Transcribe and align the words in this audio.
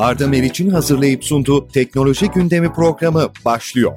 Arda 0.00 0.28
Meriç'in 0.28 0.70
hazırlayıp 0.70 1.24
sunduğu 1.24 1.68
Teknoloji 1.68 2.26
Gündemi 2.26 2.72
programı 2.72 3.28
başlıyor. 3.44 3.92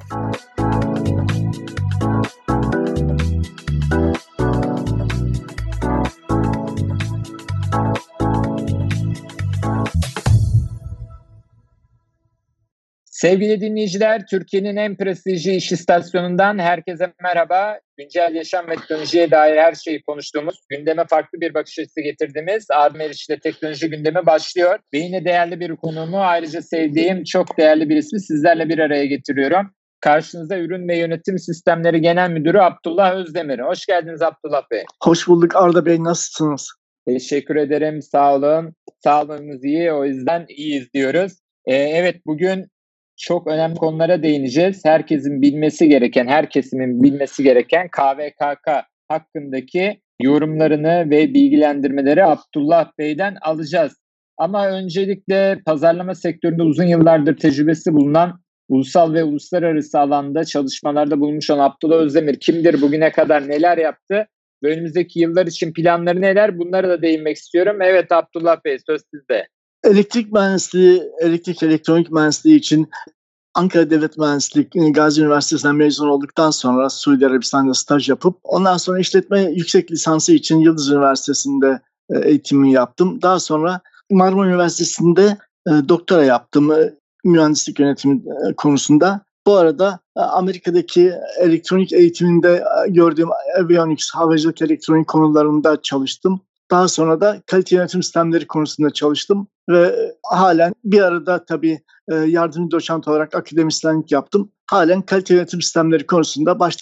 Sevgili 13.24 13.62
dinleyiciler, 13.62 14.26
Türkiye'nin 14.30 14.76
en 14.76 14.96
prestijli 14.96 15.56
iş 15.56 15.72
istasyonundan 15.72 16.60
herkese 16.60 17.14
merhaba. 17.24 17.80
Güncel 17.98 18.36
yaşam 18.36 18.68
ve 18.68 18.76
teknolojiye 18.76 19.32
dair 19.32 19.58
her 19.58 19.74
şeyi 19.74 20.02
konuştuğumuz, 20.02 20.56
gündeme 20.70 21.06
farklı 21.10 21.42
bir 21.42 21.54
bakış 21.54 21.80
açısı 21.80 22.02
getirdiğimiz 22.02 22.66
Arda 22.72 22.98
Meriç'le 22.98 23.42
teknoloji 23.44 23.90
gündemi 23.90 24.26
başlıyor. 24.26 24.80
Ve 24.94 24.98
yine 24.98 25.26
değerli 25.26 25.60
bir 25.60 25.76
konuğumu, 25.76 26.22
ayrıca 26.22 26.62
sevdiğim 26.62 27.24
çok 27.24 27.58
değerli 27.58 27.90
bir 27.90 27.98
ismi 27.98 28.22
sizlerle 28.22 28.70
bir 28.70 28.80
araya 28.80 29.06
getiriyorum. 29.06 29.72
Karşınızda 30.00 30.58
Ürün 30.58 30.88
ve 30.88 30.98
Yönetim 30.98 31.40
Sistemleri 31.40 32.02
Genel 32.02 32.30
Müdürü 32.30 32.60
Abdullah 32.60 33.16
Özdemir. 33.16 33.60
Hoş 33.60 33.86
geldiniz 33.86 34.22
Abdullah 34.22 34.64
Bey. 34.72 34.84
Hoş 35.04 35.28
bulduk 35.28 35.56
Arda 35.56 35.86
Bey, 35.86 36.04
nasılsınız? 36.04 36.70
Teşekkür 37.08 37.56
ederim, 37.56 38.02
sağ 38.02 38.36
olun. 38.36 38.74
Sağlığımız 39.04 39.66
iyi, 39.66 39.92
o 39.92 40.06
yüzden 40.06 40.46
iyiyiz 40.50 40.94
diyoruz. 40.94 41.34
Ee, 41.66 41.76
evet, 41.76 42.16
bugün 42.26 42.73
çok 43.18 43.48
önemli 43.48 43.76
konulara 43.76 44.24
değineceğiz. 44.24 44.86
Herkesin 44.86 45.42
bilmesi 45.42 45.90
gereken, 45.90 46.28
her 46.28 46.50
kesimin 46.50 47.04
bilmesi 47.04 47.44
gereken 47.44 47.88
KVKK 47.88 48.70
hakkındaki 49.08 50.02
yorumlarını 50.22 51.10
ve 51.10 51.34
bilgilendirmeleri 51.34 52.26
Abdullah 52.26 52.92
Bey'den 53.00 53.36
alacağız. 53.42 53.94
Ama 54.38 54.68
öncelikle 54.68 55.60
pazarlama 55.66 56.16
sektöründe 56.16 56.64
uzun 56.64 56.84
yıllardır 56.84 57.38
tecrübesi 57.38 57.94
bulunan 57.94 58.44
ulusal 58.70 59.14
ve 59.14 59.24
uluslararası 59.24 60.00
alanda 60.00 60.46
çalışmalarda 60.46 61.20
bulunmuş 61.20 61.50
olan 61.50 61.70
Abdullah 61.70 61.96
Özdemir 61.96 62.40
kimdir, 62.40 62.82
bugüne 62.82 63.12
kadar 63.12 63.50
neler 63.50 63.78
yaptı 63.78 64.28
ve 64.64 64.68
önümüzdeki 64.74 65.20
yıllar 65.20 65.48
için 65.48 65.74
planları 65.74 66.22
neler 66.22 66.58
bunlara 66.58 66.90
da 66.90 67.02
değinmek 67.02 67.38
istiyorum. 67.38 67.78
Evet 67.82 68.12
Abdullah 68.12 68.64
Bey 68.66 68.78
söz 68.88 69.02
sizde. 69.14 69.48
Elektrik 69.84 70.34
mühendisliği, 70.34 71.04
elektrik 71.20 71.64
elektronik 71.64 72.12
mühendisliği 72.12 72.56
için 72.56 72.90
Ankara 73.54 73.90
Devlet 73.90 74.18
Mühendislik 74.18 74.74
Gazi 74.96 75.22
Üniversitesi'nden 75.22 75.76
mezun 75.76 76.08
olduktan 76.08 76.52
sonra 76.52 76.90
Suudi 76.90 77.28
Arabistan'da 77.28 77.74
staj 77.74 78.10
yapıp 78.10 78.38
ondan 78.44 78.78
sonra 78.78 79.00
işletme 79.00 79.42
yüksek 79.42 79.92
lisansı 79.92 80.34
için 80.34 80.60
Yıldız 80.60 80.90
Üniversitesi'nde 80.90 81.82
e, 82.10 82.30
eğitimimi 82.30 82.72
yaptım. 82.72 83.22
Daha 83.22 83.40
sonra 83.40 83.82
Marmara 84.12 84.48
Üniversitesi'nde 84.48 85.38
e, 85.68 85.72
doktora 85.90 86.24
yaptım 86.24 86.72
e, 86.72 86.94
mühendislik 87.24 87.80
yönetimi 87.80 88.22
konusunda. 88.58 89.22
Bu 89.48 89.56
arada 89.56 90.00
Amerika'daki 90.16 91.14
elektronik 91.40 91.94
eğitiminde 91.94 92.64
gördüğüm 92.88 93.30
avionics, 93.60 94.12
havacılık 94.14 94.62
elektronik 94.62 95.08
konularında 95.08 95.82
çalıştım. 95.82 96.42
Daha 96.74 96.88
sonra 96.88 97.22
da 97.22 97.42
kalite 97.46 97.76
yönetim 97.76 98.04
sistemleri 98.04 98.48
konusunda 98.48 98.90
çalıştım 98.90 99.48
ve 99.70 99.96
halen 100.24 100.74
bir 100.84 101.02
arada 101.02 101.46
tabii 101.46 101.80
e, 102.12 102.16
yardımcı 102.16 102.72
doçent 102.72 103.08
olarak 103.08 103.36
akademisyenlik 103.36 104.12
yaptım. 104.12 104.52
Halen 104.70 105.02
kalite 105.02 105.34
yönetim 105.34 105.62
sistemleri 105.62 106.06
konusunda 106.06 106.60
baş 106.60 106.76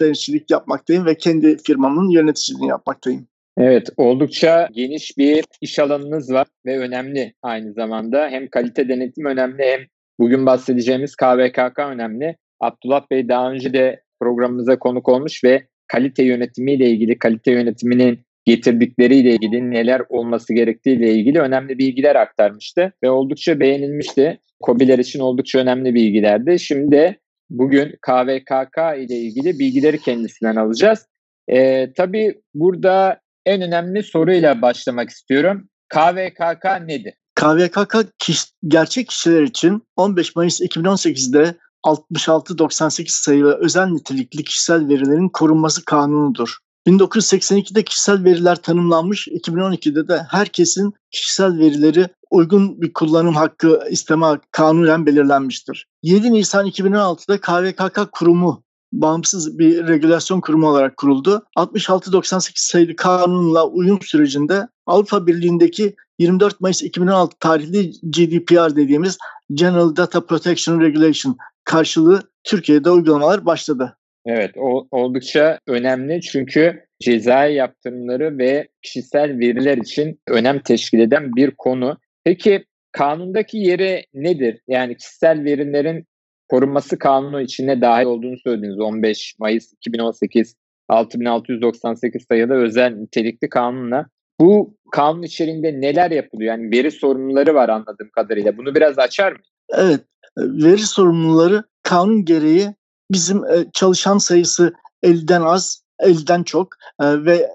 yapmaktayım 0.49 1.05
ve 1.05 1.17
kendi 1.17 1.57
firmamın 1.57 2.09
yöneticiliğini 2.09 2.67
yapmaktayım. 2.67 3.27
Evet, 3.57 3.89
oldukça 3.97 4.69
geniş 4.71 5.17
bir 5.17 5.45
iş 5.61 5.79
alanınız 5.79 6.33
var 6.33 6.47
ve 6.65 6.79
önemli 6.79 7.33
aynı 7.41 7.73
zamanda. 7.73 8.27
Hem 8.29 8.47
kalite 8.47 8.89
denetim 8.89 9.25
önemli 9.25 9.63
hem 9.63 9.79
bugün 10.19 10.45
bahsedeceğimiz 10.45 11.15
KVKK 11.15 11.79
önemli. 11.79 12.37
Abdullah 12.59 13.05
Bey 13.11 13.29
daha 13.29 13.51
önce 13.51 13.73
de 13.73 14.01
programımıza 14.19 14.79
konuk 14.79 15.09
olmuş 15.09 15.43
ve 15.43 15.67
kalite 15.87 16.23
yönetimiyle 16.23 16.89
ilgili, 16.89 17.19
kalite 17.19 17.51
yönetiminin 17.51 18.19
getirdikleriyle 18.45 19.33
ilgili 19.33 19.71
neler 19.71 20.01
olması 20.09 20.53
gerektiğiyle 20.53 21.13
ilgili 21.13 21.39
önemli 21.39 21.77
bilgiler 21.77 22.15
aktarmıştı 22.15 22.93
ve 23.03 23.09
oldukça 23.09 23.59
beğenilmişti. 23.59 24.39
COBİ'ler 24.65 24.99
için 24.99 25.19
oldukça 25.19 25.59
önemli 25.59 25.93
bilgilerdi. 25.93 26.59
Şimdi 26.59 27.19
bugün 27.49 27.95
KVKK 28.01 28.77
ile 28.97 29.15
ilgili 29.15 29.59
bilgileri 29.59 29.99
kendisinden 29.99 30.55
alacağız. 30.55 31.05
Ee, 31.47 31.93
tabii 31.93 32.41
burada 32.53 33.19
en 33.45 33.61
önemli 33.61 34.03
soruyla 34.03 34.61
başlamak 34.61 35.09
istiyorum. 35.09 35.69
KVKK 35.89 36.65
nedir? 36.85 37.13
KVKK 37.35 37.95
kişi, 38.19 38.47
gerçek 38.67 39.07
kişiler 39.07 39.43
için 39.43 39.83
15 39.95 40.35
Mayıs 40.35 40.61
2018'de 40.61 41.55
6698 41.83 43.15
sayılı 43.15 43.57
özel 43.61 43.87
nitelikli 43.87 44.43
kişisel 44.43 44.89
verilerin 44.89 45.29
korunması 45.29 45.85
kanunudur. 45.85 46.57
1982'de 46.87 47.83
kişisel 47.83 48.23
veriler 48.23 48.55
tanımlanmış, 48.55 49.27
2012'de 49.27 50.07
de 50.07 50.25
herkesin 50.29 50.93
kişisel 51.11 51.59
verileri 51.59 52.07
uygun 52.31 52.81
bir 52.81 52.93
kullanım 52.93 53.35
hakkı 53.35 53.81
isteme 53.89 54.39
kanunen 54.51 55.05
belirlenmiştir. 55.05 55.87
7 56.03 56.33
Nisan 56.33 56.67
2016'da 56.67 57.41
KVKK 57.41 58.11
kurumu 58.11 58.63
bağımsız 58.91 59.59
bir 59.59 59.87
regülasyon 59.87 60.41
kurumu 60.41 60.69
olarak 60.69 60.97
kuruldu. 60.97 61.45
6698 61.55 62.63
sayılı 62.63 62.95
kanunla 62.95 63.67
uyum 63.67 64.01
sürecinde 64.01 64.67
Avrupa 64.85 65.27
Birliği'ndeki 65.27 65.95
24 66.19 66.61
Mayıs 66.61 66.83
2016 66.83 67.39
tarihli 67.39 67.91
GDPR 68.03 68.75
dediğimiz 68.75 69.17
General 69.53 69.95
Data 69.95 70.25
Protection 70.25 70.81
Regulation 70.81 71.37
karşılığı 71.63 72.21
Türkiye'de 72.43 72.89
uygulamalar 72.89 73.45
başladı. 73.45 73.97
Evet, 74.25 74.51
o 74.57 74.87
oldukça 74.91 75.59
önemli 75.67 76.21
çünkü 76.21 76.85
cezai 76.99 77.53
yaptırımları 77.53 78.37
ve 78.37 78.67
kişisel 78.81 79.39
veriler 79.39 79.77
için 79.77 80.19
önem 80.27 80.59
teşkil 80.59 80.99
eden 80.99 81.35
bir 81.35 81.51
konu. 81.51 81.97
Peki 82.23 82.65
kanundaki 82.91 83.57
yeri 83.57 84.05
nedir? 84.13 84.61
Yani 84.67 84.97
kişisel 84.97 85.43
verilerin 85.43 86.05
korunması 86.49 86.99
kanunu 86.99 87.41
içine 87.41 87.81
dahil 87.81 88.05
olduğunu 88.05 88.37
söylediniz. 88.37 88.79
15 88.79 89.35
Mayıs 89.39 89.73
2018 89.73 90.55
6698 90.89 92.25
sayılı 92.29 92.53
özel 92.53 92.91
nitelikli 92.91 93.49
kanunla. 93.49 94.05
Bu 94.39 94.77
kanun 94.91 95.23
içerisinde 95.23 95.81
neler 95.81 96.11
yapılıyor? 96.11 96.57
Yani 96.57 96.71
veri 96.71 96.91
sorumluları 96.91 97.53
var 97.53 97.69
anladığım 97.69 98.09
kadarıyla. 98.15 98.57
Bunu 98.57 98.75
biraz 98.75 98.99
açar 98.99 99.31
mı? 99.31 99.39
Evet. 99.73 100.01
Veri 100.37 100.81
sorumluları 100.81 101.63
kanun 101.83 102.25
gereği 102.25 102.67
bizim 103.11 103.45
e, 103.45 103.65
çalışan 103.73 104.17
sayısı 104.17 104.73
50'den 105.03 105.41
az, 105.41 105.83
50'den 105.99 106.43
çok 106.43 106.67
e, 107.01 107.25
ve 107.25 107.51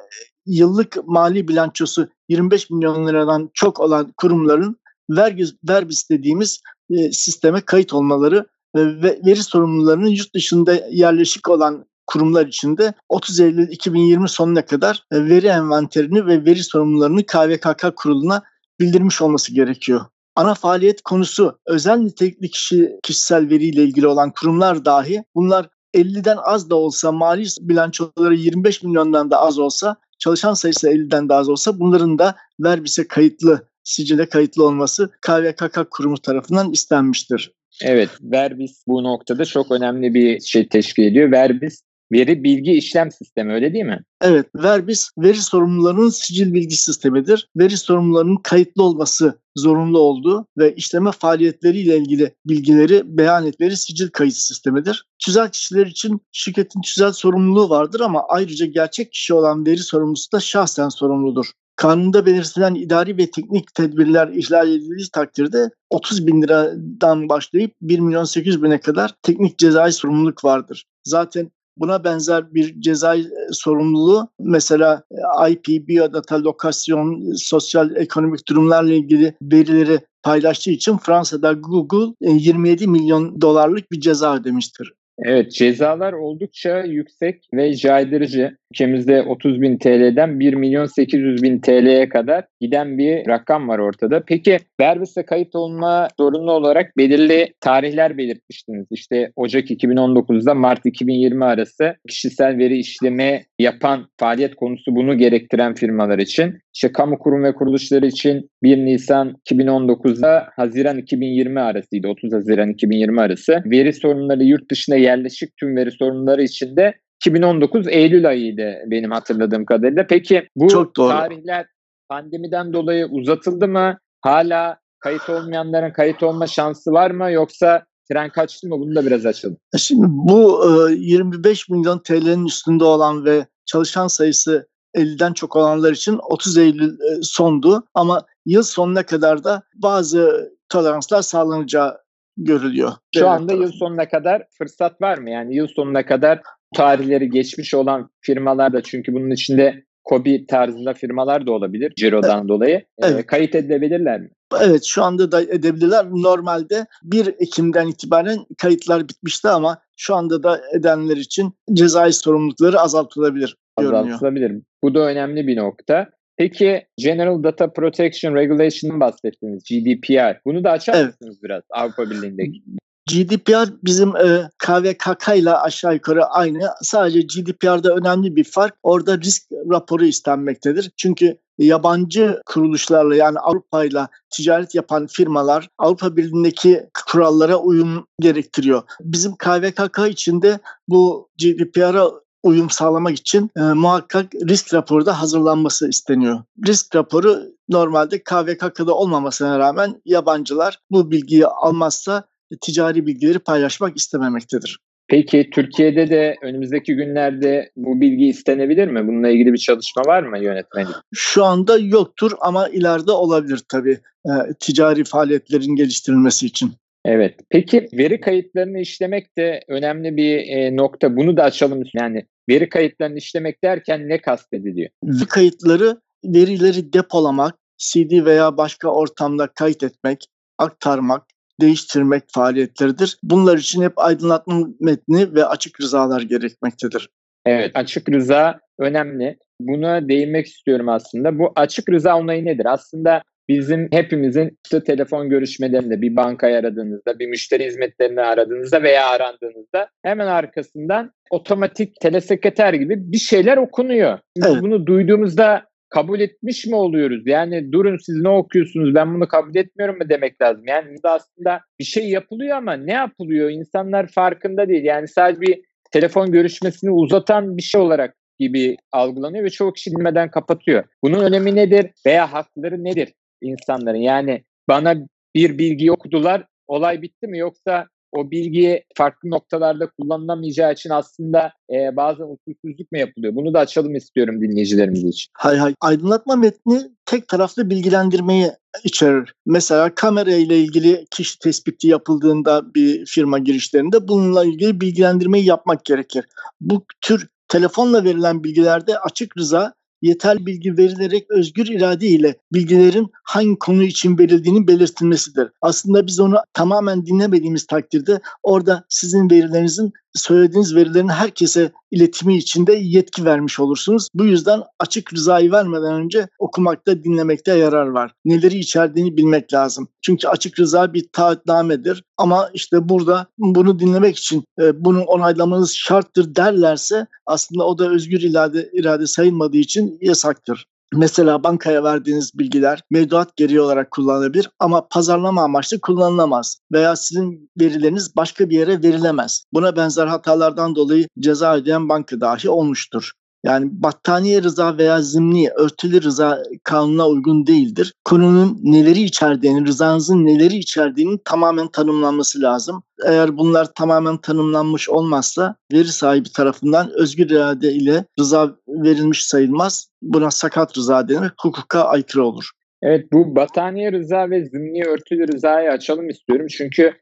yıllık 0.47 0.97
mali 1.07 1.49
bilançosu 1.49 2.09
25 2.29 2.71
milyon 2.71 3.09
liradan 3.09 3.51
çok 3.55 3.81
olan 3.81 4.13
kurumların 4.17 4.77
vergi 5.11 5.45
verbis 5.69 6.11
dediğimiz 6.11 6.61
e, 6.91 7.13
sisteme 7.13 7.61
kayıt 7.61 7.93
olmaları 7.93 8.47
ve 8.77 9.21
veri 9.27 9.43
sorumlularının 9.43 10.09
yurt 10.09 10.35
dışında 10.35 10.75
yerleşik 10.91 11.49
olan 11.49 11.87
kurumlar 12.07 12.47
içinde 12.47 12.93
30 13.09 13.41
Eylül 13.41 13.69
2020 13.69 14.29
sonuna 14.29 14.65
kadar 14.67 15.05
veri 15.13 15.47
envanterini 15.47 16.27
ve 16.27 16.45
veri 16.45 16.65
sorumlularını 16.65 17.27
KVKK 17.27 17.97
kuruluna 17.97 18.43
bildirmiş 18.81 19.23
olması 19.23 19.55
gerekiyor 19.55 20.01
ana 20.37 20.55
faaliyet 20.55 21.03
konusu 21.03 21.59
özel 21.67 21.97
nitelikli 21.97 22.51
kişi 22.51 22.99
kişisel 23.03 23.51
veriyle 23.51 23.83
ilgili 23.83 24.07
olan 24.07 24.33
kurumlar 24.41 24.85
dahi 24.85 25.25
bunlar 25.35 25.69
50'den 25.95 26.39
az 26.45 26.71
da 26.71 26.75
olsa 26.75 27.13
mali 27.13 27.47
bilançoları 27.61 28.35
25 28.35 28.83
milyondan 28.83 29.31
da 29.31 29.41
az 29.41 29.59
olsa 29.59 29.97
çalışan 30.19 30.55
sayısı 30.55 30.89
50'den 30.89 31.29
de 31.29 31.35
az 31.35 31.49
olsa 31.49 31.81
bunların 31.81 32.19
da 32.19 32.37
verbise 32.61 33.09
kayıtlı 33.09 33.69
sicile 33.85 34.29
kayıtlı 34.29 34.65
olması 34.65 35.11
KVKK 35.23 35.91
kurumu 35.91 36.19
tarafından 36.19 36.73
istenmiştir. 36.73 37.53
Evet, 37.85 38.11
Verbis 38.21 38.83
bu 38.87 39.05
noktada 39.05 39.45
çok 39.45 39.71
önemli 39.71 40.15
bir 40.15 40.41
şey 40.41 40.69
teşkil 40.69 41.03
ediyor. 41.03 41.33
Verbis 41.33 41.83
Veri 42.13 42.45
bilgi 42.45 42.73
işlem 42.73 43.11
sistemi 43.11 43.53
öyle 43.53 43.73
değil 43.73 43.85
mi? 43.85 44.01
Evet, 44.21 44.47
Verbis 44.55 45.11
veri 45.19 45.37
sorumlularının 45.37 46.09
sicil 46.09 46.53
bilgi 46.53 46.77
sistemidir. 46.77 47.49
Veri 47.57 47.77
sorumlularının 47.77 48.37
kayıtlı 48.37 48.83
olması 48.83 49.39
zorunlu 49.57 49.99
olduğu 49.99 50.47
ve 50.59 50.75
işleme 50.75 51.13
faaliyetleriyle 51.13 51.97
ilgili 51.97 52.35
bilgileri 52.47 53.03
beyan 53.19 53.47
etmeleri 53.47 53.77
sicil 53.77 54.11
kayıt 54.11 54.35
sistemidir. 54.35 55.05
Tüzel 55.19 55.51
kişiler 55.51 55.87
için 55.87 56.21
şirketin 56.33 56.81
tüzel 56.81 57.13
sorumluluğu 57.13 57.71
vardır 57.71 58.01
ama 58.01 58.23
ayrıca 58.29 58.67
gerçek 58.67 59.13
kişi 59.13 59.35
olan 59.35 59.67
veri 59.67 59.79
sorumlusu 59.79 60.33
da 60.33 60.41
şahsen 60.41 60.89
sorumludur. 60.89 61.47
Kanunda 61.77 62.27
belirtilen 62.27 62.75
idari 62.75 63.19
ve 63.19 63.31
teknik 63.31 63.75
tedbirler 63.75 64.29
ihlal 64.29 64.69
edildiği 64.69 65.09
takdirde 65.13 65.71
30 65.91 66.27
bin 66.27 66.43
liradan 66.43 67.29
başlayıp 67.29 67.73
1 67.83 67.99
milyon 67.99 68.25
800 68.25 68.63
bine 68.63 68.81
kadar 68.81 69.15
teknik 69.23 69.59
cezai 69.59 69.93
sorumluluk 69.93 70.45
vardır. 70.45 70.85
Zaten 71.05 71.51
Buna 71.77 72.05
benzer 72.05 72.55
bir 72.55 72.81
cezai 72.81 73.21
e, 73.21 73.27
sorumluluğu 73.53 74.29
mesela 74.39 75.03
e, 75.47 75.53
IP, 75.53 75.89
biyodata, 75.89 76.43
lokasyon, 76.45 77.33
sosyal 77.37 77.97
ekonomik 77.97 78.49
durumlarla 78.49 78.93
ilgili 78.93 79.37
verileri 79.43 80.01
paylaştığı 80.23 80.71
için 80.71 80.97
Fransa'da 80.97 81.53
Google 81.53 82.15
27 82.21 82.85
e, 82.85 82.87
milyon 82.87 83.41
dolarlık 83.41 83.93
bir 83.93 84.01
ceza 84.01 84.37
ödemiştir. 84.37 84.93
Evet 85.25 85.53
cezalar 85.53 86.13
oldukça 86.13 86.85
yüksek 86.85 87.49
ve 87.55 87.75
caydırıcı. 87.75 88.57
Ülkemizde 88.73 89.23
30 89.23 89.61
bin 89.61 89.79
TL'den 89.79 90.41
1 90.41 90.55
milyon 90.55 90.87
800 90.87 91.43
bin 91.43 91.59
TL'ye 91.59 92.09
kadar 92.09 92.45
giden 92.61 92.99
bir 92.99 93.27
rakam 93.27 93.69
var 93.69 93.79
ortada. 93.79 94.23
Peki 94.27 94.59
Verbis'e 94.81 95.23
kayıt 95.23 95.55
olma 95.55 96.09
zorunlu 96.19 96.53
olarak 96.53 96.97
belirli 96.97 97.53
tarihler 97.61 98.19
belirtmiştiniz. 98.19 98.87
İşte 98.91 99.33
Ocak 99.37 99.71
2019'da 99.71 100.55
Mart 100.55 100.87
2020 100.87 101.45
arası 101.45 101.95
kişisel 102.09 102.59
veri 102.59 102.79
işleme 102.79 103.45
yapan 103.59 104.09
faaliyet 104.21 104.55
konusu 104.55 104.97
bunu 104.97 105.19
gerektiren 105.19 105.75
firmalar 105.75 106.19
için. 106.19 106.59
İşte 106.75 106.93
kamu 106.93 107.19
kurum 107.19 107.45
ve 107.45 107.55
kuruluşları 107.55 108.07
için 108.07 108.51
1 108.63 108.77
Nisan 108.77 109.37
2019'da 109.51 110.49
Haziran 110.57 110.99
2020 110.99 111.61
arasıydı. 111.61 112.09
30 112.09 112.33
Haziran 112.33 112.71
2020 112.71 113.21
arası. 113.21 113.63
Veri 113.67 113.93
sorunları 113.93 114.45
yurt 114.45 114.71
dışında 114.71 114.97
yerleşik 115.07 115.57
tüm 115.57 115.77
veri 115.77 115.91
sorunları 115.91 116.43
için 116.43 116.77
de 116.77 116.95
2019 117.17 117.89
Eylül 117.89 118.29
ayıydı 118.29 118.75
benim 118.87 119.11
hatırladığım 119.11 119.65
kadarıyla. 119.65 120.07
Peki 120.07 120.49
bu 120.57 120.93
tarihler 120.93 121.67
pandemiden 122.09 122.73
dolayı 122.73 123.07
uzatıldı 123.07 123.69
mı? 123.69 123.99
Hala 124.21 124.79
kayıt 124.99 125.31
olmayanların 125.31 125.91
kayıt 125.93 126.23
olma 126.23 126.47
şansı 126.47 126.93
var 126.93 127.11
mı? 127.11 127.33
Yoksa 127.33 127.85
tren 128.11 128.31
kaçtı 128.31 128.69
mı? 128.69 128.81
Bunu 128.81 128.95
da 128.95 129.07
biraz 129.07 129.27
açalım. 129.27 129.57
E 129.75 129.79
şimdi 129.79 130.07
bu 130.09 130.63
25 130.91 131.69
milyon 131.69 131.99
TL'nin 131.99 132.47
üstünde 132.47 132.85
olan 132.85 133.25
ve 133.25 133.47
çalışan 133.67 134.09
sayısı 134.09 134.69
50'den 134.95 135.33
çok 135.33 135.57
olanlar 135.57 135.93
için 135.93 136.19
30 136.23 136.59
Eylül 136.59 137.01
e, 137.01 137.23
sondu 137.23 137.85
ama 137.95 138.23
yıl 138.47 138.63
sonuna 138.63 139.03
kadar 139.03 139.45
da 139.45 139.63
bazı 139.75 140.53
toleranslar 140.69 141.23
sağlanacağı 141.23 141.99
görülüyor. 142.37 142.93
Şu 143.15 143.29
anda 143.29 143.47
tarafından. 143.47 143.67
yıl 143.67 143.73
sonuna 143.73 144.09
kadar 144.09 144.45
fırsat 144.59 145.01
var 145.01 145.19
mı? 145.19 145.31
Yani 145.31 145.57
yıl 145.57 145.69
sonuna 145.69 146.07
kadar 146.07 146.41
tarihleri 146.75 147.31
geçmiş 147.31 147.75
olan 147.75 148.11
firmalar 148.21 148.73
da 148.73 148.83
çünkü 148.83 149.13
bunun 149.13 149.31
içinde 149.31 149.87
Kobi 150.05 150.47
tarzında 150.47 150.95
firmalar 150.95 151.47
da 151.47 151.53
olabilir 151.53 151.93
Ciro'dan 151.97 152.39
evet. 152.39 152.49
dolayı. 152.49 152.77
E, 152.77 153.07
evet. 153.07 153.27
kayıt 153.27 153.55
edebilirler 153.55 154.21
mi? 154.21 154.31
Evet 154.61 154.85
şu 154.85 155.03
anda 155.03 155.33
da 155.33 155.43
edebilirler. 155.43 156.07
Normalde 156.11 156.87
1 157.03 157.35
Ekim'den 157.39 157.87
itibaren 157.87 158.39
kayıtlar 158.59 159.09
bitmişti 159.09 159.49
ama 159.49 159.79
şu 159.97 160.15
anda 160.15 160.43
da 160.43 160.61
edenler 160.75 161.17
için 161.17 161.53
cezai 161.73 162.13
sorumlulukları 162.13 162.81
azaltılabilir. 162.81 163.57
Azaltılabilir. 163.77 164.63
Bu 164.83 164.95
da 164.95 165.01
önemli 165.01 165.47
bir 165.47 165.57
nokta. 165.57 166.09
Peki 166.37 166.87
General 166.99 167.43
Data 167.43 167.73
Protection 167.73 168.35
Regulation'dan 168.35 169.01
bahsettiniz. 169.01 169.63
GDPR. 169.65 170.41
Bunu 170.45 170.65
da 170.65 170.71
açar 170.71 170.95
evet. 170.95 171.07
mısınız 171.07 171.43
biraz 171.43 171.63
Avrupa 171.71 172.11
Birliği'ndeki? 172.11 172.63
GDPR 173.11 173.69
bizim 173.85 174.17
e, 174.17 174.51
KVKK 174.59 175.29
ile 175.37 175.53
aşağı 175.53 175.95
yukarı 175.95 176.25
aynı. 176.25 176.69
Sadece 176.83 177.21
GDPR'da 177.21 177.95
önemli 177.95 178.37
bir 178.37 178.45
fark. 178.45 178.75
Orada 178.83 179.19
risk 179.19 179.43
raporu 179.71 180.05
istenmektedir. 180.05 180.91
Çünkü 180.97 181.39
yabancı 181.59 182.41
kuruluşlarla 182.47 183.17
yani 183.17 183.39
Avrupa 183.39 183.85
ile 183.85 184.07
ticaret 184.31 184.75
yapan 184.75 185.07
firmalar 185.07 185.69
Avrupa 185.79 186.17
Birliği'ndeki 186.17 186.89
kurallara 187.07 187.57
uyum 187.57 188.07
gerektiriyor. 188.21 188.83
Bizim 189.01 189.37
KVKK 189.37 189.99
içinde 190.11 190.59
bu 190.89 191.29
GDPR'a 191.39 192.11
uyum 192.47 192.71
sağlamak 192.71 193.19
için 193.19 193.51
e, 193.57 193.61
muhakkak 193.61 194.35
risk 194.35 194.75
raporu 194.75 195.07
da 195.07 195.23
hazırlanması 195.23 195.89
isteniyor. 195.89 196.43
Risk 196.67 196.97
raporu 196.97 197.39
normalde 197.69 198.19
KVKK'da 198.19 198.95
olmamasına 198.95 199.59
rağmen 199.59 200.03
yabancılar 200.05 200.79
bu 200.91 201.11
bilgiyi 201.11 201.47
almazsa 201.47 202.25
ticari 202.61 203.07
bilgileri 203.07 203.39
paylaşmak 203.39 203.97
istememektedir. 203.97 204.79
Peki 205.09 205.51
Türkiye'de 205.53 206.11
de 206.11 206.37
önümüzdeki 206.43 206.95
günlerde 206.95 207.71
bu 207.77 208.01
bilgi 208.01 208.27
istenebilir 208.27 208.89
mi? 208.89 209.09
Bununla 209.09 209.29
ilgili 209.29 209.53
bir 209.53 209.59
çalışma 209.59 210.03
var 210.07 210.23
mı 210.23 210.39
yönetmelik? 210.39 210.95
Şu 211.15 211.45
anda 211.45 211.79
yoktur 211.79 212.33
ama 212.41 212.69
ileride 212.69 213.13
olabilir 213.13 213.61
tabii 213.69 213.99
e, 214.27 214.33
ticari 214.61 215.05
faaliyetlerin 215.05 215.77
geliştirilmesi 215.77 216.47
için. 216.47 216.73
Evet. 217.07 217.41
Peki 217.51 217.89
veri 217.93 218.21
kayıtlarını 218.21 218.81
işlemek 218.81 219.39
de 219.39 219.65
önemli 219.69 220.17
bir 220.17 220.39
e, 220.39 220.77
nokta. 220.77 221.17
Bunu 221.17 221.37
da 221.37 221.43
açalım. 221.43 221.83
Yani 221.95 222.27
veri 222.49 222.69
kayıtlarını 222.69 223.19
işlemek 223.19 223.65
derken 223.65 224.09
ne 224.09 224.19
kastediliyor? 224.21 224.91
Veri 225.05 225.27
kayıtları 225.27 226.01
verileri 226.25 226.93
depolamak, 226.93 227.55
CD 227.79 228.25
veya 228.25 228.57
başka 228.57 228.89
ortamda 228.89 229.47
kayıt 229.47 229.83
etmek, 229.83 230.25
aktarmak, 230.59 231.23
değiştirmek 231.61 232.23
faaliyetleridir. 232.29 233.19
Bunlar 233.23 233.59
için 233.59 233.83
hep 233.83 233.93
aydınlatma 233.97 234.69
metni 234.81 235.35
ve 235.35 235.45
açık 235.45 235.81
rızalar 235.81 236.23
gerekmektedir. 236.23 237.09
Evet, 237.47 237.71
açık 237.75 238.09
rıza 238.09 238.61
önemli. 238.79 239.39
Buna 239.61 240.09
değinmek 240.09 240.47
istiyorum 240.47 240.89
aslında. 240.89 241.39
Bu 241.39 241.53
açık 241.57 241.89
rıza 241.89 242.17
onayı 242.17 242.45
nedir? 242.45 242.67
Aslında 242.67 243.23
bizim 243.49 243.89
hepimizin 243.93 244.59
işte 244.65 244.85
telefon 244.85 245.29
görüşmelerinde 245.29 246.03
bir 246.03 246.17
bankayı 246.17 246.57
aradığınızda, 246.57 247.19
bir 247.19 247.27
müşteri 247.27 247.65
hizmetlerini 247.65 248.21
aradığınızda 248.21 248.83
veya 248.83 249.09
arandığınızda 249.09 249.89
hemen 250.03 250.27
arkasından 250.27 251.13
otomatik 251.31 252.01
telesekreter 252.01 252.75
gibi 252.75 253.13
bir 253.13 253.19
şeyler 253.19 253.57
okunuyor. 253.57 254.19
Biz 254.37 254.47
evet. 254.47 254.63
bunu 254.63 254.87
duyduğumuzda 254.87 255.65
kabul 255.89 256.21
etmiş 256.21 256.67
mi 256.67 256.77
oluyoruz? 256.77 257.23
Yani 257.27 257.73
durun 257.73 257.97
siz 257.97 258.23
ne 258.23 258.29
okuyorsunuz 258.29 258.95
ben 258.95 259.15
bunu 259.15 259.29
kabul 259.29 259.57
etmiyorum 259.57 259.99
mu 259.99 260.09
demek 260.09 260.43
lazım. 260.43 260.65
Yani 260.67 260.89
burada 260.89 261.13
aslında 261.13 261.61
bir 261.81 261.85
şey 261.85 262.09
yapılıyor 262.09 262.57
ama 262.57 262.73
ne 262.73 262.93
yapılıyor? 262.93 263.51
İnsanlar 263.51 264.07
farkında 264.07 264.69
değil. 264.69 264.85
Yani 264.85 265.09
sadece 265.09 265.41
bir 265.41 265.61
telefon 265.93 266.33
görüşmesini 266.33 266.91
uzatan 266.91 267.57
bir 267.57 267.63
şey 267.63 267.81
olarak 267.81 268.15
gibi 268.39 268.77
algılanıyor 268.93 269.45
ve 269.45 269.51
çoğu 269.51 269.73
kişi 269.73 269.91
bilmeden 269.91 270.31
kapatıyor. 270.31 270.85
Bunun 271.03 271.25
önemi 271.25 271.55
nedir 271.55 271.91
veya 272.07 272.33
hakları 272.33 272.85
nedir 272.85 273.09
insanların? 273.43 273.99
Yani 273.99 274.45
bana 274.69 274.95
bir 275.35 275.59
bilgi 275.59 275.93
okudular 275.93 276.47
olay 276.67 277.03
bitti 277.03 277.27
mi 277.27 277.39
yoksa 277.39 277.87
o 278.13 278.31
bilgi 278.31 278.85
farklı 278.97 279.31
noktalarda 279.31 279.91
kullanılamayacağı 279.91 280.73
için 280.73 280.91
aslında 280.91 281.53
e, 281.71 281.97
bazen 281.97 282.25
usulsüzlük 282.25 282.93
mü 282.93 282.99
yapılıyor? 282.99 283.35
Bunu 283.35 283.55
da 283.55 283.59
açalım 283.59 283.95
istiyorum 283.95 284.41
dinleyicilerimiz 284.41 285.05
için. 285.05 285.31
Hay 285.35 285.57
hay. 285.57 285.75
Aydınlatma 285.81 286.37
metni 286.37 286.81
tek 287.07 287.29
taraflı 287.29 287.71
bilgilendirmeyi 287.71 288.51
içerir. 288.85 289.35
Mesela 289.47 289.95
kamera 289.95 290.35
ile 290.35 290.59
ilgili 290.59 291.05
kişi 291.11 291.39
tespiti 291.39 291.89
yapıldığında 291.89 292.75
bir 292.75 293.07
firma 293.07 293.39
girişlerinde 293.39 294.09
bununla 294.09 294.45
ilgili 294.45 294.81
bilgilendirmeyi 294.81 295.45
yapmak 295.45 295.85
gerekir. 295.85 296.25
Bu 296.61 296.85
tür 297.01 297.29
telefonla 297.49 298.05
verilen 298.05 298.45
bilgilerde 298.45 298.99
açık 298.99 299.37
rıza 299.39 299.75
yeterli 300.07 300.47
bilgi 300.47 300.77
verilerek 300.77 301.31
özgür 301.31 301.67
irade 301.67 302.07
ile 302.07 302.37
bilgilerin 302.53 303.11
hangi 303.23 303.59
konu 303.59 303.83
için 303.83 304.19
verildiğini 304.19 304.69
belirtilmesidir. 304.69 305.49
Aslında 305.63 306.07
biz 306.07 306.21
onu 306.21 306.37
tamamen 306.53 307.07
dinlemediğimiz 307.07 307.67
takdirde 307.67 308.21
orada 308.43 308.85
sizin 308.89 309.31
verilerinizin 309.31 309.93
söylediğiniz 310.17 310.75
verilerin 310.75 311.09
herkese 311.09 311.73
iletimi 311.91 312.37
içinde 312.37 312.73
yetki 312.73 313.25
vermiş 313.25 313.61
olursunuz. 313.61 314.09
Bu 314.15 314.25
yüzden 314.25 314.63
açık 314.81 315.15
rızayı 315.15 315.53
vermeden 315.53 315.93
önce 315.93 316.29
okumakta, 316.39 317.05
dinlemekte 317.05 317.55
yarar 317.55 317.87
var. 317.87 318.13
Neleri 318.25 318.59
içerdiğini 318.59 319.17
bilmek 319.17 319.53
lazım. 319.53 319.89
Çünkü 320.03 320.29
açık 320.29 320.59
rıza 320.61 320.95
bir 320.95 321.09
taahhütnamedir. 321.13 322.05
Ama 322.17 322.51
işte 322.55 322.89
burada 322.89 323.27
bunu 323.39 323.79
dinlemek 323.79 324.19
için 324.19 324.45
e, 324.61 324.85
bunu 324.85 325.03
onaylamanız 325.03 325.75
şarttır 325.75 326.35
derlerse 326.35 327.07
aslında 327.27 327.67
o 327.67 327.79
da 327.79 327.91
özgür 327.91 328.21
irade, 328.21 328.71
irade 328.73 329.07
sayılmadığı 329.07 329.57
için 329.57 329.99
yasaktır. 330.01 330.67
Mesela 330.95 331.45
bankaya 331.45 331.85
verdiğiniz 331.85 332.39
bilgiler 332.39 332.83
mevduat 332.91 333.37
geri 333.37 333.61
olarak 333.61 333.91
kullanılabilir 333.91 334.51
ama 334.59 334.89
pazarlama 334.89 335.43
amaçlı 335.43 335.81
kullanılamaz 335.81 336.59
veya 336.73 336.97
sizin 336.97 337.51
verileriniz 337.61 338.17
başka 338.17 338.51
bir 338.51 338.59
yere 338.59 338.83
verilemez. 338.83 339.45
Buna 339.53 339.77
benzer 339.77 340.07
hatalardan 340.07 340.75
dolayı 340.75 341.09
ceza 341.19 341.57
ödeyen 341.57 341.89
banka 341.89 342.21
dahi 342.21 342.49
olmuştur. 342.49 343.13
Yani 343.47 343.69
battaniye 343.73 344.43
rıza 344.43 344.79
veya 344.79 345.03
zimni 345.03 345.51
örtülü 345.51 346.03
rıza 346.03 346.43
kanuna 346.65 347.09
uygun 347.09 347.47
değildir. 347.47 347.95
Konunun 348.05 348.59
neleri 348.63 349.01
içerdiğini, 349.01 349.67
rızanızın 349.67 350.27
neleri 350.27 350.57
içerdiğini 350.57 351.19
tamamen 351.25 351.69
tanımlanması 351.69 352.43
lazım. 352.43 352.83
Eğer 353.07 353.37
bunlar 353.37 353.75
tamamen 353.75 354.17
tanımlanmış 354.17 354.89
olmazsa 354.89 355.57
veri 355.73 355.89
sahibi 355.89 356.33
tarafından 356.33 356.91
özgür 356.95 357.31
irade 357.31 357.73
ile 357.73 358.05
rıza 358.19 358.57
verilmiş 358.69 359.27
sayılmaz. 359.27 359.89
Buna 360.03 360.31
sakat 360.31 360.79
rıza 360.79 361.09
denir. 361.09 361.31
Hukuka 361.41 361.83
aykırı 361.85 362.25
olur. 362.25 362.51
Evet 362.83 363.13
bu 363.13 363.37
battaniye 363.37 363.93
rıza 363.93 364.31
ve 364.31 364.45
zimni 364.45 364.85
örtülü 364.85 365.33
rızayı 365.33 365.71
açalım 365.71 366.09
istiyorum. 366.09 366.47
Çünkü 366.51 366.93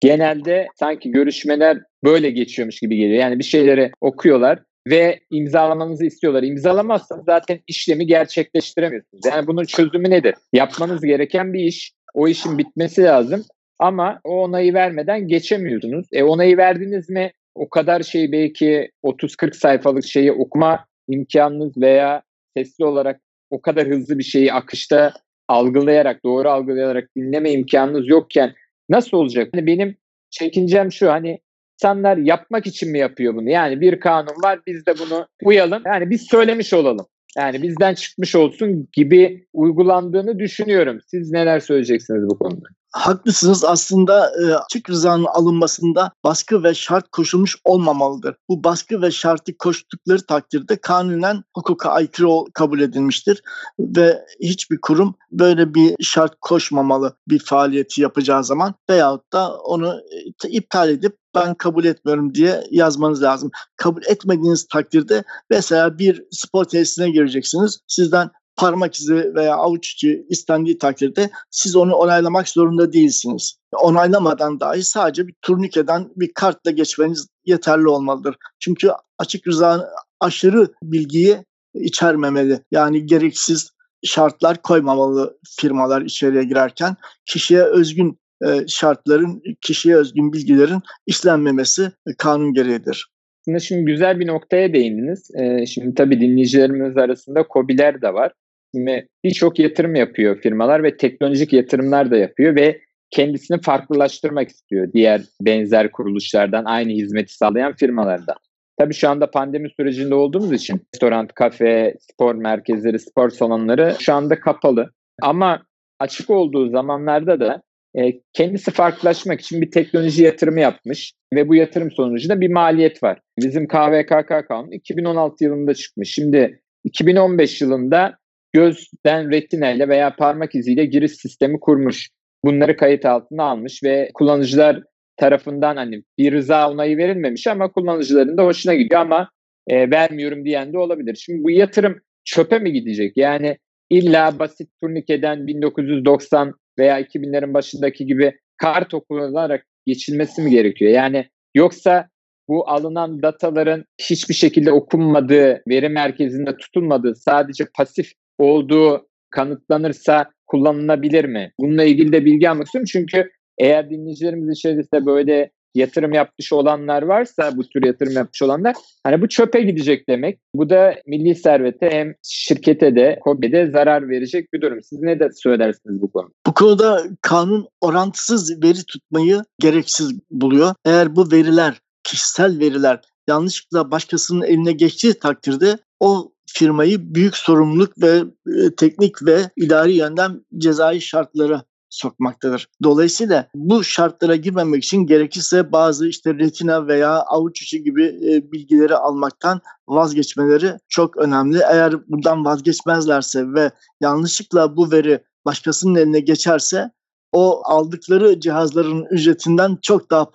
genelde 0.00 0.66
sanki 0.74 1.10
görüşmeler 1.10 1.78
böyle 2.04 2.30
geçiyormuş 2.30 2.80
gibi 2.80 2.96
geliyor. 2.96 3.20
Yani 3.20 3.38
bir 3.38 3.44
şeyleri 3.44 3.92
okuyorlar 4.00 4.58
ve 4.86 5.20
imzalamanızı 5.30 6.04
istiyorlar. 6.04 6.42
İmzalamazsanız 6.42 7.24
zaten 7.24 7.60
işlemi 7.66 8.06
gerçekleştiremiyorsunuz. 8.06 9.26
Yani 9.26 9.46
bunun 9.46 9.64
çözümü 9.64 10.10
nedir? 10.10 10.34
Yapmanız 10.52 11.02
gereken 11.02 11.52
bir 11.52 11.64
iş 11.64 11.92
O 12.14 12.28
işin 12.28 12.58
bitmesi 12.58 13.02
lazım. 13.02 13.44
Ama 13.78 14.20
o 14.24 14.42
onayı 14.42 14.74
vermeden 14.74 15.28
geçemiyorsunuz. 15.28 16.06
E 16.12 16.22
onayı 16.22 16.56
verdiniz 16.56 17.10
mi 17.10 17.32
o 17.54 17.68
kadar 17.68 18.02
şey 18.02 18.32
belki 18.32 18.90
30-40 19.04 19.54
sayfalık 19.54 20.04
şeyi 20.04 20.32
okuma 20.32 20.86
imkanınız 21.08 21.76
veya 21.76 22.22
sesli 22.56 22.84
olarak 22.84 23.20
o 23.50 23.60
kadar 23.62 23.88
hızlı 23.88 24.18
bir 24.18 24.24
şeyi 24.24 24.52
akışta 24.52 25.12
algılayarak, 25.48 26.24
doğru 26.24 26.50
algılayarak 26.50 27.08
dinleme 27.16 27.52
imkanınız 27.52 28.08
yokken 28.08 28.54
nasıl 28.88 29.16
olacak? 29.16 29.48
Hani 29.54 29.66
benim 29.66 29.96
çekincem 30.30 30.92
şu 30.92 31.10
hani 31.10 31.38
insanlar 31.74 32.16
yapmak 32.16 32.66
için 32.66 32.90
mi 32.90 32.98
yapıyor 32.98 33.34
bunu? 33.34 33.50
Yani 33.50 33.80
bir 33.80 34.00
kanun 34.00 34.42
var 34.42 34.60
biz 34.66 34.86
de 34.86 34.94
bunu 34.98 35.26
uyalım. 35.42 35.82
Yani 35.86 36.10
biz 36.10 36.22
söylemiş 36.22 36.72
olalım. 36.72 37.06
Yani 37.36 37.62
bizden 37.62 37.94
çıkmış 37.94 38.34
olsun 38.34 38.88
gibi 38.92 39.46
uygulandığını 39.52 40.38
düşünüyorum. 40.38 40.98
Siz 41.06 41.30
neler 41.30 41.60
söyleyeceksiniz 41.60 42.28
bu 42.28 42.38
konuda? 42.38 42.68
Haklısınız 42.92 43.64
aslında 43.64 44.30
e, 44.42 44.54
açık 44.54 44.90
rızanın 44.90 45.24
alınmasında 45.24 46.12
baskı 46.24 46.64
ve 46.64 46.74
şart 46.74 47.10
koşulmuş 47.10 47.56
olmamalıdır. 47.64 48.36
Bu 48.48 48.64
baskı 48.64 49.02
ve 49.02 49.10
şartı 49.10 49.58
koştukları 49.58 50.26
takdirde 50.26 50.76
kanunen 50.76 51.42
hukuka 51.56 51.90
aykırı 51.90 52.52
kabul 52.54 52.80
edilmiştir 52.80 53.42
ve 53.78 54.18
hiçbir 54.40 54.78
kurum 54.82 55.14
böyle 55.30 55.74
bir 55.74 55.94
şart 56.00 56.34
koşmamalı 56.40 57.16
bir 57.28 57.38
faaliyeti 57.38 58.02
yapacağı 58.02 58.44
zaman 58.44 58.74
veyahut 58.90 59.32
da 59.32 59.56
onu 59.56 60.00
e, 60.44 60.48
iptal 60.48 60.88
edip 60.88 61.16
ben 61.34 61.54
kabul 61.54 61.84
etmiyorum 61.84 62.34
diye 62.34 62.64
yazmanız 62.70 63.22
lazım. 63.22 63.50
Kabul 63.76 64.02
etmediğiniz 64.08 64.66
takdirde 64.66 65.24
mesela 65.50 65.98
bir 65.98 66.24
spor 66.30 66.64
tesisine 66.64 67.10
gireceksiniz. 67.10 67.78
Sizden 67.86 68.30
parmak 68.56 68.94
izi 68.94 69.34
veya 69.34 69.56
avuç 69.56 69.92
içi 69.92 70.26
istendiği 70.28 70.78
takdirde 70.78 71.30
siz 71.50 71.76
onu 71.76 71.94
onaylamak 71.94 72.48
zorunda 72.48 72.92
değilsiniz. 72.92 73.56
Onaylamadan 73.72 74.60
dahi 74.60 74.84
sadece 74.84 75.26
bir 75.26 75.34
turnikeden 75.42 76.08
bir 76.16 76.32
kartla 76.34 76.70
geçmeniz 76.70 77.26
yeterli 77.44 77.88
olmalıdır. 77.88 78.36
Çünkü 78.60 78.90
açık 79.18 79.46
rıza 79.46 79.88
aşırı 80.20 80.68
bilgiyi 80.82 81.44
içermemeli. 81.74 82.62
Yani 82.70 83.06
gereksiz 83.06 83.70
şartlar 84.04 84.62
koymamalı 84.62 85.38
firmalar 85.60 86.02
içeriye 86.02 86.44
girerken 86.44 86.96
kişiye 87.26 87.62
özgün 87.62 88.18
şartların, 88.66 89.42
kişiye 89.60 89.96
özgün 89.96 90.32
bilgilerin 90.32 90.80
işlenmemesi 91.06 91.92
kanun 92.18 92.52
gereğidir. 92.52 93.12
Aslında 93.42 93.58
şimdi 93.58 93.84
güzel 93.84 94.20
bir 94.20 94.26
noktaya 94.26 94.72
değindiniz. 94.72 95.30
Ee, 95.34 95.66
şimdi 95.66 95.94
tabii 95.94 96.20
dinleyicilerimiz 96.20 96.96
arasında 96.96 97.44
COBİ'ler 97.52 98.02
de 98.02 98.14
var. 98.14 98.32
Şimdi 98.74 99.08
birçok 99.24 99.58
yatırım 99.58 99.94
yapıyor 99.94 100.40
firmalar 100.40 100.82
ve 100.82 100.96
teknolojik 100.96 101.52
yatırımlar 101.52 102.10
da 102.10 102.16
yapıyor 102.16 102.56
ve 102.56 102.80
kendisini 103.10 103.60
farklılaştırmak 103.60 104.48
istiyor 104.48 104.92
diğer 104.92 105.22
benzer 105.40 105.90
kuruluşlardan, 105.90 106.64
aynı 106.64 106.92
hizmeti 106.92 107.36
sağlayan 107.36 107.72
firmalardan. 107.72 108.36
Tabii 108.78 108.94
şu 108.94 109.08
anda 109.08 109.30
pandemi 109.30 109.70
sürecinde 109.70 110.14
olduğumuz 110.14 110.52
için 110.52 110.80
restoran, 110.94 111.28
kafe, 111.34 111.94
spor 112.00 112.34
merkezleri, 112.34 112.98
spor 112.98 113.30
salonları 113.30 113.96
şu 113.98 114.14
anda 114.14 114.40
kapalı. 114.40 114.90
Ama 115.22 115.62
açık 115.98 116.30
olduğu 116.30 116.70
zamanlarda 116.70 117.40
da 117.40 117.62
e, 117.98 118.20
kendisi 118.32 118.70
farklılaşmak 118.70 119.40
için 119.40 119.60
bir 119.60 119.70
teknoloji 119.70 120.22
yatırımı 120.22 120.60
yapmış 120.60 121.12
ve 121.34 121.48
bu 121.48 121.54
yatırım 121.54 121.90
sonucunda 121.90 122.40
bir 122.40 122.48
maliyet 122.48 123.02
var. 123.02 123.20
Bizim 123.38 123.68
KVKK 123.68 124.48
kanunu 124.48 124.74
2016 124.74 125.44
yılında 125.44 125.74
çıkmış. 125.74 126.14
Şimdi 126.14 126.60
2015 126.84 127.60
yılında 127.60 128.16
gözden 128.52 129.30
retina 129.30 129.70
ile 129.70 129.88
veya 129.88 130.16
parmak 130.16 130.54
iziyle 130.54 130.84
giriş 130.84 131.12
sistemi 131.12 131.60
kurmuş. 131.60 132.08
Bunları 132.44 132.76
kayıt 132.76 133.06
altına 133.06 133.44
almış 133.44 133.82
ve 133.84 134.10
kullanıcılar 134.14 134.82
tarafından 135.16 135.76
hani 135.76 136.02
bir 136.18 136.32
rıza 136.32 136.70
onayı 136.70 136.96
verilmemiş 136.96 137.46
ama 137.46 137.72
kullanıcıların 137.72 138.36
da 138.36 138.44
hoşuna 138.44 138.74
gidiyor 138.74 139.00
ama 139.00 139.30
e, 139.68 139.90
vermiyorum 139.90 140.44
diyen 140.44 140.72
de 140.72 140.78
olabilir. 140.78 141.14
Şimdi 141.14 141.44
bu 141.44 141.50
yatırım 141.50 142.00
çöpe 142.24 142.58
mi 142.58 142.72
gidecek? 142.72 143.16
Yani 143.16 143.58
illa 143.90 144.38
basit 144.38 144.70
turnikeden 144.82 145.46
1990 145.46 146.54
veya 146.78 147.00
2000'lerin 147.00 147.54
başındaki 147.54 148.06
gibi 148.06 148.38
kart 148.56 148.94
okularak 148.94 149.66
geçilmesi 149.86 150.42
mi 150.42 150.50
gerekiyor? 150.50 150.90
Yani 150.90 151.28
yoksa 151.54 152.08
bu 152.48 152.68
alınan 152.68 153.22
dataların 153.22 153.84
hiçbir 154.00 154.34
şekilde 154.34 154.72
okunmadığı, 154.72 155.62
veri 155.68 155.88
merkezinde 155.88 156.56
tutulmadığı, 156.56 157.14
sadece 157.14 157.64
pasif 157.76 158.12
olduğu 158.38 159.08
kanıtlanırsa 159.30 160.30
kullanılabilir 160.46 161.24
mi? 161.24 161.52
Bununla 161.60 161.84
ilgili 161.84 162.12
de 162.12 162.24
bilgi 162.24 162.50
almak 162.50 162.66
istiyorum. 162.66 162.88
Çünkü 162.92 163.30
eğer 163.58 163.90
dinleyicilerimiz 163.90 164.58
içerisinde 164.58 165.06
böyle 165.06 165.50
yatırım 165.74 166.12
yapmış 166.12 166.52
olanlar 166.52 167.02
varsa 167.02 167.56
bu 167.56 167.68
tür 167.68 167.86
yatırım 167.86 168.12
yapmış 168.12 168.42
olanlar 168.42 168.76
hani 169.04 169.22
bu 169.22 169.28
çöpe 169.28 169.60
gidecek 169.62 170.08
demek. 170.08 170.38
Bu 170.54 170.70
da 170.70 170.94
milli 171.06 171.34
servete 171.34 171.90
hem 171.90 172.14
şirkete 172.22 172.96
de 172.96 173.18
KOBİ'de 173.20 173.70
zarar 173.70 174.08
verecek 174.08 174.52
bir 174.52 174.60
durum. 174.60 174.82
Siz 174.82 175.00
ne 175.00 175.20
de 175.20 175.28
söylersiniz 175.34 176.02
bu 176.02 176.12
konuda? 176.12 176.32
Bu 176.46 176.54
konuda 176.54 177.02
kanun 177.22 177.68
orantısız 177.80 178.62
veri 178.62 178.84
tutmayı 178.86 179.42
gereksiz 179.60 180.12
buluyor. 180.30 180.74
Eğer 180.84 181.16
bu 181.16 181.32
veriler 181.32 181.80
kişisel 182.04 182.58
veriler 182.58 183.00
yanlışlıkla 183.28 183.90
başkasının 183.90 184.42
eline 184.42 184.72
geçtiği 184.72 185.14
takdirde 185.14 185.78
o 186.00 186.32
firmayı 186.46 187.14
büyük 187.14 187.36
sorumluluk 187.36 188.02
ve 188.02 188.22
e, 188.46 188.74
teknik 188.76 189.26
ve 189.26 189.50
idari 189.56 189.92
yönden 189.92 190.44
cezai 190.58 191.00
şartlara 191.00 191.62
sokmaktadır. 191.92 192.68
Dolayısıyla 192.82 193.46
bu 193.54 193.84
şartlara 193.84 194.36
girmemek 194.36 194.84
için 194.84 195.06
gerekirse 195.06 195.72
bazı 195.72 196.08
işte 196.08 196.34
retina 196.34 196.86
veya 196.86 197.10
avuç 197.10 197.62
içi 197.62 197.82
gibi 197.82 198.04
e, 198.04 198.52
bilgileri 198.52 198.96
almaktan 198.96 199.60
vazgeçmeleri 199.88 200.76
çok 200.88 201.16
önemli. 201.16 201.58
Eğer 201.70 202.08
buradan 202.08 202.44
vazgeçmezlerse 202.44 203.54
ve 203.54 203.70
yanlışlıkla 204.00 204.76
bu 204.76 204.92
veri 204.92 205.22
başkasının 205.46 205.94
eline 205.94 206.20
geçerse 206.20 206.90
o 207.32 207.62
aldıkları 207.64 208.40
cihazların 208.40 209.06
ücretinden 209.10 209.78
çok 209.82 210.10
daha 210.10 210.26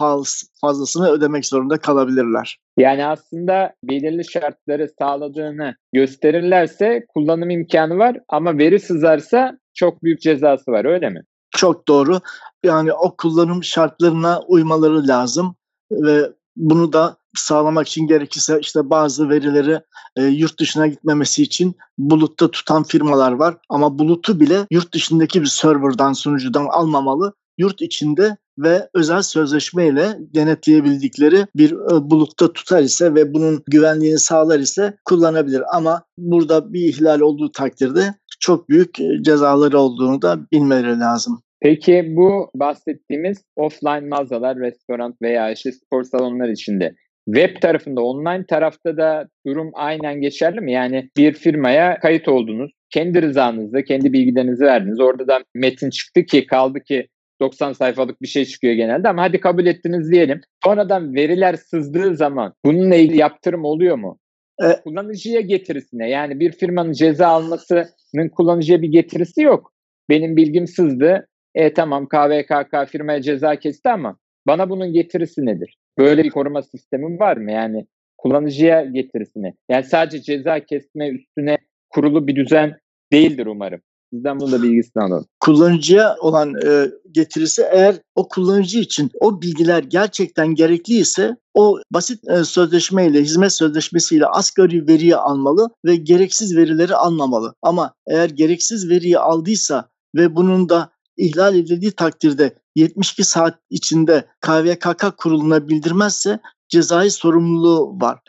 fazlasını 0.62 1.10
ödemek 1.10 1.46
zorunda 1.46 1.78
kalabilirler. 1.78 2.60
Yani 2.78 3.06
aslında 3.06 3.74
belirli 3.84 4.26
şartları 4.26 4.90
sağladığını 5.00 5.76
gösterirlerse 5.94 7.06
kullanım 7.08 7.50
imkanı 7.50 7.98
var 7.98 8.18
ama 8.30 8.58
veri 8.58 8.80
sızarsa 8.80 9.58
çok 9.74 10.04
büyük 10.04 10.22
cezası 10.22 10.72
var 10.72 10.86
öyle 10.86 11.10
mi? 11.10 11.24
Çok 11.58 11.88
doğru. 11.88 12.22
Yani 12.64 12.94
o 12.94 13.16
kullanım 13.18 13.64
şartlarına 13.64 14.40
uymaları 14.48 15.08
lazım 15.08 15.56
ve 15.92 16.32
bunu 16.56 16.94
da 16.94 17.18
sağlamak 17.36 17.88
için 17.88 18.08
gerekirse 18.08 18.60
işte 18.62 18.90
bazı 18.90 19.30
verileri 19.30 19.82
e, 20.16 20.24
yurt 20.24 20.60
dışına 20.60 20.88
gitmemesi 20.88 21.44
için 21.44 21.76
bulutta 21.98 22.52
tutan 22.52 22.84
firmalar 22.84 23.32
var. 23.32 23.58
Ama 23.70 24.00
bulutu 24.00 24.40
bile 24.40 24.68
yurt 24.72 24.94
dışındaki 24.94 25.42
bir 25.42 25.48
serverdan 25.48 26.14
sunucudan 26.14 26.66
almamalı. 26.66 27.34
Yurt 27.58 27.82
içinde 27.82 28.38
ve 28.58 28.90
özel 28.94 29.22
sözleşme 29.22 29.88
ile 29.88 30.18
denetleyebildikleri 30.20 31.48
bir 31.56 31.72
e, 31.72 32.10
bulutta 32.10 32.54
tutar 32.54 32.82
ise 32.82 33.16
ve 33.16 33.34
bunun 33.34 33.64
güvenliğini 33.68 34.20
sağlar 34.20 34.60
ise 34.60 34.98
kullanabilir. 35.06 35.64
Ama 35.74 36.04
burada 36.18 36.74
bir 36.74 36.82
ihlal 36.82 37.20
olduğu 37.20 37.52
takdirde 37.52 38.16
çok 38.40 38.70
büyük 38.70 39.00
e, 39.00 39.24
cezaları 39.24 39.80
olduğunu 39.80 40.22
da 40.22 40.40
bilmeleri 40.52 41.00
lazım. 41.00 41.42
Peki 41.62 42.06
bu 42.08 42.52
bahsettiğimiz 42.56 43.44
offline 43.56 44.08
mağazalar, 44.08 44.60
restoran 44.60 45.16
veya 45.22 45.52
işte 45.52 45.72
spor 45.72 46.04
salonları 46.04 46.52
içinde 46.52 46.96
web 47.26 47.62
tarafında, 47.62 48.02
online 48.02 48.46
tarafta 48.46 48.98
da 48.98 49.28
durum 49.46 49.72
aynen 49.74 50.22
geçerli 50.22 50.62
mi? 50.62 50.72
Yani 50.72 51.10
bir 51.18 51.34
firmaya 51.34 52.00
kayıt 52.00 52.28
oldunuz, 52.28 52.72
kendi 52.90 53.22
rızanızla, 53.22 53.82
kendi 53.82 54.14
bilgilerinizi 54.14 54.66
verdiniz. 54.66 55.00
Orada 55.00 55.28
da 55.28 55.40
metin 55.56 55.90
çıktı 55.90 56.26
ki 56.26 56.46
kaldı 56.46 56.80
ki 56.80 57.08
90 57.42 57.74
sayfalık 57.74 58.22
bir 58.22 58.28
şey 58.28 58.46
çıkıyor 58.46 58.74
genelde 58.74 59.10
ama 59.10 59.22
hadi 59.22 59.40
kabul 59.40 59.66
ettiniz 59.66 60.12
diyelim. 60.12 60.42
Sonradan 60.64 61.16
veriler 61.16 61.56
sızdığı 61.56 62.16
zaman 62.16 62.54
bununla 62.66 62.96
ilgili 62.96 63.18
yaptırım 63.18 63.66
oluyor 63.66 63.96
mu? 63.96 64.20
E, 64.64 64.82
kullanıcıya 64.84 65.42
getirisine 65.42 66.10
yani 66.10 66.40
bir 66.40 66.52
firmanın 66.52 66.92
ceza 66.92 67.28
almasının 67.28 68.30
kullanıcıya 68.32 68.82
bir 68.82 68.88
getirisi 68.88 69.42
yok. 69.42 69.74
Benim 70.10 70.38
bilgim 70.38 70.68
sızdı. 70.68 71.28
E 71.58 71.74
tamam 71.74 72.08
KVKK 72.08 72.90
firmaya 72.92 73.22
ceza 73.22 73.56
kesti 73.56 73.90
ama 73.90 74.18
bana 74.48 74.70
bunun 74.70 74.94
getirisi 74.94 75.46
nedir? 75.46 75.78
Böyle 75.98 76.24
bir 76.24 76.30
koruma 76.30 76.62
sistemi 76.62 77.20
var 77.20 77.38
mı? 77.38 77.52
Yani 77.52 77.88
kullanıcıya 78.18 78.86
getirisine. 78.86 79.54
Yani 79.70 79.84
sadece 79.84 80.22
ceza 80.22 80.60
kesme 80.60 81.10
üstüne 81.10 81.58
kurulu 81.90 82.28
bir 82.28 82.36
düzen 82.36 82.78
değildir 83.12 83.46
umarım. 83.46 83.82
Sizden 84.14 84.40
bunu 84.40 84.52
da 84.52 84.64
bilgisini 84.64 85.04
alalım. 85.04 85.26
Kullanıcıya 85.40 86.16
olan 86.22 86.54
e, 86.66 86.86
getirisi 87.12 87.64
eğer 87.72 87.96
o 88.16 88.28
kullanıcı 88.28 88.80
için 88.80 89.12
o 89.20 89.42
bilgiler 89.42 89.84
gerçekten 89.84 90.56
gerekliyse 90.56 91.36
o 91.54 91.80
basit 91.92 92.30
e, 92.30 92.44
sözleşmeyle, 92.44 93.22
hizmet 93.22 93.54
sözleşmesiyle 93.54 94.26
asgari 94.26 94.88
veriyi 94.88 95.16
almalı 95.16 95.70
ve 95.86 95.96
gereksiz 95.96 96.58
verileri 96.58 96.96
almamalı. 96.96 97.54
Ama 97.62 97.94
eğer 98.08 98.30
gereksiz 98.30 98.90
veriyi 98.90 99.20
aldıysa 99.20 99.90
ve 100.16 100.36
bunun 100.36 100.70
da 100.70 100.97
ihlal 101.18 101.56
edildiği 101.56 101.92
takdirde 101.92 102.56
72 102.76 103.24
saat 103.24 103.60
içinde 103.70 104.28
KVKK 104.42 105.18
kuruluna 105.18 105.70
bildirmezse 105.70 106.40
cezai 106.70 107.12
sorumluluğu 107.12 108.02
var. 108.02 108.20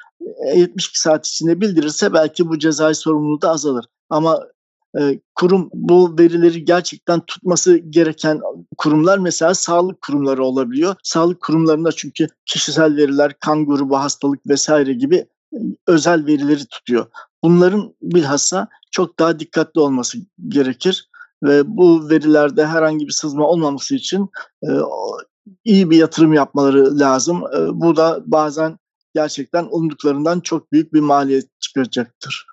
72 0.54 1.00
saat 1.00 1.26
içinde 1.26 1.61
bildirirse 1.61 2.12
belki 2.12 2.49
bu 2.49 2.59
cezai 2.59 2.95
sorumluluğu 2.95 3.42
da 3.42 3.50
azalır. 3.50 3.87
Ama 4.11 4.40
e, 5.00 5.21
kurum 5.35 5.71
bu 5.75 6.18
verileri 6.18 6.64
gerçekten 6.64 7.21
tutması 7.21 7.76
gereken 7.76 8.40
kurumlar 8.78 9.18
mesela 9.18 9.54
sağlık 9.54 10.00
kurumları 10.00 10.45
olabiliyor. 10.45 10.97
Sağlık 11.02 11.40
kurumlarında 11.40 11.92
çünkü 11.92 12.26
kişisel 12.47 12.97
veriler, 12.97 13.33
kan 13.40 13.66
grubu, 13.66 13.99
hastalık 13.99 14.47
vesaire 14.47 14.92
gibi 14.92 15.16
e, 15.52 15.59
özel 15.87 16.26
verileri 16.26 16.66
tutuyor. 16.66 17.07
Bunların 17.45 17.95
bilhassa 18.02 18.68
çok 18.90 19.18
daha 19.18 19.40
dikkatli 19.40 19.80
olması 19.80 20.18
gerekir 20.49 21.08
ve 21.42 21.62
bu 21.66 22.11
verilerde 22.11 22.66
herhangi 22.66 23.07
bir 23.07 23.12
sızma 23.12 23.47
olmaması 23.47 23.95
için 23.95 24.28
e, 24.62 24.68
iyi 25.64 25.90
bir 25.90 25.97
yatırım 25.97 26.33
yapmaları 26.33 26.99
lazım. 26.99 27.42
E, 27.57 27.80
bu 27.80 27.97
da 27.97 28.23
bazen 28.26 28.78
gerçekten 29.14 29.66
umduklarından 29.71 30.40
çok 30.40 30.73
büyük 30.73 30.92
bir 30.92 31.00
maliyet 31.00 31.61
çıkaracaktır. 31.61 32.47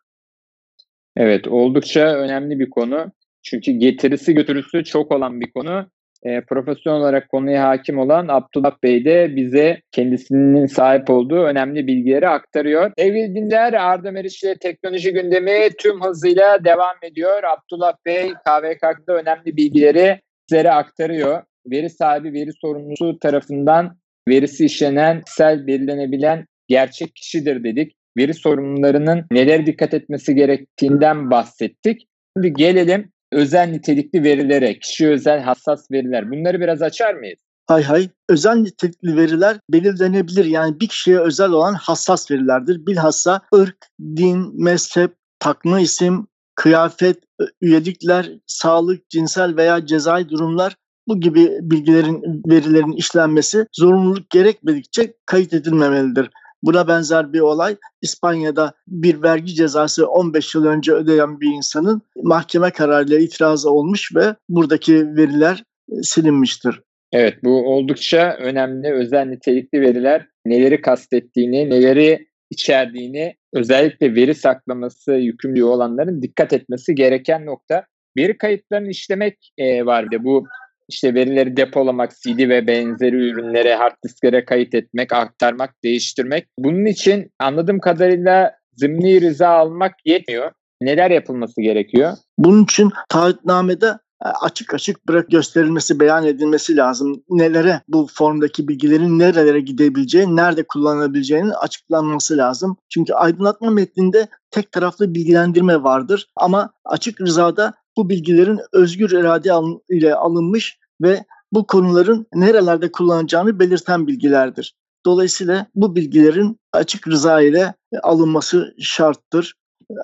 Evet, 1.18 1.48
oldukça 1.48 2.00
önemli 2.00 2.60
bir 2.60 2.70
konu. 2.70 3.12
Çünkü 3.44 3.72
getirisi 3.72 4.34
götürüsü 4.34 4.84
çok 4.84 5.12
olan 5.12 5.42
bir 5.42 5.52
konu. 5.52 5.90
E, 6.24 6.42
profesyonel 6.42 7.00
olarak 7.00 7.30
konuya 7.30 7.68
hakim 7.68 8.00
olan 8.00 8.28
Abdullah 8.28 8.76
Bey 8.84 9.06
de 9.06 9.36
bize 9.36 9.82
kendisinin 9.92 10.66
sahip 10.66 11.10
olduğu 11.10 11.44
önemli 11.44 11.88
bilgileri 11.88 12.28
aktarıyor. 12.28 12.92
Sevgili 12.98 13.36
dinler, 13.36 13.74
Arda 13.74 14.12
Meriç'le 14.12 14.60
teknoloji 14.60 15.14
gündemi 15.14 15.70
tüm 15.78 16.02
hızıyla 16.04 16.64
devam 16.64 16.96
ediyor. 17.04 17.44
Abdullah 17.44 17.94
Bey 18.06 18.34
KVK'da 18.34 19.14
önemli 19.14 19.58
bilgileri 19.58 20.20
sizlere 20.50 20.72
aktarıyor. 20.72 21.44
Veri 21.72 21.90
sahibi, 21.90 22.34
veri 22.34 22.52
sorumlusu 22.62 23.20
tarafından 23.20 23.98
verisi 24.30 24.66
işlenen, 24.66 25.22
kişisel 25.22 25.68
belirlenebilen 25.68 26.46
gerçek 26.68 27.16
kişidir 27.16 27.64
dedik 27.64 27.96
veri 28.18 28.34
sorumlularının 28.34 29.26
neler 29.32 29.66
dikkat 29.66 29.94
etmesi 29.94 30.36
gerektiğinden 30.36 31.32
bahsettik. 31.32 32.08
Şimdi 32.38 32.54
gelelim 32.54 33.12
özel 33.36 33.68
nitelikli 33.68 34.24
verilere, 34.24 34.80
kişi 34.80 35.10
özel 35.10 35.42
hassas 35.42 35.92
veriler. 35.92 36.32
Bunları 36.32 36.60
biraz 36.60 36.82
açar 36.82 37.14
mıyız? 37.14 37.40
Hay 37.68 37.84
hay. 37.84 38.10
Özel 38.30 38.56
nitelikli 38.56 39.16
veriler 39.16 39.58
belirlenebilir. 39.70 40.46
Yani 40.46 40.80
bir 40.80 40.88
kişiye 40.88 41.20
özel 41.20 41.50
olan 41.50 41.74
hassas 41.74 42.32
verilerdir. 42.32 42.86
Bilhassa 42.88 43.42
ırk, 43.56 43.78
din, 44.02 44.64
mezhep, 44.64 45.12
takma 45.40 45.80
isim, 45.80 46.28
kıyafet, 46.56 47.18
üyelikler, 47.62 48.32
sağlık, 48.48 49.10
cinsel 49.10 49.56
veya 49.58 49.86
cezai 49.86 50.30
durumlar 50.30 50.76
bu 51.08 51.20
gibi 51.20 51.58
bilgilerin, 51.62 52.44
verilerin 52.48 52.92
işlenmesi 52.92 53.68
zorunluluk 53.74 54.30
gerekmedikçe 54.30 55.14
kayıt 55.26 55.54
edilmemelidir. 55.54 56.30
Buna 56.64 56.88
benzer 56.88 57.34
bir 57.34 57.40
olay 57.40 57.76
İspanya'da 58.02 58.74
bir 58.88 59.24
vergi 59.24 59.54
cezası 59.56 60.08
15 60.08 60.56
yıl 60.56 60.66
önce 60.66 60.94
ödeyen 60.94 61.40
bir 61.42 61.48
insanın 61.48 62.02
mahkeme 62.24 62.72
kararıyla 62.72 63.20
itirazı 63.20 63.72
olmuş 63.72 64.16
ve 64.16 64.36
buradaki 64.50 65.16
veriler 65.16 65.64
e, 65.92 66.04
silinmiştir. 66.04 66.82
Evet 67.12 67.44
bu 67.44 67.76
oldukça 67.76 68.36
önemli 68.40 68.94
özel 68.94 69.26
nitelikli 69.26 69.82
veriler 69.82 70.28
neleri 70.46 70.82
kastettiğini, 70.82 71.70
neleri 71.70 72.28
içerdiğini 72.50 73.36
özellikle 73.54 74.16
veri 74.16 74.36
saklaması 74.36 75.14
yükümlülüğü 75.14 75.64
olanların 75.64 76.22
dikkat 76.22 76.54
etmesi 76.54 76.96
gereken 76.96 77.46
nokta. 77.46 77.86
Veri 78.18 78.38
kayıtlarını 78.38 78.90
işlemek 78.90 79.52
e, 79.58 79.86
var 79.86 80.12
bir 80.12 80.24
bu 80.24 80.48
işte 80.90 81.14
verileri 81.14 81.58
depolamak, 81.58 82.12
CD 82.12 82.50
ve 82.50 82.68
benzeri 82.68 83.16
ürünlere, 83.16 83.76
hard 83.76 83.96
disklere 84.04 84.46
kayıt 84.46 84.76
etmek, 84.76 85.14
aktarmak, 85.14 85.84
değiştirmek. 85.84 86.48
Bunun 86.60 86.86
için 86.86 87.32
anladığım 87.40 87.80
kadarıyla 87.80 88.52
zımni 88.76 89.22
rıza 89.22 89.50
almak 89.50 89.94
yetmiyor. 90.06 90.52
Neler 90.82 91.12
yapılması 91.12 91.62
gerekiyor? 91.62 92.14
Bunun 92.38 92.64
için 92.64 92.92
taahhütnamede 93.10 93.98
e, 94.26 94.28
açık 94.42 94.74
açık 94.74 95.08
bırak 95.08 95.30
gösterilmesi, 95.30 96.00
beyan 96.00 96.26
edilmesi 96.26 96.78
lazım. 96.78 97.24
Nelere 97.30 97.82
bu 97.88 98.08
formdaki 98.14 98.68
bilgilerin 98.68 99.20
nerelere 99.20 99.60
gidebileceği, 99.60 100.36
nerede 100.36 100.64
kullanılabileceğinin 100.68 101.50
açıklanması 101.50 102.38
lazım. 102.38 102.78
Çünkü 102.90 103.14
aydınlatma 103.14 103.70
metninde 103.70 104.28
tek 104.52 104.72
taraflı 104.72 105.16
bilgilendirme 105.16 105.84
vardır 105.84 106.28
ama 106.36 106.74
açık 106.86 107.22
rızada 107.22 107.74
bu 107.98 108.10
bilgilerin 108.10 108.60
özgür 108.74 109.12
irade 109.12 109.50
ile 109.90 110.16
alınmış 110.16 110.80
ve 111.02 111.26
bu 111.52 111.68
konuların 111.68 112.28
nerelerde 112.34 112.92
kullanacağını 112.92 113.60
belirten 113.60 114.08
bilgilerdir. 114.08 114.76
Dolayısıyla 115.06 115.68
bu 115.76 115.96
bilgilerin 115.96 116.60
açık 116.74 117.08
rıza 117.08 117.42
ile 117.42 117.74
alınması 118.04 118.74
şarttır 118.80 119.56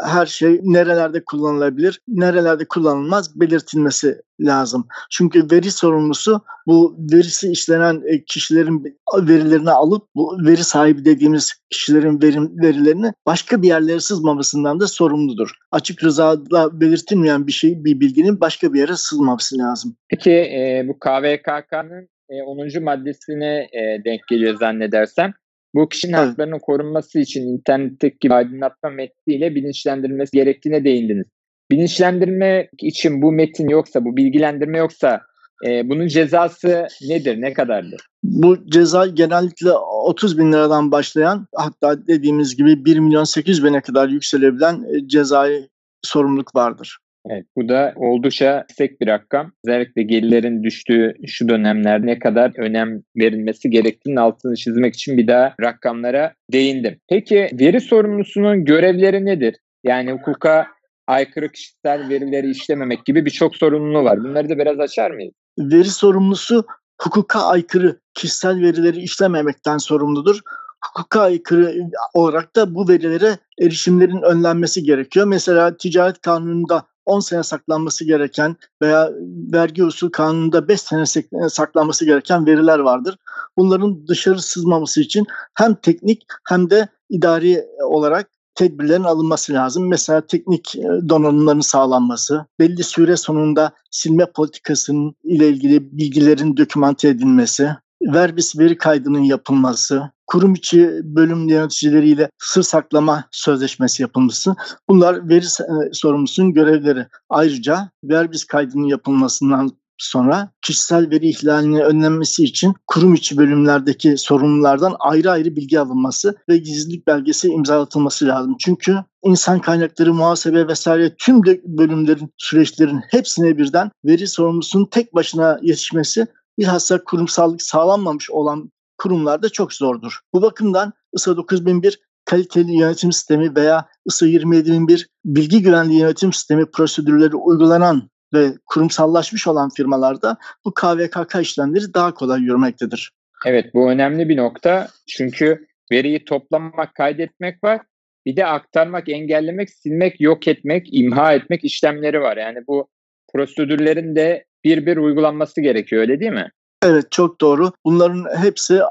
her 0.04 0.26
şey 0.26 0.60
nerelerde 0.63 1.24
kullanılabilir, 1.24 2.02
nerelerde 2.08 2.65
kullanılmaz 2.65 3.39
belirtilmesi 3.39 4.22
lazım. 4.39 4.88
Çünkü 5.12 5.48
veri 5.52 5.72
sorumlusu 5.72 6.41
bu 6.67 6.98
verisi 7.13 7.52
işlenen 7.52 8.02
e, 8.06 8.24
kişilerin 8.24 8.84
verilerini 9.15 9.72
alıp 9.72 10.08
bu 10.15 10.38
veri 10.46 10.63
sahibi 10.63 11.06
dediğimiz 11.06 11.54
kişilerin 11.70 12.22
verim, 12.22 12.62
verilerini 12.63 13.13
başka 13.26 13.62
bir 13.62 13.67
yerlere 13.67 14.00
sızmamasından 14.00 14.80
da 14.80 14.88
sorumludur. 14.88 15.52
Açık 15.72 16.04
rızada 16.04 16.82
belirtilmeyen 16.82 17.48
bir 17.48 17.52
şey, 17.52 17.84
bir 17.84 18.00
bilginin 18.00 18.41
başka 18.41 18.74
bir 18.74 18.80
yere 18.80 18.96
sızmaması 18.96 19.58
lazım. 19.58 19.96
Peki 20.10 20.32
e, 20.32 20.86
bu 20.88 21.00
KVKK'nın 21.00 22.10
e, 22.30 22.44
10. 22.44 22.84
maddesine 22.84 23.70
e, 23.74 24.04
denk 24.06 24.28
geliyor 24.28 24.56
zannedersem. 24.56 25.34
Bu 25.76 25.90
kişinin 25.90 26.14
haklarının 26.14 26.60
korunması 26.60 27.20
için 27.20 27.42
internetteki 27.42 28.34
aydınlatma 28.34 28.90
metniyle 28.90 29.56
bilinçlendirilmesi 29.56 30.32
gerektiğine 30.32 30.84
değindiniz. 30.84 31.28
Bilinçlendirme 31.72 32.70
için 32.82 33.22
bu 33.22 33.32
metin 33.32 33.70
yoksa, 33.70 34.06
bu 34.06 34.18
bilgilendirme 34.18 34.78
yoksa 34.78 35.22
e, 35.68 35.90
bunun 35.90 36.08
cezası 36.08 36.88
nedir, 37.10 37.42
ne 37.42 37.54
kadardır? 37.54 38.02
Bu 38.24 38.70
ceza 38.70 39.08
genellikle 39.08 39.72
30 39.72 40.38
bin 40.38 40.52
liradan 40.52 40.92
başlayan 40.92 41.48
hatta 41.56 42.08
dediğimiz 42.08 42.56
gibi 42.56 42.86
1 42.86 43.00
milyon 43.00 43.24
800 43.24 43.64
bine 43.64 43.82
kadar 43.82 44.10
yükselebilen 44.10 44.84
e, 44.94 45.08
cezai 45.08 45.70
sorumluluk 46.02 46.56
vardır. 46.56 46.98
Evet, 47.30 47.46
bu 47.56 47.70
da 47.70 47.94
oldukça 47.96 48.66
yüksek 48.70 49.02
bir 49.02 49.08
rakam. 49.08 49.52
Özellikle 49.66 50.04
gelirlerin 50.04 50.64
düştüğü 50.64 51.14
şu 51.28 51.50
dönemlerde 51.50 52.06
ne 52.06 52.20
kadar 52.20 52.60
önem 52.60 53.02
verilmesi 53.18 53.70
gerektiğinin 53.70 54.20
altını 54.20 54.56
çizmek 54.56 54.96
için 54.96 55.18
bir 55.18 55.28
daha 55.28 55.56
rakamlara 55.62 56.34
değindim. 56.52 57.00
Peki 57.10 57.50
veri 57.54 57.82
sorumlusunun 57.82 58.66
görevleri 58.66 59.26
nedir? 59.26 59.56
Yani 59.84 60.12
hukuka 60.12 60.68
aykırı 61.08 61.52
kişisel 61.52 62.10
verileri 62.10 62.50
işlememek 62.50 63.06
gibi 63.06 63.26
birçok 63.26 63.56
sorumluluğu 63.56 64.04
var. 64.04 64.24
Bunları 64.24 64.50
da 64.50 64.58
biraz 64.58 64.80
açar 64.80 65.12
mıyız? 65.12 65.34
Veri 65.60 65.90
sorumlusu 65.90 66.66
hukuka 67.02 67.40
aykırı 67.40 68.00
kişisel 68.14 68.62
verileri 68.62 69.00
işlememekten 69.00 69.78
sorumludur 69.78 70.42
hukuka 70.86 71.22
aykırı 71.22 71.76
olarak 72.14 72.56
da 72.56 72.76
bu 72.76 72.90
verilere 72.90 73.38
erişimlerin 73.62 74.22
önlenmesi 74.22 74.84
gerekiyor. 74.84 75.28
Mesela 75.28 75.78
ticaret 75.78 76.22
kanununda 76.22 76.84
10 77.06 77.20
sene 77.20 77.44
saklanması 77.44 78.06
gereken 78.06 78.56
veya 78.82 79.12
vergi 79.54 79.84
usul 79.84 80.10
kanununda 80.10 80.68
5 80.68 80.82
sene 80.82 81.06
saklanması 81.50 82.06
gereken 82.06 82.46
veriler 82.46 82.80
vardır. 82.80 83.18
Bunların 83.58 84.08
dışarı 84.08 84.42
sızmaması 84.42 85.02
için 85.02 85.26
hem 85.54 85.76
teknik 85.76 86.24
hem 86.50 86.70
de 86.70 86.88
idari 87.10 87.66
olarak 87.84 88.30
tedbirlerin 88.56 89.04
alınması 89.04 89.54
lazım. 89.54 89.88
Mesela 89.88 90.22
teknik 90.28 90.76
e, 90.76 91.10
donanımların 91.10 91.60
sağlanması, 91.60 92.46
belli 92.60 92.84
süre 92.84 93.18
sonunda 93.18 93.72
silme 93.92 94.26
politikasının 94.26 95.16
ile 95.24 95.50
ilgili 95.50 95.98
bilgilerin 95.98 96.58
dokümante 96.58 97.08
edilmesi, 97.08 97.70
verbis 98.02 98.60
veri 98.60 98.78
kaydının 98.78 99.24
yapılması, 99.24 100.12
kurum 100.28 100.54
içi 100.54 100.90
bölüm 101.04 101.48
yöneticileriyle 101.48 102.30
sır 102.40 102.64
saklama 102.64 103.24
sözleşmesi 103.32 104.02
yapılması. 104.02 104.56
Bunlar 104.90 105.30
veri 105.30 105.46
e, 105.46 105.94
sorumlusunun 105.94 106.54
görevleri. 106.54 107.08
Ayrıca 107.30 107.90
verbis 108.04 108.46
kaydının 108.46 108.88
yapılmasından 108.88 109.72
sonra 110.02 110.50
kişisel 110.62 111.10
veri 111.10 111.30
ihlalini 111.30 111.84
önlenmesi 111.84 112.44
için 112.44 112.74
kurum 112.88 113.14
içi 113.14 113.38
bölümlerdeki 113.38 114.18
sorumlulardan 114.18 114.96
ayrı 115.00 115.32
ayrı 115.32 115.56
bilgi 115.56 115.80
alınması 115.80 116.36
ve 116.50 116.58
gizlilik 116.58 117.08
belgesi 117.08 117.48
imzalatılması 117.48 118.28
lazım. 118.28 118.56
Çünkü 118.60 118.96
insan 119.24 119.60
kaynakları, 119.60 120.14
muhasebe 120.14 120.68
vesaire 120.68 121.16
tüm 121.16 121.44
bölümlerin, 121.66 122.34
süreçlerin 122.38 123.02
hepsine 123.10 123.58
birden 123.58 123.92
veri 124.06 124.28
sorumlusunun 124.28 124.86
tek 124.86 125.16
başına 125.16 125.60
yetişmesi 125.62 126.28
bilhassa 126.60 127.04
kurumsallık 127.04 127.62
sağlanmamış 127.62 128.32
olan 128.32 128.72
kurumlarda 128.98 129.50
çok 129.50 129.74
zordur. 129.74 130.20
Bu 130.34 130.42
bakımdan 130.42 130.94
ISO 131.14 131.38
9001 131.38 132.00
kaliteli 132.26 132.76
yönetim 132.76 133.12
sistemi 133.12 133.56
veya 133.56 133.86
ISO 134.06 134.26
27001 134.26 135.10
bilgi 135.26 135.62
güvenliği 135.62 136.00
yönetim 136.00 136.34
sistemi 136.34 136.72
prosedürleri 136.72 137.36
uygulanan 137.36 138.10
ve 138.34 138.54
kurumsallaşmış 138.66 139.48
olan 139.48 139.70
firmalarda 139.78 140.38
bu 140.66 140.74
KVKK 140.74 141.42
işlemleri 141.42 141.94
daha 141.94 142.14
kolay 142.14 142.42
yürümektedir. 142.42 143.12
Evet 143.46 143.74
bu 143.74 143.90
önemli 143.92 144.30
bir 144.30 144.38
nokta. 144.38 144.88
Çünkü 145.08 145.68
veriyi 145.92 146.26
toplamak, 146.26 146.96
kaydetmek 146.96 147.64
var. 147.64 147.82
Bir 148.26 148.36
de 148.36 148.46
aktarmak, 148.46 149.10
engellemek, 149.10 149.70
silmek, 149.70 150.22
yok 150.22 150.48
etmek, 150.48 150.88
imha 150.92 151.34
etmek 151.34 151.64
işlemleri 151.64 152.22
var. 152.22 152.38
Yani 152.38 152.60
bu 152.68 152.90
prosedürlerin 153.34 154.16
de 154.16 154.46
bir 154.63 154.86
bir 154.86 154.97
uygulanması 154.97 155.62
gerekiyor 155.62 156.02
öyle 156.02 156.19
değil 156.19 156.32
mi? 156.32 156.52
Evet 156.84 157.12
çok 157.12 157.41
doğru. 157.41 157.71
Bunların 157.86 158.26
hepsi 158.38 158.82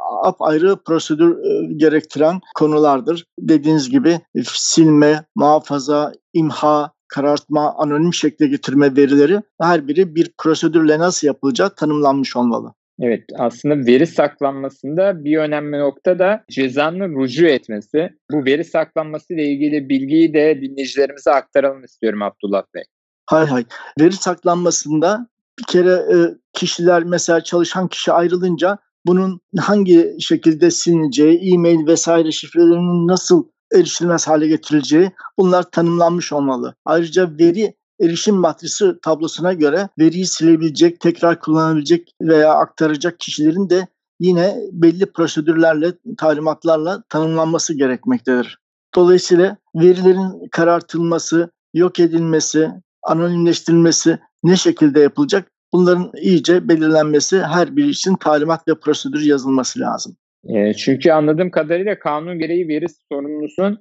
ayrı 0.41 0.77
prosedür 0.87 1.39
e, 1.45 1.75
gerektiren 1.77 2.41
konulardır. 2.55 3.25
Dediğiniz 3.39 3.91
gibi 3.91 4.11
e, 4.11 4.43
silme, 4.45 5.25
muhafaza, 5.35 6.13
imha, 6.33 6.93
karartma, 7.09 7.75
anonim 7.77 8.15
şekle 8.15 8.47
getirme 8.47 8.97
verileri 8.97 9.41
her 9.61 9.89
biri 9.89 10.15
bir 10.15 10.33
prosedürle 10.39 10.99
nasıl 10.99 11.27
yapılacağı 11.27 11.75
tanımlanmış 11.75 12.37
olmalı. 12.37 12.73
Evet 13.01 13.25
aslında 13.39 13.87
veri 13.87 14.07
saklanmasında 14.07 15.25
bir 15.25 15.39
önemli 15.39 15.79
nokta 15.79 16.19
da 16.19 16.45
cezanın 16.51 17.23
rücu 17.23 17.47
etmesi. 17.47 18.11
Bu 18.33 18.45
veri 18.45 18.65
saklanması 18.65 19.35
ile 19.35 19.45
ilgili 19.45 19.89
bilgiyi 19.89 20.35
de 20.35 20.61
dinleyicilerimize 20.61 21.31
aktaralım 21.31 21.85
istiyorum 21.85 22.23
Abdullah 22.23 22.63
Bey. 22.75 22.83
Hay 23.27 23.47
hay. 23.47 23.65
Veri 24.01 24.13
saklanmasında 24.13 25.27
bir 25.61 25.65
kere 25.65 25.93
e, 25.93 26.17
kişiler 26.53 27.05
mesela 27.05 27.45
çalışan 27.45 27.89
kişi 27.89 28.13
ayrılınca 28.13 28.79
bunun 29.07 29.41
hangi 29.59 30.17
şekilde 30.21 30.71
silineceği, 30.71 31.55
e-mail 31.55 31.87
vesaire 31.87 32.33
şifrelerinin 32.33 33.09
nasıl 33.09 33.45
erişilmez 33.75 34.29
hale 34.29 34.47
getirileceği 34.49 35.11
bunlar 35.39 35.63
tanımlanmış 35.63 36.33
olmalı. 36.33 36.75
Ayrıca 36.85 37.31
veri 37.39 37.75
erişim 38.01 38.35
matrisi 38.35 38.95
tablosuna 39.03 39.53
göre 39.53 39.89
veriyi 39.99 40.27
silebilecek, 40.27 41.01
tekrar 41.01 41.41
kullanabilecek 41.41 42.15
veya 42.23 42.55
aktaracak 42.55 43.21
kişilerin 43.21 43.71
de 43.71 43.87
yine 44.21 44.57
belli 44.73 45.07
prosedürlerle, 45.13 45.93
talimatlarla 46.19 47.03
tanımlanması 47.09 47.75
gerekmektedir. 47.75 48.59
Dolayısıyla 48.95 49.57
verilerin 49.75 50.49
karartılması, 50.51 51.51
yok 51.75 52.01
edilmesi, 52.01 52.71
anonimleştirilmesi 53.03 54.19
ne 54.45 54.57
şekilde 54.57 55.01
yapılacak? 55.01 55.51
Bunların 55.73 56.11
iyice 56.21 56.69
belirlenmesi, 56.69 57.43
her 57.43 57.77
bir 57.77 57.85
için 57.85 58.15
talimat 58.15 58.69
ve 58.69 58.75
prosedür 58.75 59.23
yazılması 59.23 59.81
lazım. 59.81 60.17
E, 60.49 60.75
çünkü 60.75 61.11
anladığım 61.11 61.51
kadarıyla 61.51 61.99
kanun 61.99 62.39
gereği 62.39 62.69
veri 62.69 62.87
sorumlusunun 63.13 63.79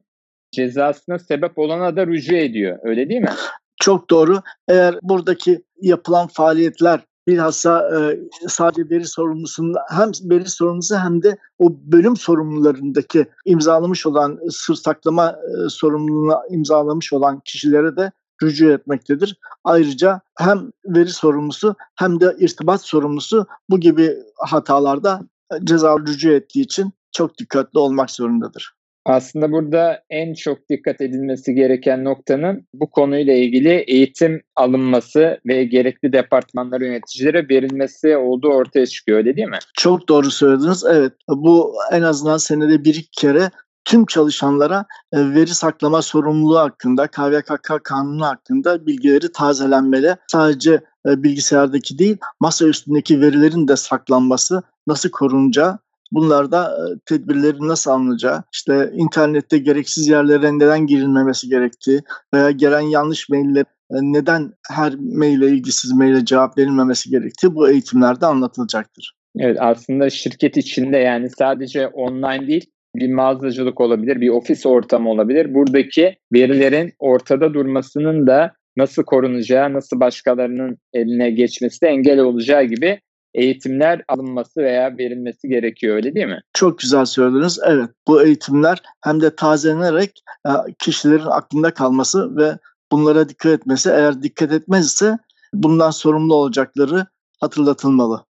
cezasına 0.52 1.20
sebep 1.20 1.58
olana 1.58 1.96
da 1.96 2.08
rücu 2.08 2.36
ediyor. 2.36 2.80
Öyle 2.84 3.10
değil 3.10 3.22
mi? 3.22 3.34
Çok 3.82 4.10
doğru. 4.10 4.42
Eğer 4.68 4.96
buradaki 5.02 5.64
yapılan 5.82 6.28
faaliyetler 6.28 7.00
bilhassa 7.28 7.90
e, 7.98 8.20
sadece 8.48 8.90
veri 8.90 9.06
sorumlusunun 9.06 9.76
hem 9.90 10.12
veri 10.24 10.50
sorumlusu 10.50 10.98
hem 10.98 11.24
de 11.24 11.38
o 11.60 11.70
bölüm 11.72 12.16
sorumlularındaki 12.16 13.26
imzalamış 13.46 14.06
olan 14.06 14.40
sır 14.50 14.76
saklama 14.76 15.30
e, 15.30 15.70
sorumluluğuna 15.70 16.42
imzalamış 16.50 17.14
olan 17.14 17.40
kişilere 17.46 17.98
de 17.98 18.12
rücu 18.44 18.72
etmektedir. 18.72 19.38
Ayrıca 19.64 20.22
hem 20.38 20.72
veri 20.86 21.10
sorumlusu 21.10 21.76
hem 21.96 22.20
de 22.20 22.36
irtibat 22.40 22.82
sorumlusu 22.82 23.48
bu 23.70 23.80
gibi 23.80 24.16
hatalarda 24.38 25.22
ceza 25.64 26.00
rücu 26.00 26.32
ettiği 26.32 26.62
için 26.62 26.92
çok 27.12 27.38
dikkatli 27.38 27.80
olmak 27.80 28.12
zorundadır. 28.12 28.74
Aslında 29.06 29.52
burada 29.52 30.04
en 30.10 30.34
çok 30.34 30.70
dikkat 30.70 31.02
edilmesi 31.02 31.54
gereken 31.54 32.04
noktanın 32.04 32.68
bu 32.74 32.90
konuyla 32.90 33.34
ilgili 33.34 33.70
eğitim 33.70 34.42
alınması 34.56 35.40
ve 35.46 35.64
gerekli 35.64 36.14
departmanlara 36.14 36.86
yöneticilere 36.86 37.50
verilmesi 37.50 38.18
olduğu 38.18 38.48
ortaya 38.48 38.86
çıkıyor 38.86 39.18
öyle 39.18 39.36
değil 39.36 39.48
mi? 39.48 39.60
Çok 39.74 40.10
doğru 40.10 40.32
söylediniz. 40.32 40.86
Evet 40.90 41.14
bu 41.30 41.74
en 41.92 42.02
azından 42.02 42.38
senede 42.38 42.84
bir 42.84 42.96
iki 42.96 43.12
kere 43.12 43.50
tüm 43.90 44.06
çalışanlara 44.06 44.86
e, 45.14 45.34
veri 45.34 45.50
saklama 45.50 46.02
sorumluluğu 46.02 46.60
hakkında, 46.60 47.08
KVKK 47.08 47.84
kanunu 47.84 48.26
hakkında 48.26 48.86
bilgileri 48.86 49.32
tazelenmeli. 49.32 50.16
Sadece 50.28 50.72
e, 51.08 51.24
bilgisayardaki 51.24 52.00
değil, 52.00 52.18
masa 52.40 52.66
üstündeki 52.66 53.22
verilerin 53.22 53.68
de 53.68 53.76
saklanması, 53.76 54.64
nasıl 54.88 55.10
korunacağı 55.10 55.78
Bunlarda 56.12 56.66
e, 56.66 57.00
tedbirlerin 57.06 57.68
nasıl 57.68 57.92
alınacağı, 57.92 58.44
işte 58.54 58.92
internette 58.94 59.58
gereksiz 59.58 60.08
yerlere 60.08 60.60
neden 60.60 60.88
girilmemesi 60.88 61.50
gerektiği 61.50 62.02
veya 62.34 62.52
gelen 62.52 62.82
yanlış 62.82 63.30
mailler 63.30 63.66
neden 63.92 64.54
her 64.70 64.96
maile 64.96 65.48
ilgisiz 65.48 65.92
maile 65.92 66.26
cevap 66.26 66.58
verilmemesi 66.58 67.10
gerektiği 67.10 67.56
bu 67.56 67.70
eğitimlerde 67.70 68.26
anlatılacaktır. 68.26 69.14
Evet 69.40 69.58
aslında 69.60 70.10
şirket 70.10 70.58
içinde 70.58 70.98
yani 70.98 71.30
sadece 71.30 71.88
online 71.88 72.48
değil 72.48 72.72
bir 72.96 73.14
mağazacılık 73.14 73.82
olabilir, 73.82 74.22
bir 74.22 74.30
ofis 74.30 74.66
ortamı 74.66 75.10
olabilir. 75.10 75.54
Buradaki 75.54 76.16
verilerin 76.34 76.94
ortada 77.00 77.54
durmasının 77.54 78.28
da 78.28 78.54
nasıl 78.78 79.04
korunacağı, 79.04 79.74
nasıl 79.74 80.00
başkalarının 80.00 80.78
eline 80.94 81.32
geçmesi 81.32 81.82
de 81.82 81.88
engel 81.88 82.20
olacağı 82.20 82.64
gibi 82.64 83.00
eğitimler 83.34 84.02
alınması 84.08 84.62
veya 84.62 84.98
verilmesi 84.98 85.48
gerekiyor 85.50 85.96
öyle 85.96 86.16
değil 86.16 86.28
mi? 86.28 86.42
Çok 86.54 86.80
güzel 86.80 87.06
söylediniz. 87.06 87.60
Evet 87.66 87.90
bu 88.08 88.24
eğitimler 88.24 88.82
hem 89.04 89.22
de 89.22 89.36
tazelenerek 89.36 90.24
e, 90.48 90.52
kişilerin 90.80 91.26
aklında 91.26 91.74
kalması 91.74 92.38
ve 92.38 92.58
bunlara 92.92 93.30
dikkat 93.30 93.52
etmesi 93.52 93.90
eğer 93.90 94.24
dikkat 94.24 94.52
etmezse 94.52 95.18
bundan 95.54 95.92
sorumlu 95.92 96.36
olacakları 96.36 97.06
hatırlatılmalı. 97.40 98.26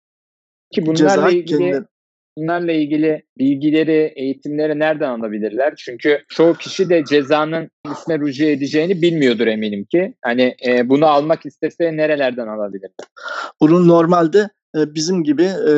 Ki 0.72 0.86
bunlarla 0.86 1.08
Ceza 1.08 1.30
ilgili 1.30 1.58
kendileri 1.58 1.84
bunlarla 2.37 2.72
ilgili 2.72 3.22
bilgileri, 3.38 4.12
eğitimleri 4.16 4.79
nereden 4.79 5.11
alabilirler? 5.11 5.75
Çünkü 5.77 6.22
çoğu 6.29 6.55
kişi 6.55 6.90
de 6.90 7.05
cezanın 7.05 7.70
kendisine 7.85 8.18
rücu 8.18 8.44
edeceğini 8.44 9.03
bilmiyordur 9.03 9.46
eminim 9.46 9.85
ki. 9.85 10.14
Hani 10.22 10.57
e, 10.66 10.88
bunu 10.88 11.07
almak 11.07 11.46
istese 11.46 11.96
nerelerden 11.96 12.46
alabilir? 12.46 12.90
Bunun 13.61 13.88
normalde 13.88 14.49
e, 14.77 14.94
bizim 14.94 15.25
gibi 15.25 15.44
e, 15.44 15.75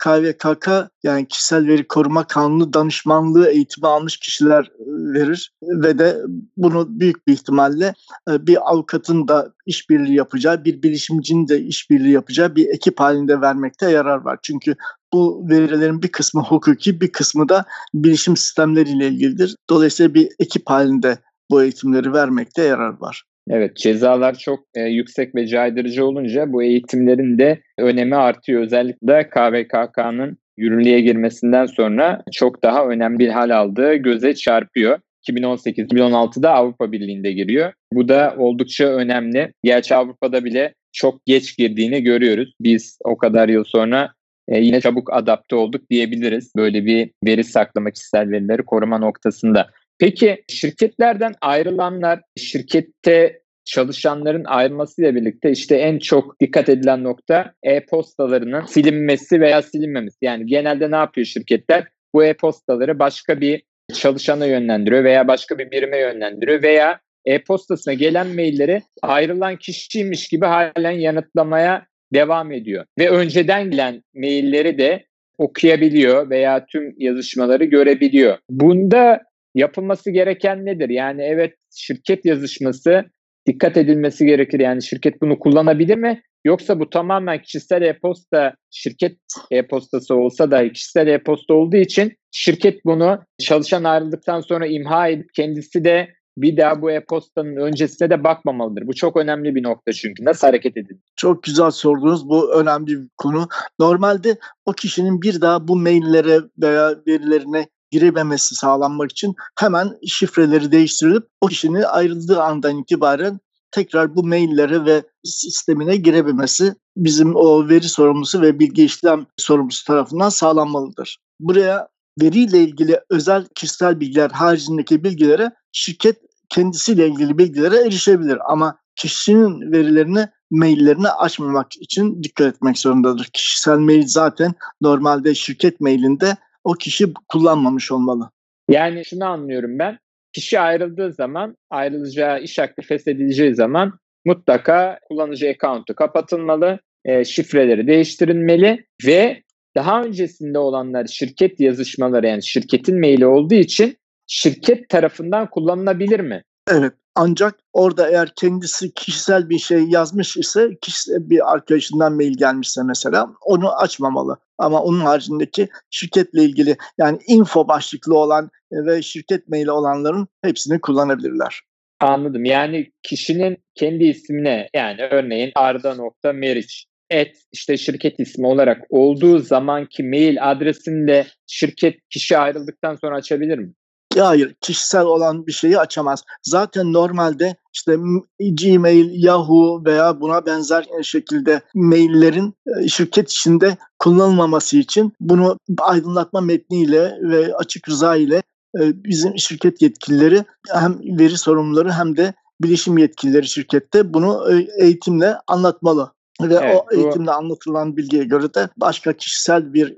KVKK 0.00 0.68
yani 1.02 1.28
kişisel 1.28 1.66
veri 1.66 1.88
koruma 1.88 2.24
kanunu 2.26 2.72
danışmanlığı 2.72 3.48
eğitimi 3.48 3.86
almış 3.86 4.16
kişiler 4.16 4.64
e, 4.64 4.84
verir 5.14 5.52
ve 5.62 5.98
de 5.98 6.16
bunu 6.56 7.00
büyük 7.00 7.26
bir 7.26 7.32
ihtimalle 7.32 7.94
bir 8.28 8.70
avukatın 8.70 9.28
da 9.28 9.52
işbirliği 9.66 10.14
yapacağı, 10.14 10.64
bir 10.64 10.82
bilişimcinin 10.82 11.48
de 11.48 11.60
işbirliği 11.60 12.12
yapacağı 12.12 12.56
bir 12.56 12.68
ekip 12.68 13.00
halinde 13.00 13.40
vermekte 13.40 13.90
yarar 13.90 14.18
var. 14.18 14.38
Çünkü 14.42 14.74
bu 15.12 15.48
verilerin 15.50 16.02
bir 16.02 16.12
kısmı 16.12 16.42
hukuki, 16.42 17.00
bir 17.00 17.12
kısmı 17.12 17.48
da 17.48 17.64
bilişim 17.94 18.36
sistemleriyle 18.36 19.08
ilgilidir. 19.08 19.56
Dolayısıyla 19.70 20.14
bir 20.14 20.28
ekip 20.38 20.70
halinde 20.70 21.18
bu 21.50 21.62
eğitimleri 21.62 22.12
vermekte 22.12 22.62
yarar 22.62 23.00
var. 23.00 23.24
Evet 23.48 23.76
cezalar 23.76 24.38
çok 24.38 24.64
e, 24.74 24.80
yüksek 24.80 25.34
ve 25.34 25.46
caydırıcı 25.46 26.06
olunca 26.06 26.52
bu 26.52 26.62
eğitimlerin 26.62 27.38
de 27.38 27.60
önemi 27.78 28.16
artıyor. 28.16 28.62
Özellikle 28.62 29.30
KVKK'nın 29.30 30.38
yürürlüğe 30.56 31.00
girmesinden 31.00 31.66
sonra 31.66 32.22
çok 32.32 32.62
daha 32.62 32.86
önemli 32.86 33.18
bir 33.18 33.28
hal 33.28 33.50
aldığı 33.50 33.94
göze 33.94 34.34
çarpıyor. 34.34 34.98
2018-2016'da 35.28 36.50
Avrupa 36.50 36.92
Birliği'nde 36.92 37.32
giriyor. 37.32 37.72
Bu 37.92 38.08
da 38.08 38.34
oldukça 38.38 38.86
önemli. 38.86 39.52
Gerçi 39.64 39.94
Avrupa'da 39.94 40.44
bile 40.44 40.74
çok 40.92 41.26
geç 41.26 41.56
girdiğini 41.56 42.02
görüyoruz. 42.02 42.54
Biz 42.60 42.98
o 43.04 43.16
kadar 43.16 43.48
yıl 43.48 43.64
sonra 43.64 44.12
e, 44.48 44.58
yine 44.58 44.80
çabuk 44.80 45.12
adapte 45.12 45.56
olduk 45.56 45.90
diyebiliriz. 45.90 46.52
Böyle 46.56 46.84
bir 46.84 47.10
veri 47.26 47.44
saklama, 47.44 47.90
kişisel 47.90 48.30
verileri 48.30 48.62
koruma 48.62 48.98
noktasında. 48.98 49.70
Peki 50.00 50.44
şirketlerden 50.48 51.34
ayrılanlar, 51.40 52.20
şirkette 52.36 53.40
çalışanların 53.64 54.44
ayrılmasıyla 54.44 55.14
birlikte 55.14 55.50
işte 55.50 55.76
en 55.76 55.98
çok 55.98 56.40
dikkat 56.40 56.68
edilen 56.68 57.04
nokta 57.04 57.52
e-postalarının 57.62 58.64
silinmesi 58.64 59.40
veya 59.40 59.62
silinmemesi. 59.62 60.16
Yani 60.22 60.46
genelde 60.46 60.90
ne 60.90 60.96
yapıyor 60.96 61.26
şirketler? 61.26 61.84
Bu 62.14 62.24
e-postaları 62.24 62.98
başka 62.98 63.40
bir 63.40 63.62
çalışana 63.94 64.46
yönlendiriyor 64.46 65.04
veya 65.04 65.28
başka 65.28 65.58
bir 65.58 65.70
birime 65.70 65.98
yönlendiriyor 65.98 66.62
veya 66.62 67.00
e-postasına 67.24 67.94
gelen 67.94 68.26
mailleri 68.26 68.82
ayrılan 69.02 69.56
kişiymiş 69.56 70.28
gibi 70.28 70.46
halen 70.46 70.90
yanıtlamaya 70.90 71.86
devam 72.14 72.52
ediyor. 72.52 72.84
Ve 72.98 73.10
önceden 73.10 73.70
gelen 73.70 74.02
mailleri 74.14 74.78
de 74.78 75.04
okuyabiliyor 75.38 76.30
veya 76.30 76.66
tüm 76.66 76.94
yazışmaları 76.98 77.64
görebiliyor. 77.64 78.38
Bunda 78.50 79.29
yapılması 79.54 80.10
gereken 80.10 80.66
nedir? 80.66 80.88
Yani 80.88 81.22
evet 81.22 81.54
şirket 81.74 82.24
yazışması 82.24 83.04
dikkat 83.46 83.76
edilmesi 83.76 84.26
gerekir. 84.26 84.60
Yani 84.60 84.82
şirket 84.82 85.22
bunu 85.22 85.38
kullanabilir 85.38 85.96
mi? 85.96 86.22
Yoksa 86.44 86.80
bu 86.80 86.90
tamamen 86.90 87.42
kişisel 87.42 87.82
e-posta, 87.82 88.54
şirket 88.70 89.16
e-postası 89.50 90.14
olsa 90.14 90.50
da 90.50 90.72
kişisel 90.72 91.06
e-posta 91.06 91.54
olduğu 91.54 91.76
için 91.76 92.12
şirket 92.30 92.84
bunu 92.84 93.18
çalışan 93.38 93.84
ayrıldıktan 93.84 94.40
sonra 94.40 94.66
imha 94.66 95.08
edip 95.08 95.34
kendisi 95.34 95.84
de 95.84 96.08
bir 96.36 96.56
daha 96.56 96.82
bu 96.82 96.90
e-postanın 96.90 97.56
öncesine 97.56 98.10
de 98.10 98.24
bakmamalıdır. 98.24 98.86
Bu 98.86 98.94
çok 98.94 99.16
önemli 99.16 99.54
bir 99.54 99.62
nokta 99.62 99.92
çünkü. 99.92 100.24
Nasıl 100.24 100.46
hareket 100.46 100.76
edin? 100.76 101.02
Çok 101.16 101.42
güzel 101.42 101.70
sordunuz. 101.70 102.28
Bu 102.28 102.54
önemli 102.54 102.86
bir 102.86 103.08
konu. 103.16 103.48
Normalde 103.78 104.36
o 104.66 104.72
kişinin 104.72 105.22
bir 105.22 105.40
daha 105.40 105.68
bu 105.68 105.76
maillere 105.76 106.38
veya 106.62 106.94
verilerine 107.06 107.66
girememesi 107.90 108.54
sağlanmak 108.54 109.10
için 109.10 109.34
hemen 109.58 109.98
şifreleri 110.06 110.72
değiştirilip 110.72 111.26
o 111.40 111.46
kişinin 111.46 111.82
ayrıldığı 111.82 112.42
andan 112.42 112.78
itibaren 112.78 113.40
tekrar 113.70 114.16
bu 114.16 114.24
maillere 114.24 114.84
ve 114.84 115.02
sistemine 115.24 115.96
girebilmesi 115.96 116.74
bizim 116.96 117.36
o 117.36 117.68
veri 117.68 117.88
sorumlusu 117.88 118.42
ve 118.42 118.58
bilgi 118.58 118.84
işlem 118.84 119.26
sorumlusu 119.36 119.84
tarafından 119.84 120.28
sağlanmalıdır. 120.28 121.18
Buraya 121.40 121.88
veriyle 122.22 122.58
ilgili 122.58 123.00
özel 123.10 123.46
kişisel 123.54 124.00
bilgiler 124.00 124.30
haricindeki 124.30 125.04
bilgilere 125.04 125.50
şirket 125.72 126.16
kendisiyle 126.48 127.08
ilgili 127.08 127.38
bilgilere 127.38 127.76
erişebilir 127.76 128.38
ama 128.52 128.78
kişinin 128.96 129.72
verilerini 129.72 130.28
maillerini 130.50 131.08
açmamak 131.08 131.76
için 131.76 132.22
dikkat 132.22 132.54
etmek 132.54 132.78
zorundadır. 132.78 133.24
Kişisel 133.32 133.78
mail 133.78 134.06
zaten 134.06 134.54
normalde 134.80 135.34
şirket 135.34 135.80
mailinde 135.80 136.36
o 136.64 136.72
kişi 136.72 137.06
kullanmamış 137.28 137.92
olmalı. 137.92 138.30
Yani 138.70 139.04
şunu 139.04 139.24
anlıyorum 139.24 139.78
ben. 139.78 139.98
Kişi 140.32 140.60
ayrıldığı 140.60 141.12
zaman, 141.12 141.56
ayrılacağı 141.70 142.40
iş 142.40 142.58
aklı 142.58 142.82
feshedileceği 142.82 143.54
zaman 143.54 143.98
mutlaka 144.24 144.98
kullanıcı 145.08 145.48
account'u 145.48 145.94
kapatılmalı, 145.94 146.78
e, 147.04 147.24
şifreleri 147.24 147.86
değiştirilmeli 147.86 148.86
ve 149.06 149.42
daha 149.74 150.02
öncesinde 150.02 150.58
olanlar 150.58 151.06
şirket 151.06 151.60
yazışmaları 151.60 152.26
yani 152.26 152.42
şirketin 152.42 153.00
maili 153.00 153.26
olduğu 153.26 153.54
için 153.54 153.96
şirket 154.26 154.88
tarafından 154.88 155.50
kullanılabilir 155.50 156.20
mi? 156.20 156.42
Evet. 156.70 156.92
Ancak 157.14 157.58
orada 157.72 158.08
eğer 158.08 158.32
kendisi 158.36 158.94
kişisel 158.94 159.48
bir 159.48 159.58
şey 159.58 159.82
yazmış 159.82 160.36
ise 160.36 160.70
kişisel 160.82 161.30
bir 161.30 161.52
arkadaşından 161.52 162.12
mail 162.12 162.36
gelmişse 162.36 162.82
mesela 162.82 163.30
onu 163.40 163.72
açmamalı. 163.76 164.36
Ama 164.58 164.82
onun 164.82 165.00
haricindeki 165.00 165.68
şirketle 165.90 166.42
ilgili 166.44 166.76
yani 166.98 167.18
info 167.26 167.68
başlıklı 167.68 168.18
olan 168.18 168.50
ve 168.72 169.02
şirket 169.02 169.48
maili 169.48 169.70
olanların 169.70 170.28
hepsini 170.42 170.80
kullanabilirler. 170.80 171.60
Anladım. 172.00 172.44
Yani 172.44 172.92
kişinin 173.02 173.56
kendi 173.74 174.04
ismine 174.04 174.68
yani 174.74 175.02
örneğin 175.02 175.52
arda.meriç 175.54 176.86
et 177.10 177.36
işte 177.52 177.76
şirket 177.76 178.20
ismi 178.20 178.46
olarak 178.46 178.82
olduğu 178.90 179.38
zamanki 179.38 180.02
mail 180.02 180.50
adresini 180.50 181.08
de 181.08 181.26
şirket 181.46 182.08
kişi 182.10 182.38
ayrıldıktan 182.38 182.94
sonra 182.94 183.16
açabilir 183.16 183.58
mi? 183.58 183.72
Hayır, 184.18 184.54
kişisel 184.60 185.04
olan 185.04 185.46
bir 185.46 185.52
şeyi 185.52 185.78
açamaz. 185.78 186.24
Zaten 186.42 186.92
normalde 186.92 187.56
işte 187.72 187.96
Gmail, 188.40 189.24
Yahoo 189.24 189.84
veya 189.84 190.20
buna 190.20 190.46
benzer 190.46 190.86
şekilde 191.02 191.60
maillerin 191.74 192.54
e, 192.66 192.88
şirket 192.88 193.30
içinde 193.30 193.76
kullanılmaması 193.98 194.76
için 194.76 195.12
bunu 195.20 195.58
aydınlatma 195.78 196.40
metniyle 196.40 197.18
ve 197.22 197.54
açık 197.54 197.88
rıza 197.88 198.16
ile 198.16 198.42
e, 198.80 199.04
bizim 199.04 199.38
şirket 199.38 199.82
yetkilileri 199.82 200.44
hem 200.72 200.98
veri 201.18 201.38
sorumluları 201.38 201.92
hem 201.92 202.16
de 202.16 202.34
bilişim 202.62 202.98
yetkilileri 202.98 203.48
şirkette 203.48 204.14
bunu 204.14 204.52
e, 204.52 204.84
eğitimle 204.84 205.36
anlatmalı. 205.46 206.12
Ve 206.40 206.54
evet, 206.54 206.76
o 206.76 206.94
eğitimde 206.94 207.30
bu... 207.30 207.32
anlatılan 207.32 207.96
bilgiye 207.96 208.24
göre 208.24 208.54
de 208.54 208.68
başka 208.76 209.12
kişisel 209.12 209.74
bir 209.74 209.96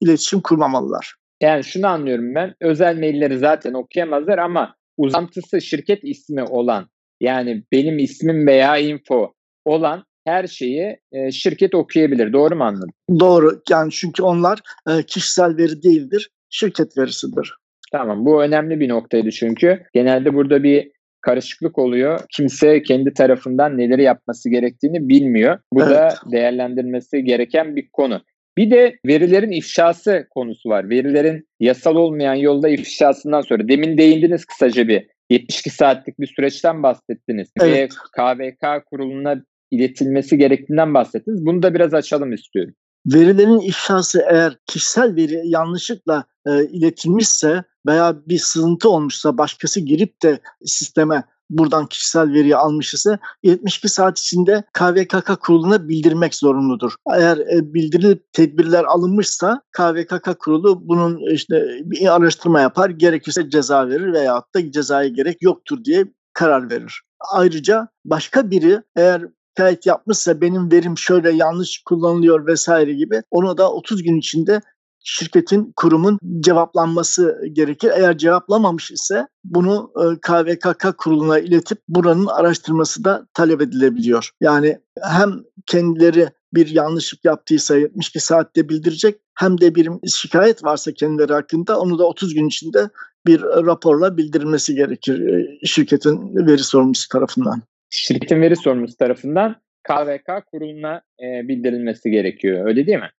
iletişim 0.00 0.40
kurmamalılar. 0.40 1.14
Yani 1.42 1.64
şunu 1.64 1.86
anlıyorum 1.86 2.34
ben. 2.34 2.54
Özel 2.60 2.98
mailleri 2.98 3.38
zaten 3.38 3.72
okuyamazlar 3.72 4.38
ama 4.38 4.74
uzantısı 4.96 5.60
şirket 5.60 6.04
ismi 6.04 6.42
olan 6.42 6.88
yani 7.20 7.62
benim 7.72 7.98
ismim 7.98 8.46
veya 8.46 8.78
info 8.78 9.32
olan 9.64 10.04
her 10.24 10.46
şeyi 10.46 10.96
e, 11.12 11.30
şirket 11.30 11.74
okuyabilir. 11.74 12.32
Doğru 12.32 12.56
mu 12.56 12.64
anladım? 12.64 12.90
Doğru. 13.20 13.62
Yani 13.70 13.90
çünkü 13.90 14.22
onlar 14.22 14.60
e, 14.88 15.02
kişisel 15.02 15.56
veri 15.56 15.82
değildir. 15.82 16.30
Şirket 16.50 16.98
verisidir. 16.98 17.54
Tamam. 17.92 18.26
Bu 18.26 18.42
önemli 18.42 18.80
bir 18.80 18.88
noktaydı 18.88 19.30
çünkü. 19.30 19.82
Genelde 19.94 20.34
burada 20.34 20.62
bir 20.62 20.90
karışıklık 21.20 21.78
oluyor. 21.78 22.20
Kimse 22.32 22.82
kendi 22.82 23.12
tarafından 23.12 23.78
neleri 23.78 24.02
yapması 24.02 24.50
gerektiğini 24.50 25.08
bilmiyor. 25.08 25.58
Bu 25.72 25.82
evet. 25.82 25.92
da 25.92 26.14
değerlendirmesi 26.32 27.24
gereken 27.24 27.76
bir 27.76 27.88
konu. 27.92 28.22
Bir 28.58 28.70
de 28.70 28.98
verilerin 29.06 29.50
ifşası 29.50 30.26
konusu 30.30 30.68
var. 30.68 30.90
Verilerin 30.90 31.48
yasal 31.60 31.96
olmayan 31.96 32.34
yolda 32.34 32.68
ifşasından 32.68 33.40
sonra 33.40 33.68
demin 33.68 33.98
değindiniz 33.98 34.44
kısaca 34.44 34.88
bir 34.88 35.06
72 35.30 35.70
saatlik 35.70 36.20
bir 36.20 36.26
süreçten 36.26 36.82
bahsettiniz. 36.82 37.48
Evet. 37.60 37.92
Ve 37.92 38.50
KVK 38.56 38.86
kuruluna 38.86 39.42
iletilmesi 39.70 40.38
gerektiğinden 40.38 40.94
bahsettiniz. 40.94 41.46
Bunu 41.46 41.62
da 41.62 41.74
biraz 41.74 41.94
açalım 41.94 42.32
istiyorum. 42.32 42.74
Verilerin 43.06 43.60
ifşası 43.60 44.24
eğer 44.30 44.56
kişisel 44.66 45.16
veri 45.16 45.40
yanlışlıkla 45.44 46.24
e, 46.46 46.64
iletilmişse 46.64 47.64
veya 47.86 48.16
bir 48.28 48.38
sızıntı 48.38 48.88
olmuşsa 48.88 49.38
başkası 49.38 49.80
girip 49.80 50.22
de 50.22 50.40
sisteme 50.64 51.24
buradan 51.58 51.86
kişisel 51.86 52.32
veriyi 52.32 52.56
almış 52.56 52.94
ise 52.94 53.18
72 53.42 53.88
saat 53.88 54.18
içinde 54.18 54.64
KVKK 54.72 55.40
kuruluna 55.40 55.88
bildirmek 55.88 56.34
zorunludur. 56.34 56.94
Eğer 57.14 57.38
e, 57.38 57.74
bildirilip 57.74 58.32
tedbirler 58.32 58.84
alınmışsa 58.84 59.62
KVKK 59.72 60.38
kurulu 60.38 60.88
bunun 60.88 61.32
işte 61.32 61.66
bir 61.84 62.14
araştırma 62.14 62.60
yapar, 62.60 62.90
gerekirse 62.90 63.50
ceza 63.50 63.88
verir 63.88 64.12
veyahut 64.12 64.54
da 64.54 64.72
cezaya 64.72 65.08
gerek 65.08 65.42
yoktur 65.42 65.84
diye 65.84 66.04
karar 66.32 66.70
verir. 66.70 67.02
Ayrıca 67.32 67.88
başka 68.04 68.50
biri 68.50 68.82
eğer 68.96 69.22
şikayet 69.52 69.86
yapmışsa 69.86 70.40
benim 70.40 70.72
verim 70.72 70.98
şöyle 70.98 71.30
yanlış 71.30 71.82
kullanılıyor 71.84 72.46
vesaire 72.46 72.92
gibi 72.92 73.22
onu 73.30 73.58
da 73.58 73.72
30 73.72 74.02
gün 74.02 74.18
içinde 74.18 74.60
şirketin, 75.04 75.72
kurumun 75.76 76.18
cevaplanması 76.40 77.42
gerekir. 77.52 77.90
Eğer 77.96 78.18
cevaplamamış 78.18 78.90
ise 78.90 79.26
bunu 79.44 79.92
e, 79.96 80.20
KVKK 80.20 80.98
kuruluna 80.98 81.38
iletip 81.38 81.78
buranın 81.88 82.26
araştırması 82.26 83.04
da 83.04 83.26
talep 83.34 83.60
edilebiliyor. 83.60 84.30
Yani 84.40 84.78
hem 85.02 85.32
kendileri 85.66 86.28
bir 86.54 86.66
yanlışlık 86.66 87.24
yaptıysa 87.24 87.76
72 87.76 88.20
saatte 88.20 88.68
bildirecek 88.68 89.16
hem 89.38 89.60
de 89.60 89.74
bir 89.74 89.88
şikayet 90.08 90.64
varsa 90.64 90.92
kendileri 90.92 91.32
hakkında 91.32 91.80
onu 91.80 91.98
da 91.98 92.04
30 92.04 92.34
gün 92.34 92.48
içinde 92.48 92.88
bir 93.26 93.42
raporla 93.42 94.16
bildirilmesi 94.16 94.74
gerekir 94.74 95.28
e, 95.28 95.66
şirketin 95.66 96.46
veri 96.46 96.62
sorumlusu 96.62 97.08
tarafından. 97.08 97.62
Şirketin 97.90 98.40
veri 98.40 98.56
sorumlusu 98.56 98.96
tarafından 98.96 99.56
KVK 99.82 100.46
kuruluna 100.46 101.02
e, 101.20 101.48
bildirilmesi 101.48 102.10
gerekiyor. 102.10 102.66
Öyle 102.66 102.86
değil 102.86 102.98
mi? 102.98 103.10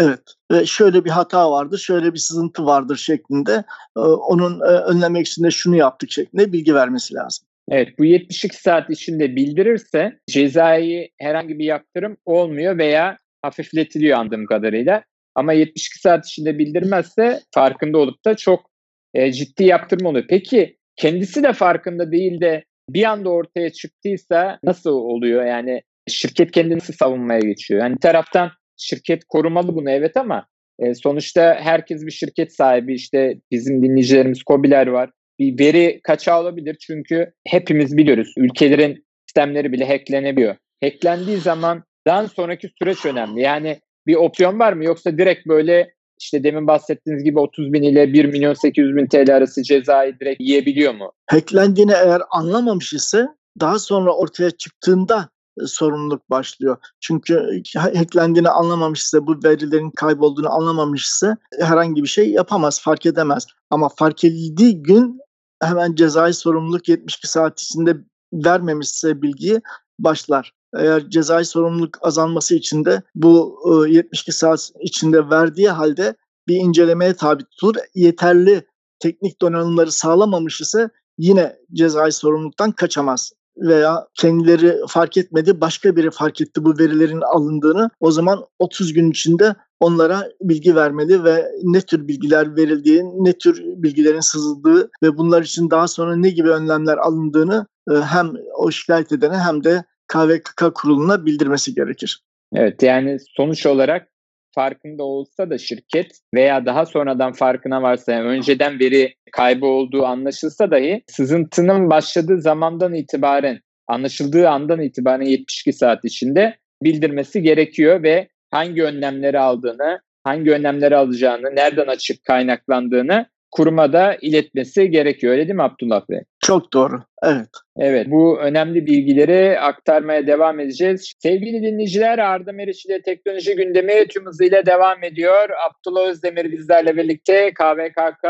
Evet 0.00 0.20
ve 0.52 0.66
şöyle 0.66 1.04
bir 1.04 1.10
hata 1.10 1.50
vardır, 1.50 1.78
şöyle 1.78 2.12
bir 2.14 2.18
sızıntı 2.18 2.66
vardır 2.66 2.96
şeklinde 2.96 3.64
e, 3.96 4.00
onun 4.00 4.60
e, 4.60 4.64
önlemek 4.64 5.26
için 5.26 5.44
de 5.44 5.50
şunu 5.50 5.76
yaptık 5.76 6.10
şeklinde 6.10 6.52
bilgi 6.52 6.74
vermesi 6.74 7.14
lazım. 7.14 7.46
Evet 7.70 7.98
bu 7.98 8.04
72 8.04 8.56
saat 8.56 8.90
içinde 8.90 9.36
bildirirse 9.36 10.18
cezai 10.30 11.10
herhangi 11.20 11.58
bir 11.58 11.64
yaptırım 11.64 12.16
olmuyor 12.24 12.78
veya 12.78 13.18
hafifletiliyor 13.42 14.18
andığım 14.18 14.46
kadarıyla. 14.46 15.02
Ama 15.34 15.52
72 15.52 15.98
saat 15.98 16.26
içinde 16.26 16.58
bildirmezse 16.58 17.40
farkında 17.54 17.98
olup 17.98 18.24
da 18.24 18.36
çok 18.36 18.70
e, 19.14 19.32
ciddi 19.32 19.64
yaptırım 19.64 20.06
oluyor. 20.06 20.24
Peki 20.28 20.76
kendisi 20.96 21.42
de 21.42 21.52
farkında 21.52 22.12
değil 22.12 22.40
de 22.40 22.64
bir 22.88 23.04
anda 23.04 23.30
ortaya 23.30 23.72
çıktıysa 23.72 24.58
nasıl 24.62 24.90
oluyor? 24.90 25.44
Yani 25.44 25.82
şirket 26.08 26.50
kendini 26.50 26.80
savunmaya 26.80 27.40
geçiyor. 27.40 27.80
Yani 27.80 27.98
taraftan 27.98 28.50
şirket 28.78 29.24
korumalı 29.24 29.74
bunu 29.74 29.90
evet 29.90 30.16
ama 30.16 30.46
e, 30.78 30.94
sonuçta 30.94 31.56
herkes 31.60 32.06
bir 32.06 32.10
şirket 32.10 32.54
sahibi. 32.54 32.94
İşte 32.94 33.34
bizim 33.50 33.82
dinleyicilerimiz 33.82 34.42
kobiler 34.42 34.86
var. 34.86 35.10
Bir 35.38 35.58
veri 35.58 36.00
kaçağı 36.02 36.40
olabilir 36.40 36.76
çünkü 36.80 37.32
hepimiz 37.46 37.96
biliyoruz 37.96 38.32
ülkelerin 38.36 39.04
sistemleri 39.26 39.72
bile 39.72 39.88
hacklenebiliyor. 39.88 40.56
Hacklendiği 40.84 41.36
zaman 41.36 41.84
daha 42.06 42.28
sonraki 42.28 42.70
süreç 42.78 43.06
önemli. 43.06 43.40
Yani 43.40 43.80
bir 44.06 44.14
opsiyon 44.14 44.58
var 44.58 44.72
mı 44.72 44.84
yoksa 44.84 45.18
direkt 45.18 45.46
böyle 45.46 45.92
işte 46.20 46.44
demin 46.44 46.66
bahsettiğiniz 46.66 47.24
gibi 47.24 47.38
30 47.38 47.72
bin 47.72 47.82
ile 47.82 48.12
1 48.12 48.24
milyon 48.24 48.54
800 48.54 48.96
bin 48.96 49.06
TL 49.06 49.36
arası 49.36 49.62
cezayı 49.62 50.20
direkt 50.20 50.40
yiyebiliyor 50.40 50.94
mu? 50.94 51.12
Hacklendiğini 51.26 51.92
eğer 51.92 52.22
anlamamış 52.30 52.92
ise 52.92 53.26
daha 53.60 53.78
sonra 53.78 54.16
ortaya 54.16 54.50
çıktığında 54.50 55.28
sorumluluk 55.66 56.30
başlıyor. 56.30 56.76
Çünkü 57.00 57.62
hacklendiğini 57.76 58.48
anlamamışsa, 58.48 59.26
bu 59.26 59.44
verilerin 59.44 59.90
kaybolduğunu 59.90 60.50
anlamamışsa 60.50 61.36
herhangi 61.58 62.02
bir 62.02 62.08
şey 62.08 62.30
yapamaz, 62.30 62.80
fark 62.82 63.06
edemez. 63.06 63.46
Ama 63.70 63.88
fark 63.88 64.24
edildiği 64.24 64.82
gün 64.82 65.20
hemen 65.62 65.94
cezai 65.94 66.34
sorumluluk 66.34 66.88
72 66.88 67.28
saat 67.28 67.60
içinde 67.60 67.96
vermemişse 68.32 69.22
bilgiyi 69.22 69.60
başlar. 69.98 70.52
Eğer 70.76 71.10
cezai 71.10 71.44
sorumluluk 71.44 71.98
azalması 72.02 72.54
için 72.54 72.84
de 72.84 73.02
bu 73.14 73.58
72 73.88 74.32
saat 74.32 74.70
içinde 74.80 75.30
verdiği 75.30 75.70
halde 75.70 76.14
bir 76.48 76.56
incelemeye 76.56 77.14
tabi 77.14 77.44
tutulur. 77.44 77.74
Yeterli 77.94 78.66
teknik 78.98 79.40
donanımları 79.42 79.92
sağlamamış 79.92 80.60
ise 80.60 80.90
yine 81.18 81.56
cezai 81.72 82.12
sorumluluktan 82.12 82.72
kaçamaz 82.72 83.32
veya 83.60 84.06
kendileri 84.14 84.76
fark 84.88 85.16
etmedi 85.16 85.60
başka 85.60 85.96
biri 85.96 86.10
fark 86.10 86.40
etti 86.40 86.64
bu 86.64 86.78
verilerin 86.78 87.20
alındığını 87.20 87.90
o 88.00 88.10
zaman 88.10 88.44
30 88.58 88.92
gün 88.92 89.10
içinde 89.10 89.54
onlara 89.80 90.28
bilgi 90.40 90.76
vermeli 90.76 91.24
ve 91.24 91.52
ne 91.62 91.80
tür 91.80 92.08
bilgiler 92.08 92.56
verildiği, 92.56 93.02
ne 93.04 93.32
tür 93.32 93.62
bilgilerin 93.64 94.20
sızıldığı 94.20 94.90
ve 95.02 95.18
bunlar 95.18 95.42
için 95.42 95.70
daha 95.70 95.88
sonra 95.88 96.16
ne 96.16 96.30
gibi 96.30 96.50
önlemler 96.50 96.96
alındığını 96.96 97.66
e, 97.90 97.94
hem 97.94 98.32
o 98.56 98.70
şikayet 98.70 99.12
edene 99.12 99.36
hem 99.36 99.64
de 99.64 99.84
KVKK 100.08 100.74
kuruluna 100.74 101.26
bildirmesi 101.26 101.74
gerekir. 101.74 102.22
Evet 102.52 102.82
yani 102.82 103.18
sonuç 103.36 103.66
olarak 103.66 104.08
farkında 104.54 105.04
olsa 105.04 105.50
da 105.50 105.58
şirket 105.58 106.18
veya 106.34 106.66
daha 106.66 106.86
sonradan 106.86 107.32
farkına 107.32 107.82
varsa 107.82 108.12
yani 108.12 108.26
önceden 108.28 108.80
veri 108.80 109.14
kaybı 109.32 109.66
olduğu 109.66 110.04
anlaşılsa 110.04 110.70
dahi 110.70 111.02
sızıntının 111.06 111.90
başladığı 111.90 112.40
zamandan 112.40 112.94
itibaren 112.94 113.60
anlaşıldığı 113.88 114.48
andan 114.48 114.80
itibaren 114.80 115.24
72 115.24 115.72
saat 115.72 116.04
içinde 116.04 116.56
bildirmesi 116.82 117.42
gerekiyor 117.42 118.02
ve 118.02 118.28
hangi 118.50 118.82
önlemleri 118.82 119.38
aldığını, 119.38 120.00
hangi 120.24 120.50
önlemleri 120.50 120.96
alacağını, 120.96 121.56
nereden 121.56 121.86
açık 121.86 122.24
kaynaklandığını 122.24 123.26
kuruma 123.50 123.92
da 123.92 124.16
iletmesi 124.22 124.90
gerekiyor. 124.90 125.32
Öyle 125.32 125.42
değil 125.42 125.54
mi 125.54 125.62
Abdullah 125.62 126.02
Bey? 126.10 126.20
Çok 126.44 126.72
doğru. 126.72 127.02
Evet. 127.22 127.48
Evet. 127.78 128.06
Bu 128.10 128.38
önemli 128.38 128.86
bilgileri 128.86 129.60
aktarmaya 129.60 130.26
devam 130.26 130.60
edeceğiz. 130.60 131.12
Sevgili 131.18 131.62
dinleyiciler 131.62 132.18
Arda 132.18 132.52
Meriç 132.52 132.86
ile 132.86 133.02
teknoloji 133.02 133.56
gündemi 133.56 134.08
tüm 134.08 134.26
hızıyla 134.26 134.66
devam 134.66 135.04
ediyor. 135.04 135.48
Abdullah 135.68 136.08
Özdemir 136.08 136.52
bizlerle 136.52 136.96
birlikte 136.96 137.50
KVKK 137.54 138.24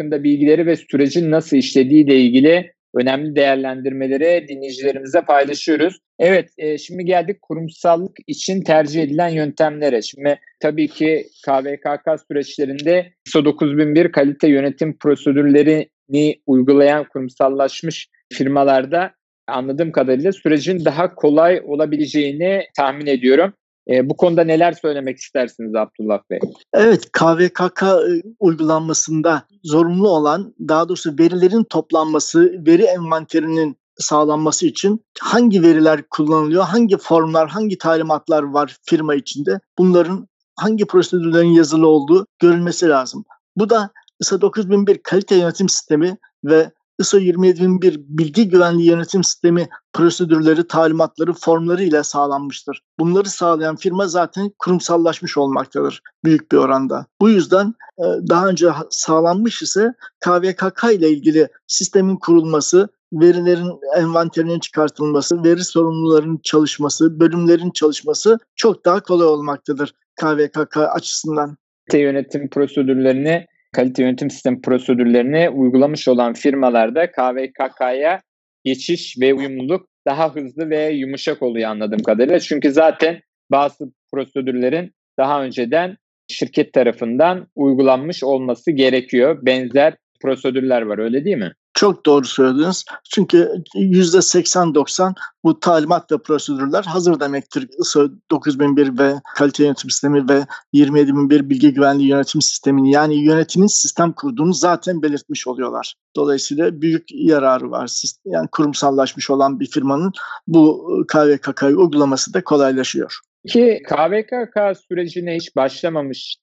hakkında 0.00 0.22
bilgileri 0.24 0.66
ve 0.66 0.76
sürecin 0.76 1.30
nasıl 1.30 1.56
işlediği 1.56 2.04
ile 2.04 2.16
ilgili 2.16 2.72
önemli 2.94 3.36
değerlendirmeleri 3.36 4.48
dinleyicilerimize 4.48 5.20
paylaşıyoruz. 5.20 5.98
Evet, 6.18 6.50
e, 6.58 6.78
şimdi 6.78 7.04
geldik 7.04 7.42
kurumsallık 7.42 8.16
için 8.26 8.62
tercih 8.62 9.02
edilen 9.02 9.28
yöntemlere. 9.28 10.02
Şimdi 10.02 10.38
tabii 10.60 10.88
ki 10.88 11.26
KVKK 11.46 12.20
süreçlerinde 12.28 13.12
ISO 13.26 13.44
9001 13.44 14.12
kalite 14.12 14.48
yönetim 14.48 14.98
prosedürlerini 14.98 16.40
uygulayan 16.46 17.04
kurumsallaşmış 17.12 18.08
firmalarda 18.32 19.10
anladığım 19.48 19.92
kadarıyla 19.92 20.32
sürecin 20.32 20.84
daha 20.84 21.14
kolay 21.14 21.60
olabileceğini 21.64 22.62
tahmin 22.76 23.06
ediyorum. 23.06 23.52
E, 23.90 24.08
bu 24.08 24.16
konuda 24.16 24.44
neler 24.44 24.72
söylemek 24.72 25.18
istersiniz 25.18 25.74
Abdullah 25.74 26.18
Bey? 26.30 26.38
Evet, 26.74 27.12
KVKK 27.12 27.82
e, 27.82 28.22
uygulanmasında 28.40 29.42
zorunlu 29.64 30.08
olan, 30.08 30.54
daha 30.68 30.88
doğrusu 30.88 31.18
verilerin 31.18 31.64
toplanması, 31.64 32.52
veri 32.66 32.82
envanterinin 32.82 33.76
sağlanması 33.98 34.66
için 34.66 35.04
hangi 35.20 35.62
veriler 35.62 36.02
kullanılıyor, 36.10 36.64
hangi 36.64 36.96
formlar, 36.96 37.48
hangi 37.48 37.78
talimatlar 37.78 38.42
var 38.42 38.76
firma 38.82 39.14
içinde 39.14 39.60
bunların 39.78 40.28
hangi 40.56 40.86
prosedürlerin 40.86 41.48
yazılı 41.48 41.88
olduğu 41.88 42.26
görülmesi 42.38 42.88
lazım. 42.88 43.24
Bu 43.56 43.70
da 43.70 43.90
ISO 44.20 44.40
9001 44.40 44.98
kalite 45.02 45.36
yönetim 45.36 45.68
sistemi 45.68 46.16
ve 46.44 46.70
ISO 47.00 47.18
27001 47.18 48.00
bilgi 48.08 48.48
güvenliği 48.48 48.88
yönetim 48.88 49.24
sistemi 49.24 49.68
prosedürleri, 49.92 50.66
talimatları, 50.66 51.32
formları 51.32 51.82
ile 51.82 52.02
sağlanmıştır. 52.02 52.82
Bunları 52.98 53.28
sağlayan 53.28 53.76
firma 53.76 54.06
zaten 54.06 54.52
kurumsallaşmış 54.58 55.38
olmaktadır 55.38 56.02
büyük 56.24 56.52
bir 56.52 56.56
oranda. 56.56 57.06
Bu 57.20 57.30
yüzden 57.30 57.74
e, 57.98 58.04
daha 58.28 58.48
önce 58.48 58.68
sağlanmış 58.90 59.62
ise 59.62 59.94
KVKK 60.20 60.84
ile 60.92 61.10
ilgili 61.10 61.48
sistemin 61.66 62.16
kurulması, 62.16 62.88
verilerin 63.12 63.80
envanterinin 63.96 64.60
çıkartılması, 64.60 65.44
veri 65.44 65.64
sorumlularının 65.64 66.40
çalışması, 66.42 67.20
bölümlerin 67.20 67.70
çalışması 67.70 68.38
çok 68.56 68.84
daha 68.84 69.00
kolay 69.00 69.26
olmaktadır 69.26 69.94
KVKK 70.20 70.76
açısından. 70.76 71.56
Yönetim 71.92 72.50
prosedürlerini 72.50 73.46
kalite 73.72 74.02
yönetim 74.02 74.30
sistemi 74.30 74.60
prosedürlerini 74.60 75.48
uygulamış 75.48 76.08
olan 76.08 76.32
firmalarda 76.34 77.10
KVKK'ya 77.10 78.20
geçiş 78.64 79.16
ve 79.20 79.34
uyumluluk 79.34 79.88
daha 80.06 80.34
hızlı 80.34 80.70
ve 80.70 80.90
yumuşak 80.90 81.42
oluyor 81.42 81.70
anladığım 81.70 82.02
kadarıyla. 82.02 82.40
Çünkü 82.40 82.70
zaten 82.70 83.20
bazı 83.50 83.84
prosedürlerin 84.12 84.90
daha 85.18 85.42
önceden 85.42 85.96
şirket 86.28 86.72
tarafından 86.72 87.46
uygulanmış 87.54 88.24
olması 88.24 88.70
gerekiyor. 88.70 89.38
Benzer 89.42 89.94
prosedürler 90.22 90.82
var 90.82 90.98
öyle 90.98 91.24
değil 91.24 91.36
mi? 91.36 91.52
Çok 91.80 92.06
doğru 92.06 92.24
söylediniz. 92.24 92.84
Çünkü 93.14 93.52
%80-90 93.74 95.14
bu 95.44 95.60
talimat 95.60 96.12
ve 96.12 96.18
prosedürler 96.18 96.84
hazır 96.84 97.20
demektir. 97.20 97.68
ISO 97.80 98.08
9001 98.30 98.98
ve 98.98 99.14
kalite 99.36 99.64
yönetim 99.64 99.90
sistemi 99.90 100.28
ve 100.28 100.46
27001 100.72 101.50
bilgi 101.50 101.74
güvenliği 101.74 102.08
yönetim 102.08 102.42
sistemini 102.42 102.90
yani 102.92 103.24
yönetimin 103.24 103.66
sistem 103.66 104.12
kurduğunu 104.12 104.52
zaten 104.52 105.02
belirtmiş 105.02 105.46
oluyorlar. 105.46 105.94
Dolayısıyla 106.16 106.82
büyük 106.82 107.04
yararı 107.10 107.70
var. 107.70 108.02
Yani 108.24 108.48
kurumsallaşmış 108.52 109.30
olan 109.30 109.60
bir 109.60 109.66
firmanın 109.66 110.12
bu 110.46 110.88
KVKK'yı 111.08 111.76
uygulaması 111.76 112.34
da 112.34 112.44
kolaylaşıyor. 112.44 113.18
Ki 113.48 113.82
KVKK 113.88 114.78
sürecine 114.88 115.36
hiç 115.36 115.56
başlamamış 115.56 116.36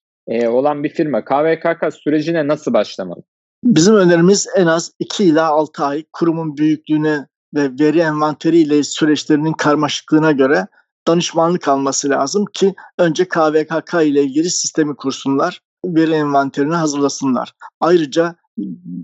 olan 0.48 0.84
bir 0.84 0.90
firma 0.90 1.26
KVKK 1.26 1.94
sürecine 1.94 2.48
nasıl 2.48 2.74
başlamalı? 2.74 3.24
Bizim 3.64 3.96
önerimiz 3.96 4.48
en 4.56 4.68
az 4.68 4.92
2 5.00 5.24
ila 5.24 5.48
6 5.48 5.86
ay 5.86 6.06
kurumun 6.14 6.58
büyüklüğüne 6.58 7.28
ve 7.56 7.72
veri 7.80 8.00
envanteri 8.00 8.58
ile 8.58 8.84
süreçlerinin 8.84 9.54
karmaşıklığına 9.54 10.32
göre 10.32 10.68
danışmanlık 11.08 11.68
alması 11.68 12.10
lazım 12.10 12.46
ki 12.54 12.76
önce 12.98 13.28
KVKK 13.28 13.94
ile 13.94 14.24
ilgili 14.24 14.50
sistemi 14.50 14.96
kursunlar, 14.96 15.62
veri 15.86 16.12
envanterini 16.12 16.76
hazırlasınlar. 16.76 17.54
Ayrıca 17.80 18.36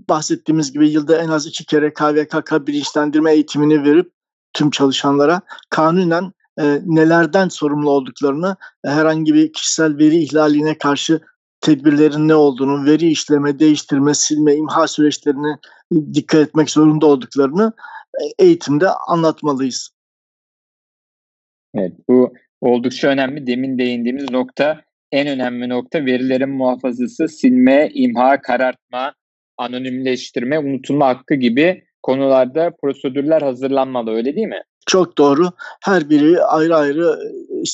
bahsettiğimiz 0.08 0.72
gibi 0.72 0.90
yılda 0.90 1.18
en 1.18 1.28
az 1.28 1.46
iki 1.46 1.66
kere 1.66 1.92
KVKK 1.92 2.66
bilinçlendirme 2.66 3.32
eğitimini 3.32 3.84
verip 3.84 4.12
tüm 4.52 4.70
çalışanlara 4.70 5.40
kanunen 5.70 6.32
e, 6.60 6.80
nelerden 6.84 7.48
sorumlu 7.48 7.90
olduklarını, 7.90 8.56
herhangi 8.84 9.34
bir 9.34 9.52
kişisel 9.52 9.98
veri 9.98 10.16
ihlaline 10.16 10.78
karşı 10.78 11.20
tedbirlerin 11.64 12.28
ne 12.28 12.34
olduğunu, 12.34 12.86
veri 12.86 13.06
işleme, 13.06 13.58
değiştirme, 13.58 14.14
silme, 14.14 14.54
imha 14.54 14.88
süreçlerine 14.88 15.58
dikkat 16.14 16.48
etmek 16.48 16.70
zorunda 16.70 17.06
olduklarını 17.06 17.72
e, 18.20 18.44
eğitimde 18.44 18.88
anlatmalıyız. 19.08 19.90
Evet 21.74 21.92
bu 22.08 22.32
oldukça 22.60 23.08
önemli. 23.08 23.46
Demin 23.46 23.78
değindiğimiz 23.78 24.30
nokta 24.30 24.80
en 25.12 25.28
önemli 25.28 25.68
nokta 25.68 26.04
verilerin 26.04 26.50
muhafazası, 26.50 27.28
silme, 27.28 27.90
imha, 27.94 28.40
karartma, 28.40 29.14
anonimleştirme, 29.56 30.58
unutulma 30.58 31.08
hakkı 31.08 31.34
gibi 31.34 31.84
konularda 32.02 32.72
prosedürler 32.82 33.42
hazırlanmalı 33.42 34.10
öyle 34.10 34.36
değil 34.36 34.46
mi? 34.46 34.62
Çok 34.86 35.18
doğru. 35.18 35.50
Her 35.84 36.10
biri 36.10 36.42
ayrı 36.42 36.76
ayrı 36.76 37.18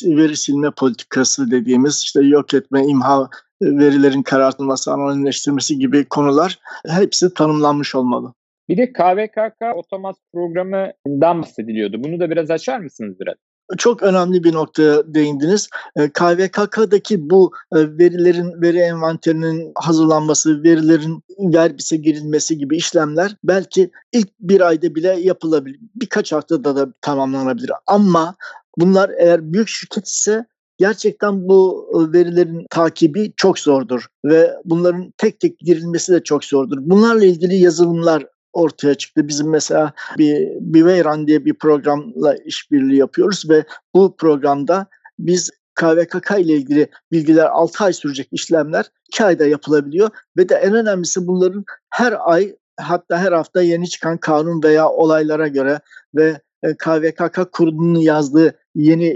veri 0.05 0.37
silme 0.37 0.71
politikası 0.71 1.51
dediğimiz 1.51 2.01
işte 2.05 2.21
yok 2.23 2.55
etme, 2.55 2.87
imha 2.87 3.29
verilerin 3.63 4.23
karartılması, 4.23 4.93
anonimleştirmesi 4.93 5.79
gibi 5.79 6.05
konular 6.05 6.59
hepsi 6.89 7.35
tanımlanmış 7.35 7.95
olmalı. 7.95 8.35
Bir 8.69 8.77
de 8.77 8.93
KVKK 8.93 9.77
otomat 9.77 10.17
programından 10.33 11.43
bahsediliyordu. 11.43 12.05
Bunu 12.05 12.21
da 12.21 12.31
biraz 12.31 12.51
açar 12.51 12.79
mısınız 12.79 13.21
biraz? 13.21 13.35
Çok 13.79 14.03
önemli 14.03 14.45
bir 14.45 14.55
noktaya 14.55 15.15
değindiniz. 15.15 15.69
KVKK'daki 16.15 17.31
bu 17.31 17.53
e, 17.75 17.79
verilerin, 17.99 18.63
veri 18.63 18.79
envanterinin 18.79 19.73
hazırlanması, 19.75 20.63
verilerin 20.63 21.23
verbise 21.39 21.97
girilmesi 21.97 22.59
gibi 22.59 22.77
işlemler 22.77 23.37
belki 23.45 23.91
ilk 24.13 24.29
bir 24.41 24.61
ayda 24.61 24.95
bile 24.95 25.21
yapılabilir. 25.21 25.81
Birkaç 25.95 26.33
haftada 26.33 26.77
da 26.77 26.93
tamamlanabilir. 27.01 27.71
Ama 27.87 28.35
bunlar 28.79 29.11
eğer 29.19 29.53
büyük 29.53 29.69
şirket 29.69 30.07
ise 30.07 30.47
Gerçekten 30.81 31.49
bu 31.49 31.89
verilerin 32.13 32.67
takibi 32.71 33.33
çok 33.37 33.59
zordur 33.59 34.07
ve 34.25 34.51
bunların 34.65 35.13
tek 35.17 35.41
tek 35.41 35.59
girilmesi 35.59 36.13
de 36.13 36.23
çok 36.23 36.45
zordur. 36.45 36.79
Bunlarla 36.81 37.25
ilgili 37.25 37.57
yazılımlar 37.57 38.27
ortaya 38.53 38.95
çıktı. 38.95 39.29
Bizim 39.29 39.51
mesela 39.51 39.93
bir 40.19 40.49
Biveyran 40.61 41.27
diye 41.27 41.45
bir 41.45 41.55
programla 41.55 42.37
işbirliği 42.37 42.97
yapıyoruz 42.97 43.51
ve 43.51 43.65
bu 43.95 44.17
programda 44.17 44.87
biz 45.19 45.51
KVKK 45.75 46.31
ile 46.39 46.53
ilgili 46.53 46.89
bilgiler 47.13 47.47
6 47.47 47.85
ay 47.85 47.93
sürecek 47.93 48.29
işlemler 48.33 48.91
2 49.09 49.25
ayda 49.25 49.47
yapılabiliyor 49.47 50.11
ve 50.37 50.49
de 50.49 50.55
en 50.55 50.75
önemlisi 50.75 51.27
bunların 51.27 51.65
her 51.91 52.15
ay 52.21 52.57
hatta 52.81 53.19
her 53.19 53.33
hafta 53.33 53.63
yeni 53.63 53.89
çıkan 53.89 54.19
kanun 54.19 54.63
veya 54.63 54.89
olaylara 54.89 55.49
göre 55.49 55.81
ve 56.15 56.41
KVKK 56.79 57.53
kurulunun 57.53 58.01
yazdığı 58.01 58.55
yeni 58.75 59.07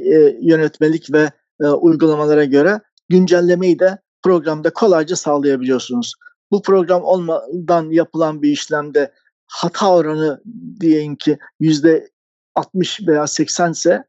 yönetmelik 0.41 1.13
ve 1.13 1.31
e, 1.61 1.67
uygulamalara 1.67 2.45
göre 2.45 2.81
güncellemeyi 3.09 3.79
de 3.79 3.99
programda 4.23 4.71
kolayca 4.71 5.17
sağlayabiliyorsunuz. 5.17 6.15
Bu 6.53 6.63
program 6.63 7.05
olmadan 7.05 7.91
yapılan 7.91 8.43
bir 8.43 8.51
işlemde 8.51 9.13
hata 9.47 9.95
oranı 9.95 10.43
diyelim 10.81 11.17
ki 11.17 11.39
yüzde 11.61 12.11
60 12.55 13.01
veya 13.09 13.27
80 13.27 13.73
ise 13.73 14.05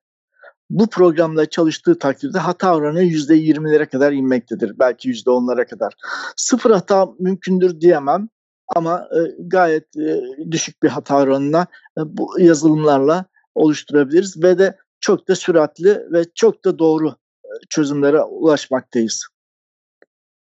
bu 0.70 0.88
programda 0.88 1.50
çalıştığı 1.50 2.00
takdirde 2.00 2.40
hata 2.40 2.76
oranı 2.76 3.02
yüzde 3.02 3.38
20'lere 3.38 3.86
kadar 3.86 4.12
inmektedir. 4.12 4.80
Belki 4.80 5.10
yüzde 5.10 5.30
10'lara 5.30 5.68
kadar. 5.68 5.94
Sıfır 6.36 6.72
hata 6.72 7.08
mümkündür 7.20 7.82
diyemem 7.82 8.30
ama 8.68 9.10
e, 9.12 9.20
gayet 9.40 9.98
e, 9.98 10.22
düşük 10.52 10.84
bir 10.84 10.90
hata 10.90 11.18
oranına 11.18 11.68
e, 11.98 12.02
bu 12.06 12.40
yazılımlarla 12.40 13.26
oluşturabiliriz 13.56 14.44
ve 14.44 14.60
de 14.60 14.78
çok 15.00 15.28
da 15.28 15.36
süratli 15.36 16.12
ve 16.12 16.24
çok 16.36 16.66
da 16.66 16.80
doğru 16.80 17.10
e, 17.46 17.50
çözümlere 17.70 18.22
ulaşmaktayız. 18.22 19.28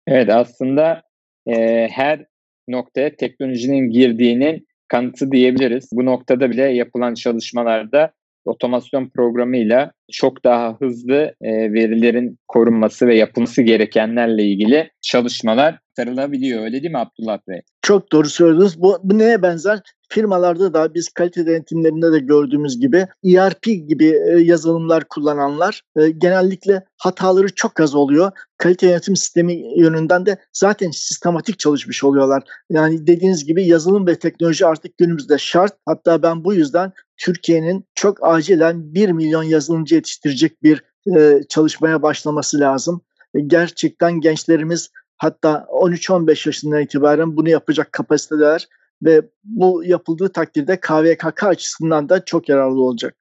Evet 0.07 0.31
aslında 0.31 1.03
e, 1.47 1.89
her 1.89 2.27
noktaya 2.69 3.17
teknolojinin 3.17 3.91
girdiğinin 3.91 4.67
kanıtı 4.89 5.33
diyebiliriz. 5.33 5.89
Bu 5.93 6.05
noktada 6.05 6.51
bile 6.51 6.63
yapılan 6.63 7.15
çalışmalarda 7.15 8.13
otomasyon 8.45 9.09
programıyla 9.09 9.93
çok 10.13 10.45
daha 10.45 10.77
hızlı 10.81 11.35
e, 11.41 11.73
verilerin 11.73 12.39
korunması 12.49 13.07
ve 13.07 13.17
yapılması 13.17 13.63
gerekenlerle 13.63 14.45
ilgili 14.45 14.91
çalışmalar 15.03 15.79
aktarılabiliyor. 15.97 16.65
Öyle 16.65 16.83
değil 16.83 16.93
mi 16.93 16.99
Abdullah 16.99 17.39
Bey? 17.49 17.61
Çok 17.83 18.13
doğru 18.13 18.29
söylüyorsunuz. 18.29 18.83
Bu, 18.83 18.99
bu 19.03 19.19
neye 19.19 19.43
benzer? 19.43 19.81
Firmalarda 20.09 20.75
da 20.75 20.95
biz 20.95 21.09
kalite 21.09 21.47
denetimlerinde 21.47 22.13
de 22.13 22.19
gördüğümüz 22.19 22.81
gibi 22.81 23.07
ERP 23.25 23.63
gibi 23.63 24.05
e, 24.05 24.39
yazılımlar 24.39 25.05
kullananlar 25.09 25.83
e, 25.97 26.11
genellikle 26.11 26.85
hataları 26.99 27.55
çok 27.55 27.81
az 27.81 27.95
oluyor. 27.95 28.33
Kalite 28.59 28.87
yönetim 28.87 29.17
sistemi 29.17 29.81
yönünden 29.81 30.27
de 30.27 30.37
zaten 30.53 30.91
sistematik 30.91 31.59
çalışmış 31.59 32.05
oluyorlar. 32.05 32.43
Yani 32.71 33.07
dediğiniz 33.07 33.45
gibi 33.45 33.67
yazılım 33.67 34.07
ve 34.07 34.19
teknoloji 34.19 34.67
artık 34.67 34.99
günümüzde 34.99 35.39
şart. 35.39 35.73
Hatta 35.87 36.23
ben 36.23 36.45
bu 36.45 36.55
yüzden 36.55 36.93
Türkiye'nin 37.17 37.85
çok 37.95 38.19
acilen 38.23 38.95
1 38.95 39.09
milyon 39.09 39.43
yazılımcı 39.43 39.96
yetiştirecek 39.97 40.63
bir 40.63 40.83
e, 41.17 41.41
çalışmaya 41.49 42.03
başlaması 42.03 42.61
lazım. 42.61 43.01
Gerçekten 43.47 44.21
gençlerimiz 44.21 44.91
hatta 45.17 45.67
13-15 45.69 46.49
yaşından 46.49 46.83
itibaren 46.83 47.37
bunu 47.37 47.49
yapacak 47.49 47.93
kapasiteler 47.93 48.69
ve 49.03 49.23
bu 49.45 49.85
yapıldığı 49.85 50.33
takdirde 50.33 50.81
KVKK 50.81 51.45
açısından 51.45 52.09
da 52.09 52.25
çok 52.25 52.49
yararlı 52.49 52.83
olacak. 52.83 53.15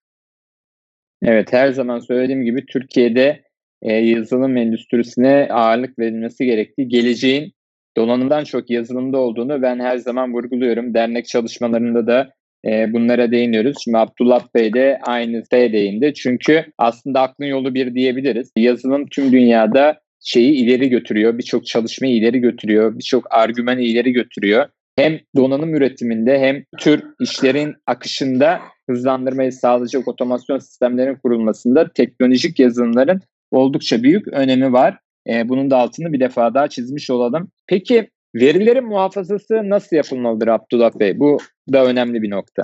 Evet 1.23 1.53
her 1.53 1.71
zaman 1.71 1.99
söylediğim 1.99 2.43
gibi 2.43 2.65
Türkiye'de 2.65 3.43
e, 3.82 3.93
yazılım 3.93 4.57
endüstrisine 4.57 5.49
ağırlık 5.51 5.99
verilmesi 5.99 6.45
gerektiği, 6.45 6.88
geleceğin 6.88 7.53
donanımdan 7.97 8.43
çok 8.43 8.69
yazılımda 8.69 9.17
olduğunu 9.17 9.61
ben 9.61 9.80
her 9.80 9.97
zaman 9.97 10.34
vurguluyorum. 10.34 10.93
Dernek 10.93 11.28
çalışmalarında 11.28 12.07
da 12.07 12.34
e, 12.66 12.93
bunlara 12.93 13.32
değiniyoruz. 13.32 13.78
Şimdi 13.84 13.97
Abdullah 13.97 14.47
Bey 14.55 14.74
de 14.74 14.99
aynı 15.03 15.43
şeye 15.51 15.74
değindi. 15.74 16.13
Çünkü 16.13 16.66
aslında 16.78 17.22
aklın 17.22 17.45
yolu 17.45 17.74
bir 17.74 17.95
diyebiliriz. 17.95 18.51
Yazılım 18.57 19.07
tüm 19.07 19.32
dünyada 19.32 19.99
şeyi 20.24 20.51
ileri 20.53 20.89
götürüyor. 20.89 21.38
Birçok 21.38 21.66
çalışmayı 21.66 22.16
ileri 22.16 22.39
götürüyor. 22.39 22.97
Birçok 22.97 23.34
argümanı 23.34 23.82
ileri 23.82 24.11
götürüyor. 24.11 24.66
Hem 24.97 25.20
donanım 25.36 25.76
üretiminde 25.76 26.39
hem 26.39 26.63
tür 26.80 27.03
işlerin 27.22 27.76
akışında 27.88 28.59
hızlandırmayı 28.89 29.51
sağlayacak 29.51 30.07
otomasyon 30.07 30.59
sistemlerin 30.59 31.16
kurulmasında 31.16 31.91
teknolojik 31.93 32.59
yazılımların 32.59 33.22
oldukça 33.51 34.03
büyük 34.03 34.28
önemi 34.28 34.74
var. 34.74 34.97
E, 35.30 35.49
bunun 35.49 35.72
da 35.72 35.78
altını 35.78 36.13
bir 36.13 36.20
defa 36.20 36.53
daha 36.53 36.68
çizmiş 36.68 37.09
olalım. 37.09 37.51
Peki 37.68 38.09
verilerin 38.36 38.86
muhafazası 38.86 39.54
nasıl 39.64 39.96
yapılmalıdır 39.96 40.48
Abdullah 40.48 41.00
Bey? 41.00 41.20
Bu 41.20 41.38
da 41.74 41.86
önemli 41.86 42.22
bir 42.22 42.30
nokta. 42.30 42.64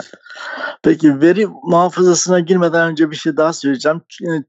Peki 0.84 1.22
veri 1.22 1.48
muhafazasına 1.64 2.40
girmeden 2.40 2.92
önce 2.92 3.12
bir 3.12 3.16
şey 3.16 3.38
daha 3.38 3.54
söyleyeceğim. 3.54 4.02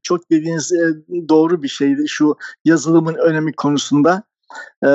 Çok 0.03 0.31
dediğiniz 0.31 0.71
e, 0.71 0.85
doğru 1.29 1.63
bir 1.63 1.67
şeydi 1.67 2.07
şu 2.07 2.35
yazılımın 2.65 3.15
önemi 3.15 3.53
konusunda. 3.53 4.23
E, 4.85 4.89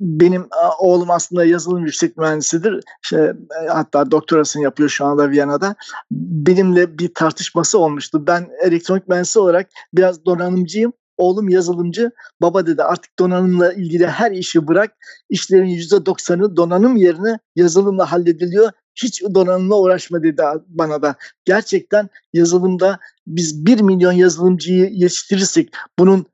benim 0.00 0.48
oğlum 0.78 1.10
aslında 1.10 1.44
yazılım 1.44 1.84
yüksek 1.84 2.16
mühendisidir. 2.16 2.80
İşte, 3.02 3.34
e, 3.64 3.68
hatta 3.68 4.10
doktorasını 4.10 4.62
yapıyor 4.62 4.88
şu 4.88 5.04
anda 5.04 5.30
Viyana'da. 5.30 5.74
Benimle 6.10 6.98
bir 6.98 7.14
tartışması 7.14 7.78
olmuştu. 7.78 8.26
Ben 8.26 8.48
elektronik 8.62 9.08
mühendisi 9.08 9.38
olarak 9.38 9.68
biraz 9.94 10.24
donanımcıyım. 10.24 10.92
Oğlum 11.20 11.48
yazılımcı. 11.48 12.10
Baba 12.42 12.66
dedi 12.66 12.82
artık 12.82 13.18
donanımla 13.18 13.72
ilgili 13.72 14.06
her 14.06 14.30
işi 14.30 14.68
bırak. 14.68 14.96
İşlerin 15.30 15.66
%90'ı 15.66 16.56
donanım 16.56 16.96
yerine 16.96 17.38
yazılımla 17.56 18.12
hallediliyor. 18.12 18.70
Hiç 18.94 19.22
donanımla 19.22 19.78
uğraşma 19.78 20.22
dedi 20.22 20.42
bana 20.66 21.02
da. 21.02 21.14
Gerçekten 21.44 22.08
yazılımda 22.32 22.98
biz 23.26 23.66
1 23.66 23.80
milyon 23.80 24.12
yazılımcıyı 24.12 24.90
yetiştirirsek 24.90 25.68
bunun 25.98 26.26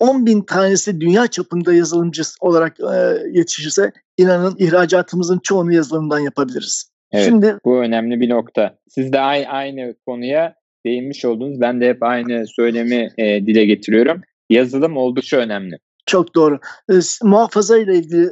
10 0.00 0.26
bin 0.26 0.42
tanesi 0.42 1.00
dünya 1.00 1.26
çapında 1.26 1.74
yazılımcı 1.74 2.22
olarak 2.40 2.80
e, 2.80 3.22
yetişirse 3.32 3.92
inanın 4.18 4.56
ihracatımızın 4.58 5.38
çoğunu 5.38 5.72
yazılımdan 5.72 6.18
yapabiliriz. 6.18 6.90
Evet, 7.12 7.24
Şimdi 7.24 7.58
bu 7.64 7.78
önemli 7.78 8.20
bir 8.20 8.28
nokta. 8.28 8.78
Siz 8.88 9.12
de 9.12 9.20
aynı, 9.20 9.46
aynı 9.46 9.94
konuya 10.06 10.54
değinmiş 10.86 11.24
oldunuz. 11.24 11.60
Ben 11.60 11.80
de 11.80 11.88
hep 11.88 12.02
aynı 12.02 12.46
söylemi 12.46 13.10
e, 13.18 13.46
dile 13.46 13.64
getiriyorum. 13.64 14.22
Yazılım 14.50 14.96
oldukça 14.96 15.36
önemli. 15.36 15.78
Çok 16.06 16.34
doğru. 16.34 16.60
E, 16.90 16.94
muhafaza 17.22 17.78
ile 17.78 17.94
ilgili 17.98 18.30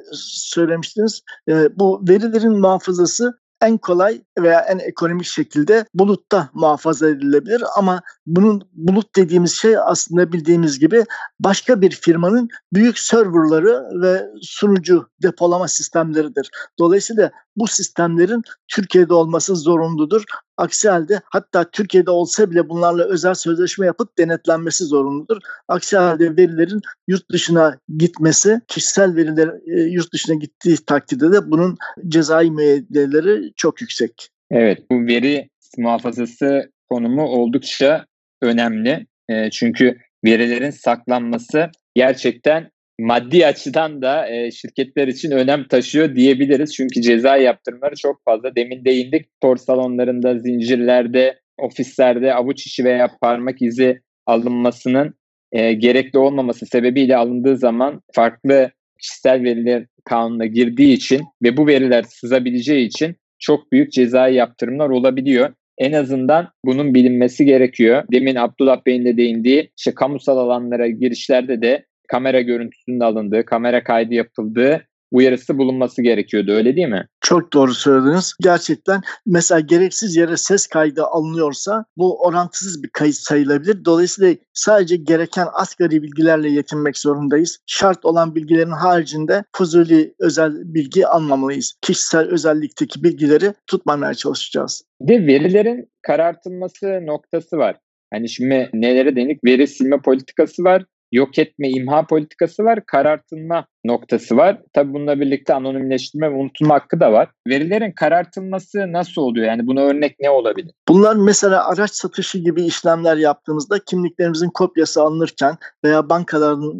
söylemiştiniz. 0.55 1.23
E, 1.49 1.79
bu 1.79 2.05
verilerin 2.09 2.61
muhafazası 2.61 3.33
en 3.63 3.79
kolay 3.79 4.23
veya 4.39 4.61
en 4.61 4.79
ekonomik 4.79 5.27
şekilde 5.27 5.85
bulutta 5.95 6.51
muhafaza 6.55 7.09
edilebilir 7.09 7.63
ama 7.77 8.01
bunun 8.27 8.69
bulut 8.73 9.17
dediğimiz 9.17 9.53
şey 9.53 9.79
aslında 9.79 10.33
bildiğimiz 10.33 10.79
gibi 10.79 11.05
başka 11.41 11.81
bir 11.81 11.91
firmanın 11.91 12.49
büyük 12.73 12.99
serverları 12.99 14.03
ve 14.03 14.23
sunucu 14.43 15.09
depolama 15.23 15.69
sistemleridir. 15.69 16.51
Dolayısıyla 16.79 17.31
bu 17.57 17.67
sistemlerin 17.67 18.43
Türkiye'de 18.69 19.15
olması 19.15 19.57
zorunludur. 19.57 20.25
Aksi 20.57 20.89
halde 20.89 21.21
hatta 21.31 21.71
Türkiye'de 21.71 22.11
olsa 22.11 22.51
bile 22.51 22.69
bunlarla 22.69 23.05
özel 23.05 23.35
sözleşme 23.35 23.87
yapıp 23.87 24.19
denetlenmesi 24.19 24.85
zorunludur. 24.85 25.37
Aksi 25.69 25.97
halde 25.97 26.37
verilerin 26.37 26.81
yurt 27.09 27.31
dışına 27.31 27.79
gitmesi, 27.99 28.61
kişisel 28.69 29.17
veriler 29.17 29.49
e, 29.49 29.81
yurt 29.83 30.13
dışına 30.13 30.35
gittiği 30.35 30.77
takdirde 30.87 31.33
de 31.33 31.51
bunun 31.51 31.77
cezai 32.09 32.51
müeyyideleri 32.51 33.53
çok 33.57 33.81
yüksek. 33.81 34.29
Evet, 34.51 34.79
bu 34.91 35.07
veri 35.07 35.49
muhafazası 35.79 36.71
konumu 36.89 37.23
oldukça 37.23 38.07
önemli. 38.43 39.07
E, 39.29 39.51
çünkü 39.51 39.97
verilerin 40.25 40.71
saklanması 40.71 41.71
gerçekten 41.95 42.71
maddi 43.01 43.47
açıdan 43.47 44.03
da 44.03 44.31
e, 44.31 44.51
şirketler 44.51 45.09
için 45.09 45.31
önem 45.31 45.65
taşıyor 45.69 46.17
diyebiliriz. 46.17 46.75
Çünkü 46.75 47.03
ceza 47.03 47.37
yaptırımları 47.37 47.95
çok 47.95 48.25
fazla. 48.25 48.57
Demin 48.57 48.85
değindik 48.85 49.27
spor 49.37 49.57
salonlarında, 49.57 50.39
zincirlerde, 50.39 51.39
ofislerde 51.59 52.35
avuç 52.35 52.67
içi 52.67 52.85
veya 52.85 53.11
parmak 53.21 53.63
izi 53.63 54.01
alınmasının 54.27 55.15
e, 55.53 55.73
gerekli 55.73 56.19
olmaması 56.19 56.67
sebebiyle 56.67 57.17
alındığı 57.17 57.57
zaman 57.57 58.03
farklı 58.13 58.71
kişisel 59.01 59.43
veriler 59.43 59.87
kanuna 60.05 60.47
girdiği 60.47 60.95
için 60.95 61.23
ve 61.43 61.57
bu 61.57 61.67
veriler 61.67 62.03
sızabileceği 62.03 62.87
için 62.87 63.17
çok 63.39 63.73
büyük 63.73 63.93
cezai 63.93 64.35
yaptırımlar 64.35 64.89
olabiliyor. 64.89 65.55
En 65.79 65.93
azından 65.93 66.49
bunun 66.65 66.95
bilinmesi 66.95 67.45
gerekiyor. 67.45 68.05
Demin 68.13 68.35
Abdullah 68.35 68.87
Bey'in 68.87 69.05
de 69.05 69.17
değindiği 69.17 69.71
işte 69.79 69.95
kamusal 69.95 70.39
alanlara 70.39 70.89
girişlerde 70.89 71.63
de 71.63 71.85
kamera 72.09 72.41
görüntüsünün 72.41 73.01
alındığı, 73.01 73.45
kamera 73.45 73.85
kaydı 73.85 74.15
yapıldığı 74.15 74.87
uyarısı 75.15 75.59
bulunması 75.59 76.03
gerekiyordu 76.03 76.53
öyle 76.53 76.77
değil 76.77 76.89
mi? 76.89 77.09
Çok 77.21 77.53
doğru 77.53 77.75
söylediniz. 77.75 78.35
Gerçekten 78.41 79.01
mesela 79.27 79.61
gereksiz 79.61 80.17
yere 80.17 80.37
ses 80.37 80.67
kaydı 80.67 81.05
alınıyorsa 81.05 81.85
bu 81.97 82.23
orantısız 82.23 82.83
bir 82.83 82.89
kayıt 82.89 83.17
sayılabilir. 83.17 83.85
Dolayısıyla 83.85 84.35
sadece 84.53 84.97
gereken 84.97 85.47
asgari 85.53 86.03
bilgilerle 86.03 86.49
yetinmek 86.49 86.99
zorundayız. 86.99 87.59
Şart 87.67 88.05
olan 88.05 88.35
bilgilerin 88.35 88.71
haricinde 88.71 89.45
fuzuli 89.57 90.15
özel 90.21 90.53
bilgi 90.55 91.07
almamalıyız. 91.07 91.75
Kişisel 91.83 92.29
özellikteki 92.29 93.03
bilgileri 93.03 93.53
tutmamaya 93.67 94.15
çalışacağız. 94.15 94.85
Bir 95.01 95.15
de 95.15 95.27
verilerin 95.27 95.89
karartılması 96.03 96.87
noktası 97.07 97.57
var. 97.57 97.77
Hani 98.13 98.29
şimdi 98.29 98.71
nelere 98.75 99.17
denik 99.17 99.45
veri 99.45 99.67
silme 99.67 100.01
politikası 100.01 100.65
var 100.65 100.85
yok 101.15 101.39
etme 101.39 101.69
imha 101.71 102.07
politikası 102.07 102.65
var, 102.65 102.87
karartılma 102.87 103.67
noktası 103.85 104.37
var. 104.37 104.63
Tabii 104.73 104.95
bununla 104.95 105.21
birlikte 105.21 105.55
anonimleştirme 105.55 106.31
ve 106.31 106.35
unutulma 106.35 106.75
hakkı 106.75 107.01
da 107.01 107.13
var. 107.13 107.29
Verilerin 107.49 107.93
karartılması 107.93 108.93
nasıl 108.93 109.23
oluyor? 109.23 109.47
Yani 109.47 109.67
buna 109.67 109.81
örnek 109.81 110.21
ne 110.21 110.31
olabilir? 110.31 110.71
Bunlar 110.89 111.17
mesela 111.17 111.69
araç 111.69 111.91
satışı 111.91 112.39
gibi 112.39 112.63
işlemler 112.63 113.17
yaptığımızda 113.17 113.79
kimliklerimizin 113.79 114.51
kopyası 114.51 115.03
alınırken 115.03 115.57
veya 115.85 116.09
bankaların 116.09 116.73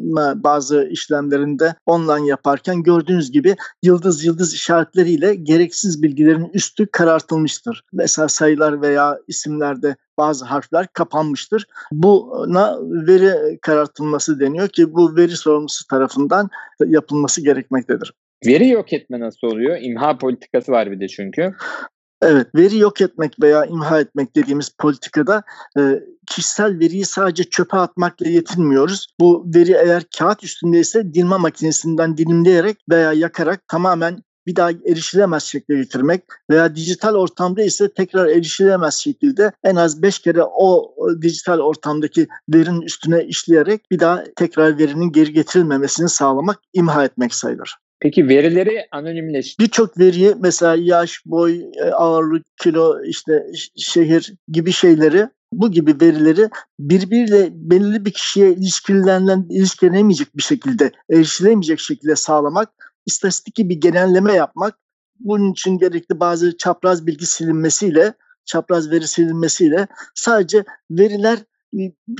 bazı 0.45 0.89
işlemlerinde 0.91 1.75
online 1.87 2.29
yaparken 2.29 2.83
gördüğünüz 2.83 3.31
gibi 3.31 3.57
yıldız 3.83 4.25
yıldız 4.25 4.55
işaretleriyle 4.55 5.35
gereksiz 5.35 6.03
bilgilerin 6.03 6.51
üstü 6.55 6.87
karartılmıştır. 6.87 7.85
Mesela 7.93 8.29
sayılar 8.29 8.83
veya 8.83 9.19
isimlerde 9.29 9.97
bazı 10.19 10.45
harfler 10.45 10.87
kapanmıştır. 10.93 11.67
Buna 11.93 12.79
veri 12.81 13.59
karartılması 13.61 14.41
deniyor 14.41 14.69
ki 14.69 14.95
bu 14.95 15.17
veri 15.17 15.37
sorumlusu 15.37 15.87
tarafından 15.87 16.49
yapılması 16.95 17.45
gerekmektedir. 17.45 18.13
Veri 18.47 18.69
yok 18.69 18.93
etme 18.93 19.21
nasıl 19.21 19.47
oluyor? 19.47 19.79
İmha 19.81 20.19
politikası 20.19 20.73
var 20.73 20.91
bir 20.91 21.01
de 21.01 21.09
çünkü. 21.09 21.53
Evet, 22.23 22.47
veri 22.55 22.79
yok 22.79 23.01
etmek 23.01 23.43
veya 23.43 23.65
imha 23.65 24.01
etmek 24.01 24.37
dediğimiz 24.37 24.71
politikada 24.79 25.43
e, 25.79 26.01
kişisel 26.27 26.79
veriyi 26.79 27.05
sadece 27.05 27.45
çöpe 27.45 27.77
atmakla 27.77 28.29
yetinmiyoruz. 28.29 29.07
Bu 29.21 29.47
veri 29.55 29.73
eğer 29.73 30.03
kağıt 30.19 30.45
üstündeyse 30.45 31.15
dilma 31.15 31.39
makinesinden 31.39 32.17
dilimleyerek 32.17 32.77
veya 32.91 33.13
yakarak 33.13 33.69
tamamen 33.69 34.23
bir 34.47 34.57
daha 34.57 34.71
erişilemez 34.71 35.43
şekilde 35.43 35.79
getirmek 35.79 36.23
veya 36.51 36.77
dijital 36.77 37.15
ortamda 37.15 37.63
ise 37.63 37.95
tekrar 37.95 38.27
erişilemez 38.27 38.95
şekilde 38.95 39.53
en 39.65 39.77
az 39.77 40.03
5 40.03 40.19
kere 40.19 40.43
o 40.43 40.95
dijital 41.23 41.59
ortamdaki 41.59 42.29
verinin 42.55 42.83
üstüne 42.83 43.25
işleyerek 43.25 43.91
bir 43.91 43.99
daha 43.99 44.25
tekrar 44.37 44.79
verinin 44.79 45.13
geri 45.13 45.33
getirilmemesini 45.33 46.09
sağlamak, 46.09 46.59
imha 46.73 47.05
etmek 47.05 47.35
sayılır. 47.35 47.77
Peki 48.01 48.29
verileri 48.29 48.87
anonimleş. 48.93 49.59
Birçok 49.59 49.99
veriyi 49.99 50.35
mesela 50.41 50.77
yaş, 50.79 51.23
boy, 51.27 51.61
e, 51.77 51.85
ağırlık, 51.85 52.47
kilo, 52.57 53.03
işte 53.05 53.47
şehir 53.77 54.35
gibi 54.49 54.73
şeyleri 54.73 55.29
bu 55.53 55.71
gibi 55.71 56.01
verileri 56.01 56.49
birbiriyle 56.81 57.49
belirli 57.53 58.05
bir 58.05 58.13
kişiye 58.13 58.53
ilişkilenen, 58.53 59.47
ilişkilenemeyecek 59.51 60.37
bir 60.37 60.43
şekilde, 60.43 60.91
erişilemeyecek 61.11 61.81
şekilde 61.81 62.17
sağlamak 62.17 62.69
istatistik 63.07 63.59
bir 63.59 63.81
genelleme 63.81 64.33
yapmak, 64.33 64.79
bunun 65.21 65.53
için 65.53 65.79
gerekli 65.79 66.21
bazı 66.21 66.57
çapraz 66.57 67.07
bilgi 67.07 67.27
silinmesiyle, 67.27 68.15
çapraz 68.45 68.91
veri 68.91 69.09
silinmesiyle 69.09 69.87
sadece 70.15 70.65
veriler 70.91 71.39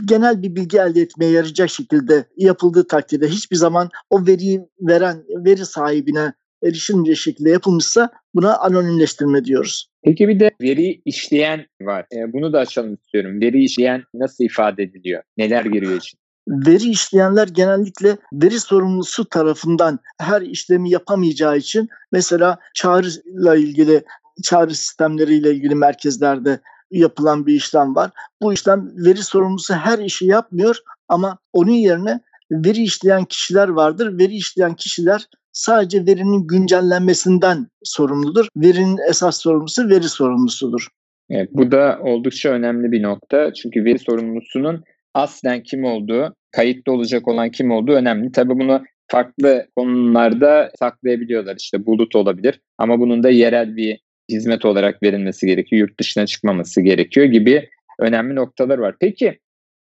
genel 0.05 0.43
bir 0.43 0.57
bilgi 0.57 0.79
elde 0.79 1.01
etmeye 1.01 1.33
yarayacak 1.33 1.71
şekilde 1.71 2.25
yapıldığı 2.37 2.87
takdirde 2.87 3.29
hiçbir 3.29 3.57
zaman 3.57 3.89
o 4.11 4.27
veriyi 4.27 4.61
veren 4.81 5.25
veri 5.45 5.67
sahibine 5.67 6.33
erişilmeyecek 6.65 7.17
şekilde 7.17 7.51
yapılmışsa 7.51 8.11
buna 8.35 8.57
anonimleştirme 8.57 9.45
diyoruz. 9.45 9.91
Peki 10.05 10.29
bir 10.29 10.41
de 10.41 10.51
veri 10.63 11.03
işleyen 11.05 11.67
var. 11.83 12.07
E, 12.13 12.33
bunu 12.33 12.53
da 12.53 12.59
açalım 12.59 12.95
istiyorum. 12.95 13.41
Veri 13.41 13.65
işleyen 13.65 14.03
nasıl 14.15 14.45
ifade 14.45 14.83
ediliyor? 14.83 15.23
Neler 15.37 15.65
giriyor 15.65 15.97
için? 15.97 16.19
Veri 16.49 16.91
işleyenler 16.91 17.49
genellikle 17.49 18.17
veri 18.33 18.61
sorumlusu 18.61 19.25
tarafından 19.25 19.99
her 20.21 20.43
işlemi 20.43 20.91
yapamayacağı 20.91 21.57
için 21.57 21.89
mesela 22.13 22.59
çağrıyla 22.75 23.57
ilgili 23.57 24.05
çağrı 24.43 24.75
sistemleriyle 24.75 25.51
ilgili 25.51 25.75
merkezlerde 25.75 26.61
yapılan 26.91 27.47
bir 27.47 27.55
işlem 27.55 27.95
var. 27.95 28.11
Bu 28.43 28.53
işlem 28.53 28.93
veri 28.97 29.23
sorumlusu 29.23 29.75
her 29.75 29.99
işi 29.99 30.27
yapmıyor 30.27 30.77
ama 31.09 31.39
onun 31.53 31.71
yerine 31.71 32.21
veri 32.51 32.83
işleyen 32.83 33.25
kişiler 33.25 33.69
vardır. 33.69 34.19
Veri 34.19 34.35
işleyen 34.35 34.75
kişiler 34.75 35.27
sadece 35.53 36.07
verinin 36.07 36.47
güncellenmesinden 36.47 37.67
sorumludur. 37.83 38.49
Verinin 38.57 38.99
esas 39.09 39.41
sorumlusu 39.41 39.89
veri 39.89 40.09
sorumlusudur. 40.09 40.89
Evet, 41.31 41.49
bu 41.53 41.73
da 41.73 41.99
oldukça 42.03 42.49
önemli 42.49 42.93
bir 42.93 43.03
nokta. 43.03 43.53
Çünkü 43.55 43.85
veri 43.85 43.99
sorumlusunun 43.99 44.85
aslen 45.15 45.63
kim 45.63 45.85
olduğu, 45.85 46.35
kayıtlı 46.51 46.93
olacak 46.93 47.29
olan 47.29 47.51
kim 47.51 47.71
olduğu 47.71 47.93
önemli. 47.93 48.33
Tabii 48.33 48.59
bunu 48.59 48.83
farklı 49.11 49.67
konularda 49.77 50.71
saklayabiliyorlar. 50.79 51.57
İşte 51.59 51.87
bulut 51.87 52.17
olabilir 52.17 52.61
ama 52.79 53.01
bunun 53.01 53.23
da 53.23 53.31
yerel 53.31 53.77
bir 53.77 54.01
hizmet 54.31 54.65
olarak 54.65 55.03
verilmesi 55.03 55.47
gerekiyor. 55.47 55.81
Yurt 55.81 56.01
dışına 56.01 56.27
çıkmaması 56.27 56.81
gerekiyor 56.81 57.27
gibi 57.27 57.69
önemli 57.99 58.35
noktalar 58.35 58.79
var. 58.79 58.95
Peki 59.01 59.39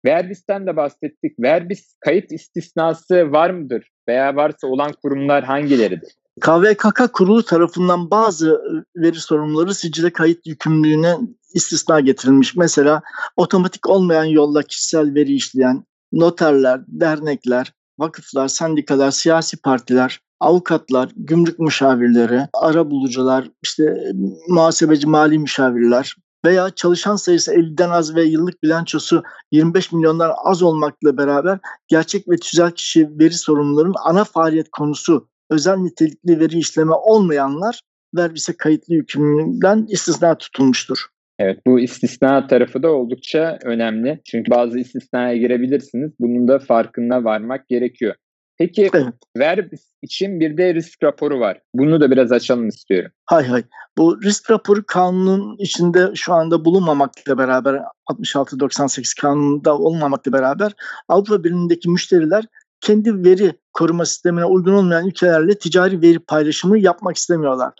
Verbis'ten 0.04 0.66
de 0.66 0.76
bahsettik. 0.76 1.40
Verbis 1.40 1.94
kayıt 2.00 2.32
istisnası 2.32 3.32
var 3.32 3.50
mıdır? 3.50 3.90
Veya 4.08 4.36
varsa 4.36 4.66
olan 4.66 4.92
kurumlar 5.02 5.44
hangileridir? 5.44 6.12
KVKK 6.40 7.12
kurulu 7.12 7.44
tarafından 7.44 8.10
bazı 8.10 8.60
veri 8.96 9.16
sorumluları 9.16 9.74
sicile 9.74 10.10
kayıt 10.10 10.46
yükümlülüğüne 10.46 11.14
istisna 11.54 12.00
getirilmiş. 12.00 12.56
Mesela 12.56 13.02
otomatik 13.36 13.88
olmayan 13.88 14.24
yolla 14.24 14.62
kişisel 14.62 15.14
veri 15.14 15.34
işleyen 15.34 15.84
noterler, 16.12 16.80
dernekler, 16.88 17.72
vakıflar, 17.98 18.48
sendikalar, 18.48 19.10
siyasi 19.10 19.56
partiler, 19.56 20.20
avukatlar, 20.40 21.10
gümrük 21.16 21.58
müşavirleri, 21.58 22.48
ara 22.54 22.90
bulucular, 22.90 23.50
işte 23.62 24.12
muhasebeci 24.48 25.06
mali 25.06 25.38
müşavirler 25.38 26.16
veya 26.44 26.70
çalışan 26.70 27.16
sayısı 27.16 27.52
50'den 27.52 27.90
az 27.90 28.14
ve 28.14 28.24
yıllık 28.24 28.62
bilançosu 28.62 29.22
25 29.52 29.92
milyondan 29.92 30.32
az 30.44 30.62
olmakla 30.62 31.16
beraber 31.16 31.58
gerçek 31.88 32.28
ve 32.28 32.36
tüzel 32.36 32.70
kişi 32.70 33.08
veri 33.18 33.34
sorumlularının 33.34 33.94
ana 34.04 34.24
faaliyet 34.24 34.70
konusu 34.70 35.28
özel 35.50 35.76
nitelikli 35.76 36.40
veri 36.40 36.58
işleme 36.58 36.94
olmayanlar 36.94 37.80
verbise 38.14 38.56
kayıtlı 38.56 38.94
yükümlülükten 38.94 39.86
istisna 39.88 40.38
tutulmuştur. 40.38 41.06
Evet 41.40 41.66
bu 41.66 41.80
istisna 41.80 42.46
tarafı 42.46 42.82
da 42.82 42.88
oldukça 42.90 43.58
önemli. 43.64 44.20
Çünkü 44.24 44.50
bazı 44.50 44.78
istisnaya 44.78 45.36
girebilirsiniz. 45.36 46.12
Bunun 46.20 46.48
da 46.48 46.58
farkına 46.58 47.24
varmak 47.24 47.68
gerekiyor. 47.68 48.14
Peki 48.58 48.90
evet. 48.94 49.14
Verbis 49.38 49.92
için 50.02 50.40
bir 50.40 50.56
de 50.56 50.74
risk 50.74 51.02
raporu 51.02 51.40
var. 51.40 51.60
Bunu 51.74 52.00
da 52.00 52.10
biraz 52.10 52.32
açalım 52.32 52.68
istiyorum. 52.68 53.10
Hay 53.26 53.46
hay. 53.46 53.62
Bu 53.98 54.22
risk 54.22 54.50
raporu 54.50 54.84
kanunun 54.86 55.56
içinde 55.58 56.10
şu 56.14 56.32
anda 56.32 56.64
bulunmamakla 56.64 57.38
beraber 57.38 57.80
66-98 58.10 59.20
kanununda 59.20 59.78
olmamakla 59.78 60.32
beraber 60.32 60.72
Avrupa 61.08 61.44
Birliği'ndeki 61.44 61.90
müşteriler 61.90 62.44
kendi 62.80 63.24
veri 63.24 63.52
koruma 63.72 64.04
sistemine 64.04 64.44
uygun 64.44 64.72
olmayan 64.72 65.06
ülkelerle 65.06 65.58
ticari 65.58 66.02
veri 66.02 66.18
paylaşımı 66.18 66.78
yapmak 66.78 67.16
istemiyorlar. 67.16 67.72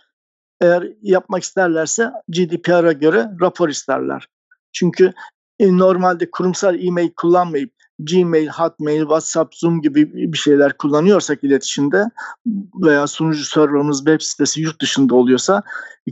Eğer 0.61 0.87
yapmak 1.01 1.43
isterlerse 1.43 2.11
GDPR'a 2.27 2.91
göre 2.91 3.31
rapor 3.41 3.69
isterler. 3.69 4.27
Çünkü 4.71 5.13
e, 5.59 5.77
normalde 5.77 6.31
kurumsal 6.31 6.83
e-mail 6.83 7.09
kullanmayıp 7.15 7.71
Gmail, 7.99 8.47
Hotmail, 8.47 9.01
WhatsApp, 9.01 9.55
Zoom 9.55 9.81
gibi 9.81 10.31
bir 10.33 10.37
şeyler 10.37 10.77
kullanıyorsak 10.77 11.43
iletişimde 11.43 12.05
veya 12.81 13.07
sunucu 13.07 13.45
serverımız 13.45 13.97
web 13.97 14.21
sitesi 14.21 14.61
yurt 14.61 14.81
dışında 14.81 15.15
oluyorsa 15.15 15.63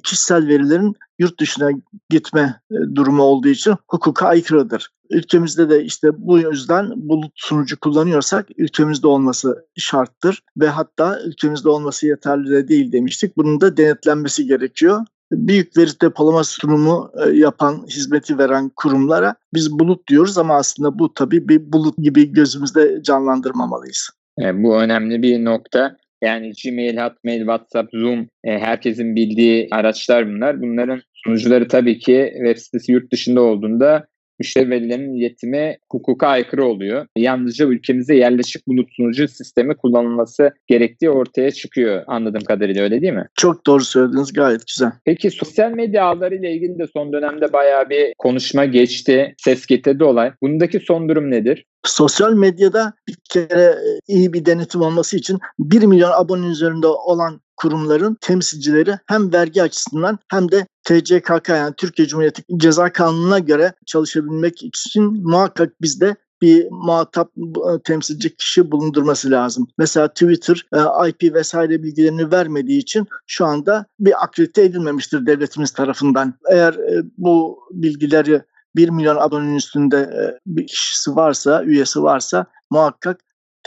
kişisel 0.04 0.47
verilerin 0.47 0.95
yurt 1.20 1.39
dışına 1.39 1.72
gitme 2.10 2.62
e, 2.72 2.95
durumu 2.95 3.24
olduğu 3.24 3.47
için 3.47 3.76
hukuka 3.88 4.28
aykırıdır. 4.28 4.89
Ülkemizde 5.10 5.70
de 5.70 5.84
işte 5.84 6.07
bu 6.18 6.39
yüzden 6.39 6.91
bulut 6.95 7.32
sunucu 7.36 7.80
kullanıyorsak 7.80 8.47
ülkemizde 8.57 9.07
olması 9.07 9.66
şarttır 9.78 10.43
ve 10.57 10.68
hatta 10.68 11.20
ülkemizde 11.26 11.70
olması 11.70 12.07
yeterli 12.07 12.49
de 12.49 12.68
değil 12.68 12.91
demiştik. 12.91 13.38
Bunun 13.38 13.62
da 13.62 13.78
denetlenmesi 13.78 14.45
gerekiyor 14.45 15.05
büyük 15.32 15.78
veri 15.78 15.89
depolama 16.01 16.43
sunumu 16.43 17.12
e, 17.26 17.30
yapan, 17.30 17.86
hizmeti 17.89 18.38
veren 18.38 18.72
kurumlara 18.76 19.36
biz 19.53 19.80
bulut 19.80 20.07
diyoruz 20.07 20.38
ama 20.38 20.55
aslında 20.55 20.99
bu 20.99 21.14
tabii 21.14 21.49
bir 21.49 21.74
bulut 21.74 21.97
gibi 21.97 22.34
gözümüzde 22.34 23.03
canlandırmamalıyız. 23.03 24.10
Evet, 24.38 24.55
bu 24.57 24.82
önemli 24.82 25.22
bir 25.22 25.45
nokta. 25.45 25.97
Yani 26.24 26.51
Gmail, 26.64 26.97
Hotmail, 26.97 27.39
WhatsApp, 27.39 27.89
Zoom 27.93 28.28
e, 28.43 28.60
herkesin 28.60 29.16
bildiği 29.16 29.68
araçlar 29.72 30.28
bunlar. 30.28 30.62
Bunların 30.62 31.01
sunucuları 31.14 31.68
tabii 31.68 31.99
ki 31.99 32.34
web 32.36 32.57
sitesi 32.57 32.91
yurt 32.91 33.12
dışında 33.12 33.41
olduğunda 33.41 34.07
müşteri 34.40 34.70
verilerinin 34.70 35.14
iletimi 35.14 35.78
hukuka 35.92 36.28
aykırı 36.28 36.66
oluyor. 36.66 37.06
Yalnızca 37.18 37.66
ülkemize 37.66 38.16
yerleşik 38.16 38.68
bulut 38.68 38.90
sunucu 38.96 39.28
sistemi 39.28 39.76
kullanılması 39.76 40.52
gerektiği 40.68 41.10
ortaya 41.10 41.52
çıkıyor 41.52 42.04
anladığım 42.08 42.44
kadarıyla 42.44 42.84
öyle 42.84 43.02
değil 43.02 43.14
mi? 43.14 43.28
Çok 43.36 43.66
doğru 43.66 43.84
söylediniz 43.84 44.34
gayet 44.34 44.68
güzel. 44.68 44.92
Peki 45.06 45.32
sosyal 45.32 45.72
medya 45.72 46.06
ağları 46.06 46.36
ile 46.36 46.54
ilgili 46.54 46.80
de 46.80 46.88
son 46.94 47.14
dönemde 47.14 47.54
bayağı 47.54 47.90
bir 47.90 48.14
konuşma 48.18 48.66
geçti. 48.66 49.36
Ses 49.38 49.66
getirdi 49.66 50.04
olay. 50.04 50.32
Bundaki 50.42 50.80
son 50.80 51.10
durum 51.10 51.32
nedir? 51.32 51.66
Sosyal 51.86 52.34
medyada 52.34 52.94
bir 53.08 53.18
kere 53.30 53.64
e, 53.64 54.00
iyi 54.08 54.34
bir 54.34 54.46
denetim 54.46 54.82
olması 54.82 55.18
için 55.18 55.40
1 55.60 55.84
milyon 55.84 56.12
abone 56.12 56.48
üzerinde 56.48 56.88
olan 56.88 57.42
kurumların 57.58 58.18
temsilcileri 58.22 58.96
hem 59.08 59.34
vergi 59.34 59.64
açısından 59.64 60.20
hem 60.32 60.52
de 60.52 60.68
TCKK 60.90 61.50
yani 61.50 61.74
Türkiye 61.78 62.08
Cumhuriyeti 62.08 62.44
Ceza 62.58 62.92
Kanunu'na 62.92 63.40
göre 63.40 63.74
çalışabilmek 63.86 64.64
için 64.64 65.04
muhakkak 65.04 65.82
bizde 65.82 66.16
bir 66.42 66.68
muhatap 66.72 67.32
e, 67.38 67.82
temsilci 67.84 68.36
kişi 68.36 68.72
bulundurması 68.72 69.32
lazım. 69.32 69.68
Mesela 69.78 70.08
Twitter 70.08 70.66
e, 70.74 71.10
IP 71.10 71.34
vesaire 71.34 71.84
bilgilerini 71.84 72.32
vermediği 72.32 72.80
için 72.80 73.08
şu 73.28 73.46
anda 73.46 73.86
bir 74.00 74.24
akredite 74.24 74.62
edilmemiştir 74.62 75.26
devletimiz 75.26 75.72
tarafından. 75.72 76.34
Eğer 76.52 76.74
e, 76.74 77.04
bu 77.18 77.60
bilgileri 77.72 78.42
1 78.76 78.90
milyon 78.90 79.16
abonenin 79.16 79.56
üstünde 79.56 80.10
bir 80.46 80.68
kişisi 80.68 81.16
varsa, 81.16 81.64
üyesi 81.64 82.04
varsa 82.04 82.46
muhakkak 82.70 83.20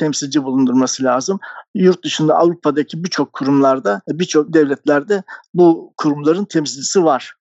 temsilci 0.02 0.44
bulundurması 0.44 1.04
lazım. 1.04 1.40
Yurt 1.74 2.04
dışında 2.04 2.34
Avrupa'daki 2.34 3.04
birçok 3.04 3.32
kurumlarda, 3.32 4.00
birçok 4.08 4.54
devletlerde 4.54 5.22
bu 5.54 5.94
kurumların 5.96 6.44
temsilcisi 6.44 7.04
var. 7.04 7.34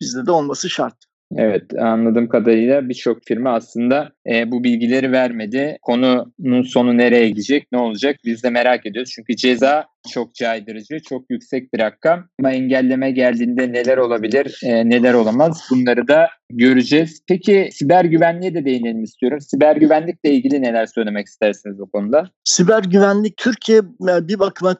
Bizde 0.00 0.26
de 0.26 0.32
olması 0.32 0.70
şart. 0.70 0.94
Evet 1.36 1.74
anladığım 1.78 2.28
kadarıyla 2.28 2.88
birçok 2.88 3.18
firma 3.24 3.50
aslında 3.50 4.10
e, 4.30 4.50
bu 4.50 4.64
bilgileri 4.64 5.12
vermedi. 5.12 5.78
Konunun 5.82 6.62
sonu 6.62 6.96
nereye 6.98 7.28
gidecek, 7.28 7.72
ne 7.72 7.78
olacak 7.78 8.16
biz 8.24 8.42
de 8.42 8.50
merak 8.50 8.86
ediyoruz. 8.86 9.12
Çünkü 9.14 9.36
ceza 9.36 9.84
çok 10.08 10.34
caydırıcı, 10.34 11.00
çok 11.08 11.30
yüksek 11.30 11.74
bir 11.74 11.78
rakam. 11.78 12.28
Ama 12.38 12.52
engelleme 12.52 13.10
geldiğinde 13.10 13.72
neler 13.72 13.96
olabilir, 13.96 14.60
e, 14.64 14.90
neler 14.90 15.14
olamaz 15.14 15.68
bunları 15.70 16.08
da 16.08 16.28
göreceğiz. 16.50 17.20
Peki 17.28 17.68
siber 17.72 18.04
güvenliğe 18.04 18.54
de 18.54 18.64
değinelim 18.64 19.02
istiyorum. 19.02 19.40
Siber 19.40 19.76
güvenlikle 19.76 20.30
ilgili 20.30 20.62
neler 20.62 20.86
söylemek 20.86 21.26
istersiniz 21.26 21.78
bu 21.78 21.90
konuda? 21.90 22.30
Siber 22.44 22.82
güvenlik 22.82 23.36
Türkiye 23.36 23.78
e, 23.78 24.28
bir 24.28 24.38
bakıma 24.38 24.76